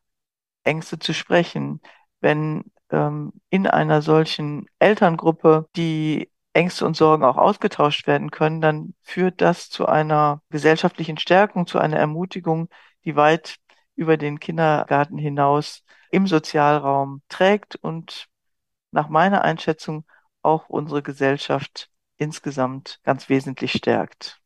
Ängste 0.64 0.98
zu 0.98 1.14
sprechen, 1.14 1.80
wenn 2.20 2.64
ähm, 2.90 3.32
in 3.50 3.66
einer 3.66 4.02
solchen 4.02 4.66
Elterngruppe 4.78 5.68
die 5.76 6.30
Ängste 6.54 6.86
und 6.86 6.96
Sorgen 6.96 7.24
auch 7.24 7.36
ausgetauscht 7.36 8.06
werden 8.06 8.30
können, 8.30 8.60
dann 8.60 8.94
führt 9.02 9.40
das 9.40 9.70
zu 9.70 9.86
einer 9.86 10.42
gesellschaftlichen 10.50 11.18
Stärkung, 11.18 11.66
zu 11.66 11.78
einer 11.78 11.98
Ermutigung, 11.98 12.68
die 13.04 13.16
weit 13.16 13.56
über 13.96 14.16
den 14.16 14.40
Kindergarten 14.40 15.18
hinaus 15.18 15.84
im 16.10 16.26
Sozialraum 16.26 17.22
trägt 17.28 17.76
und 17.76 18.28
nach 18.92 19.08
meiner 19.08 19.42
Einschätzung 19.42 20.04
auch 20.42 20.68
unsere 20.68 21.02
Gesellschaft 21.02 21.90
insgesamt 22.16 23.00
ganz 23.02 23.28
wesentlich 23.28 23.72
stärkt. 23.72 24.40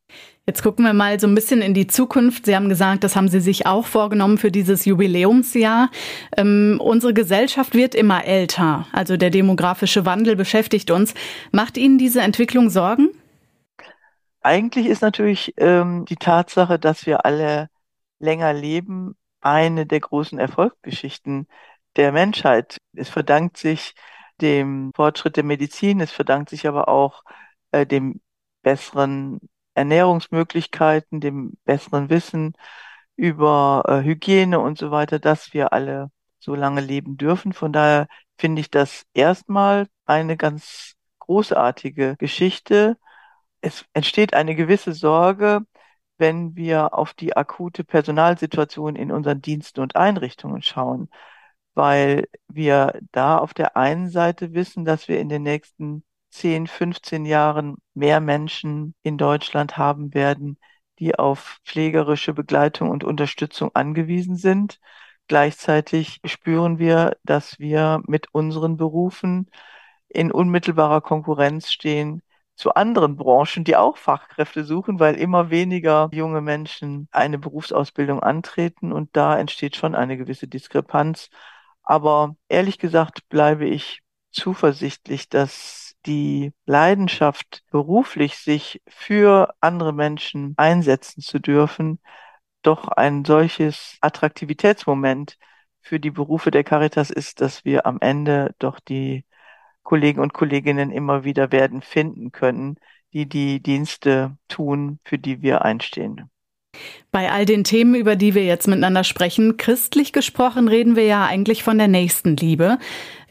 Jetzt 0.48 0.62
gucken 0.62 0.86
wir 0.86 0.94
mal 0.94 1.20
so 1.20 1.26
ein 1.26 1.34
bisschen 1.34 1.60
in 1.60 1.74
die 1.74 1.88
Zukunft. 1.88 2.46
Sie 2.46 2.56
haben 2.56 2.70
gesagt, 2.70 3.04
das 3.04 3.16
haben 3.16 3.28
Sie 3.28 3.40
sich 3.40 3.66
auch 3.66 3.84
vorgenommen 3.84 4.38
für 4.38 4.50
dieses 4.50 4.86
Jubiläumsjahr. 4.86 5.90
Ähm, 6.38 6.80
unsere 6.82 7.12
Gesellschaft 7.12 7.74
wird 7.74 7.94
immer 7.94 8.24
älter. 8.24 8.86
Also 8.92 9.18
der 9.18 9.28
demografische 9.28 10.06
Wandel 10.06 10.36
beschäftigt 10.36 10.90
uns. 10.90 11.12
Macht 11.52 11.76
Ihnen 11.76 11.98
diese 11.98 12.22
Entwicklung 12.22 12.70
Sorgen? 12.70 13.10
Eigentlich 14.40 14.86
ist 14.86 15.02
natürlich 15.02 15.52
ähm, 15.58 16.06
die 16.06 16.16
Tatsache, 16.16 16.78
dass 16.78 17.04
wir 17.04 17.26
alle 17.26 17.68
länger 18.18 18.54
leben, 18.54 19.16
eine 19.42 19.84
der 19.84 20.00
großen 20.00 20.38
Erfolgsgeschichten 20.38 21.46
der 21.96 22.10
Menschheit. 22.10 22.78
Es 22.94 23.10
verdankt 23.10 23.58
sich 23.58 23.94
dem 24.40 24.92
Fortschritt 24.96 25.36
der 25.36 25.44
Medizin, 25.44 26.00
es 26.00 26.10
verdankt 26.10 26.48
sich 26.48 26.66
aber 26.66 26.88
auch 26.88 27.22
äh, 27.72 27.84
dem 27.84 28.22
besseren 28.62 29.40
Ernährungsmöglichkeiten, 29.78 31.20
dem 31.20 31.54
besseren 31.64 32.10
Wissen 32.10 32.54
über 33.16 33.84
äh, 33.88 34.04
Hygiene 34.04 34.60
und 34.60 34.78
so 34.78 34.90
weiter, 34.90 35.18
dass 35.18 35.52
wir 35.54 35.72
alle 35.72 36.10
so 36.38 36.54
lange 36.54 36.80
leben 36.80 37.16
dürfen. 37.16 37.52
Von 37.52 37.72
daher 37.72 38.08
finde 38.38 38.60
ich 38.60 38.70
das 38.70 39.04
erstmal 39.14 39.88
eine 40.06 40.36
ganz 40.36 40.94
großartige 41.20 42.16
Geschichte. 42.18 42.96
Es 43.60 43.84
entsteht 43.92 44.34
eine 44.34 44.54
gewisse 44.54 44.92
Sorge, 44.94 45.62
wenn 46.18 46.56
wir 46.56 46.94
auf 46.94 47.14
die 47.14 47.36
akute 47.36 47.84
Personalsituation 47.84 48.96
in 48.96 49.12
unseren 49.12 49.42
Diensten 49.42 49.80
und 49.80 49.96
Einrichtungen 49.96 50.62
schauen, 50.62 51.10
weil 51.74 52.28
wir 52.48 53.00
da 53.12 53.38
auf 53.38 53.54
der 53.54 53.76
einen 53.76 54.10
Seite 54.10 54.54
wissen, 54.54 54.84
dass 54.84 55.08
wir 55.08 55.20
in 55.20 55.28
den 55.28 55.42
nächsten 55.42 56.04
10, 56.30 56.66
15 56.66 57.24
Jahren 57.26 57.76
mehr 57.94 58.20
Menschen 58.20 58.94
in 59.02 59.18
Deutschland 59.18 59.76
haben 59.76 60.14
werden, 60.14 60.58
die 60.98 61.18
auf 61.18 61.58
pflegerische 61.64 62.34
Begleitung 62.34 62.90
und 62.90 63.04
Unterstützung 63.04 63.70
angewiesen 63.74 64.36
sind. 64.36 64.80
Gleichzeitig 65.28 66.20
spüren 66.24 66.78
wir, 66.78 67.16
dass 67.24 67.58
wir 67.58 68.00
mit 68.06 68.26
unseren 68.32 68.76
Berufen 68.76 69.50
in 70.08 70.32
unmittelbarer 70.32 71.00
Konkurrenz 71.00 71.70
stehen 71.70 72.22
zu 72.56 72.74
anderen 72.74 73.16
Branchen, 73.16 73.62
die 73.64 73.76
auch 73.76 73.96
Fachkräfte 73.96 74.64
suchen, 74.64 74.98
weil 74.98 75.14
immer 75.16 75.50
weniger 75.50 76.08
junge 76.12 76.40
Menschen 76.40 77.08
eine 77.12 77.38
Berufsausbildung 77.38 78.20
antreten 78.20 78.92
und 78.92 79.10
da 79.16 79.38
entsteht 79.38 79.76
schon 79.76 79.94
eine 79.94 80.16
gewisse 80.16 80.48
Diskrepanz. 80.48 81.30
Aber 81.82 82.36
ehrlich 82.48 82.78
gesagt 82.78 83.28
bleibe 83.28 83.66
ich 83.66 84.02
zuversichtlich, 84.32 85.28
dass 85.28 85.87
die 86.08 86.52
Leidenschaft, 86.66 87.64
beruflich 87.70 88.38
sich 88.38 88.82
für 88.88 89.54
andere 89.60 89.92
Menschen 89.94 90.54
einsetzen 90.56 91.22
zu 91.22 91.38
dürfen, 91.38 92.00
doch 92.62 92.88
ein 92.88 93.24
solches 93.24 93.98
Attraktivitätsmoment 94.00 95.38
für 95.80 96.00
die 96.00 96.10
Berufe 96.10 96.50
der 96.50 96.64
Caritas 96.64 97.10
ist, 97.10 97.40
dass 97.40 97.64
wir 97.64 97.86
am 97.86 97.98
Ende 98.00 98.54
doch 98.58 98.80
die 98.80 99.26
Kollegen 99.82 100.20
und 100.20 100.34
Kolleginnen 100.34 100.90
immer 100.92 101.24
wieder 101.24 101.52
werden 101.52 101.82
finden 101.82 102.32
können, 102.32 102.76
die 103.12 103.28
die 103.28 103.62
Dienste 103.62 104.36
tun, 104.48 105.00
für 105.04 105.18
die 105.18 105.42
wir 105.42 105.62
einstehen. 105.64 106.30
Bei 107.10 107.30
all 107.30 107.44
den 107.44 107.64
Themen, 107.64 107.94
über 107.94 108.16
die 108.16 108.34
wir 108.34 108.44
jetzt 108.44 108.68
miteinander 108.68 109.04
sprechen, 109.04 109.56
christlich 109.56 110.12
gesprochen, 110.12 110.68
reden 110.68 110.96
wir 110.96 111.04
ja 111.04 111.24
eigentlich 111.24 111.62
von 111.62 111.78
der 111.78 111.88
Nächstenliebe. 111.88 112.78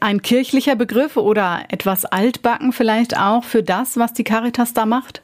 Ein 0.00 0.22
kirchlicher 0.22 0.76
Begriff 0.76 1.16
oder 1.16 1.64
etwas 1.68 2.04
altbacken 2.04 2.72
vielleicht 2.72 3.18
auch 3.18 3.44
für 3.44 3.62
das, 3.62 3.96
was 3.96 4.12
die 4.12 4.24
Caritas 4.24 4.74
da 4.74 4.86
macht? 4.86 5.22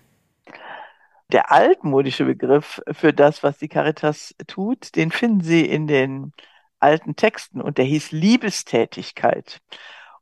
Der 1.33 1.51
altmodische 1.51 2.25
Begriff 2.25 2.81
für 2.93 3.13
das, 3.13 3.43
was 3.43 3.59
die 3.59 3.69
Caritas 3.69 4.35
tut, 4.47 4.95
den 4.95 5.11
finden 5.11 5.41
Sie 5.41 5.65
in 5.65 5.87
den 5.87 6.33
alten 6.79 7.17
Texten 7.17 7.61
und 7.61 7.79
der 7.79 7.87
hieß 7.87 8.13
Liebestätigkeit. 8.13 9.61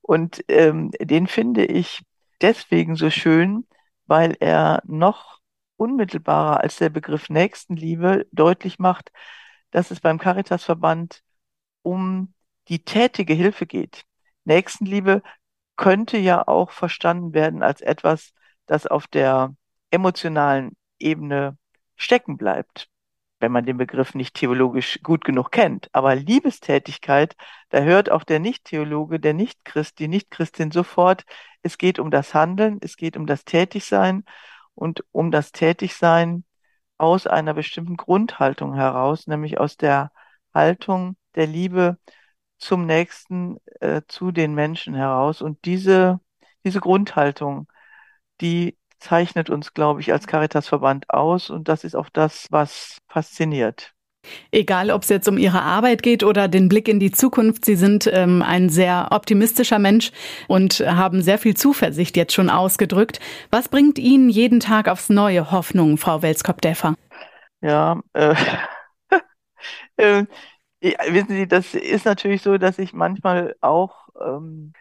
Und 0.00 0.44
ähm, 0.48 0.90
den 1.00 1.26
finde 1.26 1.64
ich 1.64 2.02
deswegen 2.40 2.96
so 2.96 3.10
schön, 3.10 3.66
weil 4.06 4.36
er 4.40 4.82
noch 4.86 5.41
unmittelbarer 5.82 6.60
als 6.60 6.76
der 6.76 6.90
Begriff 6.90 7.28
Nächstenliebe 7.28 8.26
deutlich 8.30 8.78
macht, 8.78 9.10
dass 9.72 9.90
es 9.90 10.00
beim 10.00 10.18
Caritasverband 10.18 11.22
um 11.82 12.34
die 12.68 12.84
tätige 12.84 13.34
Hilfe 13.34 13.66
geht. 13.66 14.04
Nächstenliebe 14.44 15.22
könnte 15.76 16.18
ja 16.18 16.46
auch 16.46 16.70
verstanden 16.70 17.34
werden 17.34 17.62
als 17.64 17.80
etwas, 17.80 18.32
das 18.66 18.86
auf 18.86 19.08
der 19.08 19.56
emotionalen 19.90 20.76
Ebene 21.00 21.58
stecken 21.96 22.36
bleibt, 22.36 22.88
wenn 23.40 23.50
man 23.50 23.66
den 23.66 23.76
Begriff 23.76 24.14
nicht 24.14 24.34
theologisch 24.34 25.00
gut 25.02 25.24
genug 25.24 25.50
kennt. 25.50 25.88
Aber 25.92 26.14
Liebestätigkeit, 26.14 27.34
da 27.70 27.80
hört 27.80 28.08
auch 28.08 28.22
der 28.22 28.38
Nicht-Theologe, 28.38 29.18
der 29.18 29.34
Nicht-Christ, 29.34 29.98
die 29.98 30.06
Nicht-Christin 30.06 30.70
sofort, 30.70 31.24
es 31.62 31.76
geht 31.76 31.98
um 31.98 32.12
das 32.12 32.34
Handeln, 32.34 32.78
es 32.82 32.96
geht 32.96 33.16
um 33.16 33.26
das 33.26 33.44
Tätigsein 33.44 34.24
und 34.74 35.04
um 35.12 35.30
das 35.30 35.52
Tätigsein 35.52 36.44
aus 36.98 37.26
einer 37.26 37.54
bestimmten 37.54 37.96
Grundhaltung 37.96 38.74
heraus, 38.74 39.26
nämlich 39.26 39.58
aus 39.58 39.76
der 39.76 40.12
Haltung 40.54 41.16
der 41.34 41.46
Liebe 41.46 41.98
zum 42.58 42.86
Nächsten, 42.86 43.58
äh, 43.80 44.02
zu 44.08 44.30
den 44.32 44.54
Menschen 44.54 44.94
heraus. 44.94 45.42
Und 45.42 45.64
diese, 45.64 46.20
diese 46.64 46.80
Grundhaltung, 46.80 47.68
die 48.40 48.78
zeichnet 49.00 49.50
uns, 49.50 49.74
glaube 49.74 50.00
ich, 50.00 50.12
als 50.12 50.26
Caritasverband 50.26 51.10
aus. 51.10 51.50
Und 51.50 51.68
das 51.68 51.84
ist 51.84 51.96
auch 51.96 52.08
das, 52.10 52.46
was 52.50 52.98
fasziniert. 53.08 53.94
Egal, 54.50 54.90
ob 54.90 55.02
es 55.02 55.08
jetzt 55.08 55.28
um 55.28 55.38
Ihre 55.38 55.62
Arbeit 55.62 56.02
geht 56.02 56.22
oder 56.22 56.46
den 56.46 56.68
Blick 56.68 56.88
in 56.88 57.00
die 57.00 57.10
Zukunft, 57.10 57.64
Sie 57.64 57.74
sind 57.74 58.08
ähm, 58.12 58.42
ein 58.42 58.68
sehr 58.68 59.08
optimistischer 59.10 59.78
Mensch 59.78 60.12
und 60.46 60.80
haben 60.80 61.22
sehr 61.22 61.38
viel 61.38 61.56
Zuversicht 61.56 62.16
jetzt 62.16 62.34
schon 62.34 62.50
ausgedrückt. 62.50 63.18
Was 63.50 63.68
bringt 63.68 63.98
Ihnen 63.98 64.28
jeden 64.28 64.60
Tag 64.60 64.88
aufs 64.88 65.08
Neue 65.08 65.50
Hoffnung, 65.50 65.96
Frau 65.96 66.22
Welskop-Deffer? 66.22 66.94
Ja, 67.62 68.00
äh, 68.12 68.34
äh, 69.96 70.24
wissen 70.80 71.28
Sie, 71.30 71.48
das 71.48 71.74
ist 71.74 72.04
natürlich 72.04 72.42
so, 72.42 72.58
dass 72.58 72.78
ich 72.78 72.92
manchmal 72.92 73.54
auch 73.60 74.08
ähm, 74.20 74.72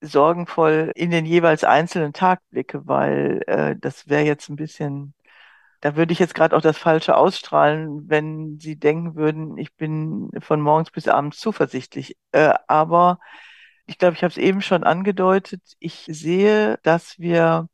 sorgenvoll 0.00 0.92
in 0.94 1.10
den 1.10 1.26
jeweils 1.26 1.64
einzelnen 1.64 2.12
Tag 2.12 2.40
blicke, 2.50 2.86
weil 2.86 3.42
äh, 3.46 3.74
das 3.76 4.08
wäre 4.08 4.22
jetzt 4.22 4.48
ein 4.48 4.56
bisschen 4.56 5.14
da 5.80 5.96
würde 5.96 6.12
ich 6.12 6.18
jetzt 6.18 6.34
gerade 6.34 6.56
auch 6.56 6.60
das 6.60 6.78
Falsche 6.78 7.16
ausstrahlen, 7.16 8.08
wenn 8.08 8.58
Sie 8.58 8.76
denken 8.76 9.14
würden, 9.14 9.56
ich 9.58 9.74
bin 9.76 10.30
von 10.40 10.60
morgens 10.60 10.90
bis 10.90 11.08
abends 11.08 11.38
zuversichtlich. 11.38 12.16
Äh, 12.32 12.54
aber 12.66 13.18
ich 13.86 13.98
glaube, 13.98 14.14
ich 14.16 14.22
habe 14.24 14.32
es 14.32 14.38
eben 14.38 14.60
schon 14.62 14.84
angedeutet. 14.84 15.62
Ich 15.78 16.04
sehe, 16.08 16.78
dass 16.82 17.18
wir 17.18 17.68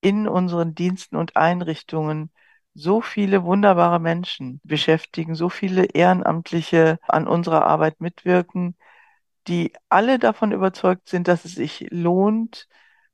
in 0.00 0.28
unseren 0.28 0.74
Diensten 0.74 1.16
und 1.16 1.36
Einrichtungen 1.36 2.30
so 2.74 3.00
viele 3.00 3.44
wunderbare 3.44 4.00
Menschen 4.00 4.60
beschäftigen, 4.64 5.34
so 5.34 5.48
viele 5.48 5.84
Ehrenamtliche 5.86 6.98
an 7.06 7.26
unserer 7.28 7.66
Arbeit 7.66 8.00
mitwirken, 8.00 8.76
die 9.48 9.72
alle 9.88 10.18
davon 10.18 10.52
überzeugt 10.52 11.08
sind, 11.08 11.28
dass 11.28 11.44
es 11.44 11.54
sich 11.54 11.86
lohnt, 11.90 12.68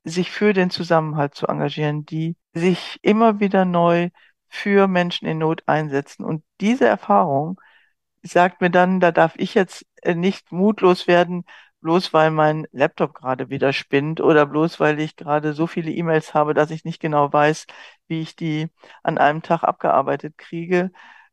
sich 0.05 0.31
für 0.31 0.53
den 0.53 0.71
Zusammenhalt 0.71 1.35
zu 1.35 1.47
engagieren, 1.47 2.05
die 2.07 2.37
sich 2.55 2.99
immer 3.03 3.41
wieder 3.41 3.65
neu 3.65 4.11
für 4.49 4.89
Menschen 4.89 5.27
in 5.29 5.39
Not 5.39 5.63
einsetzen. 5.67 6.25
Und 6.25 6.45
diese 6.61 6.87
Erfahrung 6.87 7.61
sagt 8.23 8.61
mir 8.61 8.71
dann, 8.71 9.01
da 9.01 9.13
darf 9.13 9.35
ich 9.37 9.55
jetzt 9.55 9.87
äh, 10.03 10.15
nicht 10.15 10.53
mutlos 10.53 11.07
werden, 11.07 11.45
bloß 11.81 12.13
weil 12.13 12.31
mein 12.31 12.67
Laptop 12.73 13.15
gerade 13.15 13.51
wieder 13.51 13.73
spinnt 13.73 14.21
oder 14.21 14.47
bloß 14.47 14.81
weil 14.81 14.99
ich 15.01 15.17
gerade 15.17 15.53
so 15.55 15.67
viele 15.67 15.91
E-Mails 15.93 16.35
habe, 16.35 16.55
dass 16.55 16.71
ich 16.71 16.85
nicht 16.85 17.01
genau 17.01 17.33
weiß, 17.33 17.67
wie 18.09 18.21
ich 18.21 18.35
die 18.37 18.69
an 19.03 19.19
einem 19.19 19.43
Tag 19.43 19.63
abgearbeitet 19.65 20.37
kriege, 20.39 20.91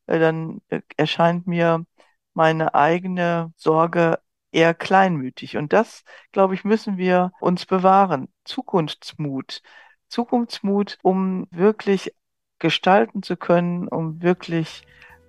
äh, 0.07 0.20
dann 0.20 0.61
äh, 0.70 0.82
erscheint 0.97 1.47
mir 1.47 1.86
meine 2.34 2.76
eigene 2.76 3.53
Sorge 3.57 4.20
eher 4.51 4.74
kleinmütig. 4.74 5.57
Und 5.57 5.74
das, 5.74 6.03
glaube 6.32 6.53
ich, 6.55 6.63
müssen 6.63 6.97
wir 6.97 7.32
uns 7.39 7.66
bewahren. 7.66 8.30
Zukunftsmut. 8.45 9.61
Zukunftsmut, 10.07 10.97
um 11.01 11.47
wirklich 11.51 12.13
gestalten 12.59 13.23
zu 13.23 13.35
können, 13.35 13.87
um 13.87 14.21
wirklich 14.21 14.85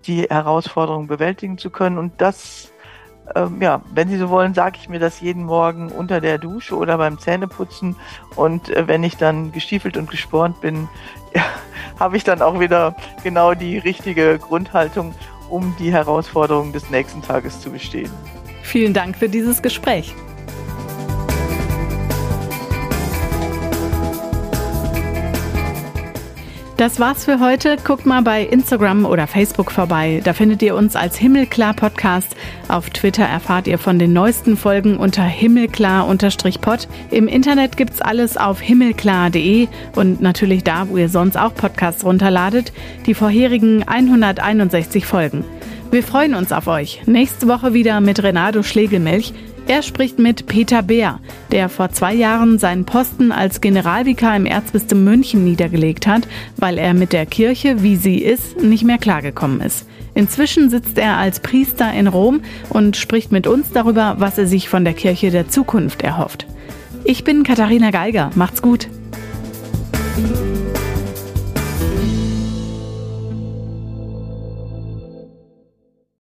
die 0.07 0.23
Herausforderungen 0.23 1.09
bewältigen 1.09 1.59
zu 1.59 1.71
können. 1.71 1.99
Und 1.99 2.21
das, 2.21 2.73
ähm, 3.35 3.61
ja, 3.61 3.83
wenn 3.93 4.09
Sie 4.09 4.19
so 4.19 4.31
wollen, 4.31 4.55
sage 4.55 4.79
ich 4.81 4.89
mir 4.89 5.01
das 5.01 5.21
jeden 5.21 5.45
Morgen 5.45 5.91
unter 5.91 6.21
der 6.21 6.39
Dusche 6.39 6.77
oder 6.77 6.99
beim 6.99 7.19
Zähneputzen. 7.19 7.97
Und 8.37 8.71
äh, 8.71 8.87
wenn 8.87 9.03
ich 9.03 9.17
dann 9.17 9.53
gestiefelt 9.53 9.97
und 9.97 10.11
gespornt 10.11 10.61
bin, 10.61 10.89
ja, 11.35 11.45
habe 11.99 12.17
ich 12.17 12.25
dann 12.25 12.43
auch 12.43 12.61
wieder 12.61 12.95
genau 13.25 13.55
die 13.55 13.79
richtige 13.79 14.39
Grundhaltung, 14.39 15.15
um 15.49 15.75
die 15.79 15.93
Herausforderungen 15.93 16.73
des 16.73 16.91
nächsten 16.91 17.23
Tages 17.23 17.61
zu 17.61 17.71
bestehen. 17.71 18.11
Vielen 18.63 18.93
Dank 18.93 19.17
für 19.17 19.29
dieses 19.29 19.63
Gespräch. 19.63 20.15
Das 26.77 27.01
war's 27.01 27.25
für 27.25 27.41
heute. 27.41 27.79
Guckt 27.83 28.05
mal 28.05 28.21
bei 28.21 28.45
Instagram 28.45 29.07
oder 29.07 29.27
Facebook 29.27 29.73
vorbei. 29.73 30.21
Da 30.23 30.35
findet 30.35 30.61
ihr 30.61 30.75
uns 30.75 30.95
als 30.95 31.17
Himmelklar 31.17 31.73
Podcast. 31.73 32.37
Auf 32.69 32.91
Twitter 32.91 33.25
erfahrt 33.25 33.67
ihr 33.67 33.79
von 33.79 33.99
den 33.99 34.13
neuesten 34.13 34.59
Folgen 34.59 34.99
unter 34.99 35.23
himmelklar-pod. 35.23 36.89
Im 37.11 37.29
Internet 37.29 37.79
gibt's 37.79 38.03
alles 38.03 38.37
auf 38.37 38.61
himmelklar.de 38.61 39.69
und 39.95 40.21
natürlich 40.21 40.65
da, 40.65 40.87
wo 40.91 40.99
ihr 40.99 41.09
sonst 41.09 41.39
auch 41.39 41.55
Podcasts 41.55 42.05
runterladet, 42.05 42.75
die 43.07 43.15
vorherigen 43.15 43.83
161 43.89 45.07
Folgen. 45.07 45.47
Wir 45.91 46.03
freuen 46.03 46.35
uns 46.35 46.53
auf 46.53 46.67
euch. 46.67 47.01
Nächste 47.07 47.49
Woche 47.49 47.73
wieder 47.73 48.03
mit 48.03 48.23
Renato 48.23 48.63
Schlegelmilch. 48.63 49.33
Er 49.69 49.83
spricht 49.83 50.21
mit 50.21 50.47
Peter 50.47 50.81
Beer, 50.81 51.19
der 51.51 51.69
vor 51.69 51.91
zwei 51.91 52.15
Jahren 52.15 52.59
seinen 52.59 52.85
Posten 52.85 53.33
als 53.33 53.61
Generalvikar 53.61 54.37
im 54.37 54.47
Erzbistum 54.47 55.03
München 55.03 55.43
niedergelegt 55.43 56.07
hat, 56.07 56.29
weil 56.57 56.79
er 56.79 56.95
mit 56.95 57.13
der 57.13 57.27
Kirche, 57.27 57.83
wie 57.83 57.97
sie 57.97 58.19
ist, 58.19 58.63
nicht 58.63 58.85
mehr 58.85 58.99
klargekommen 58.99 59.61
ist. 59.61 59.87
Inzwischen 60.15 60.71
sitzt 60.71 60.99
er 60.99 61.17
als 61.17 61.41
Priester 61.41 61.93
in 61.93 62.07
Rom 62.07 62.43
und 62.71 62.97
spricht 62.97 63.33
mit 63.33 63.49
uns 63.49 63.73
darüber, 63.73 64.17
was 64.19 64.39
er 64.39 64.47
sich 64.47 64.69
von 64.69 64.85
der 64.85 64.95
Kirche 64.95 65.33
der 65.33 65.49
Zukunft 65.49 66.03
erhofft. 66.03 66.47
Ich 67.05 67.25
bin 67.25 67.43
Katharina 67.43 67.91
Geiger. 67.91 68.31
Macht's 68.37 68.63
gut. 68.63 68.89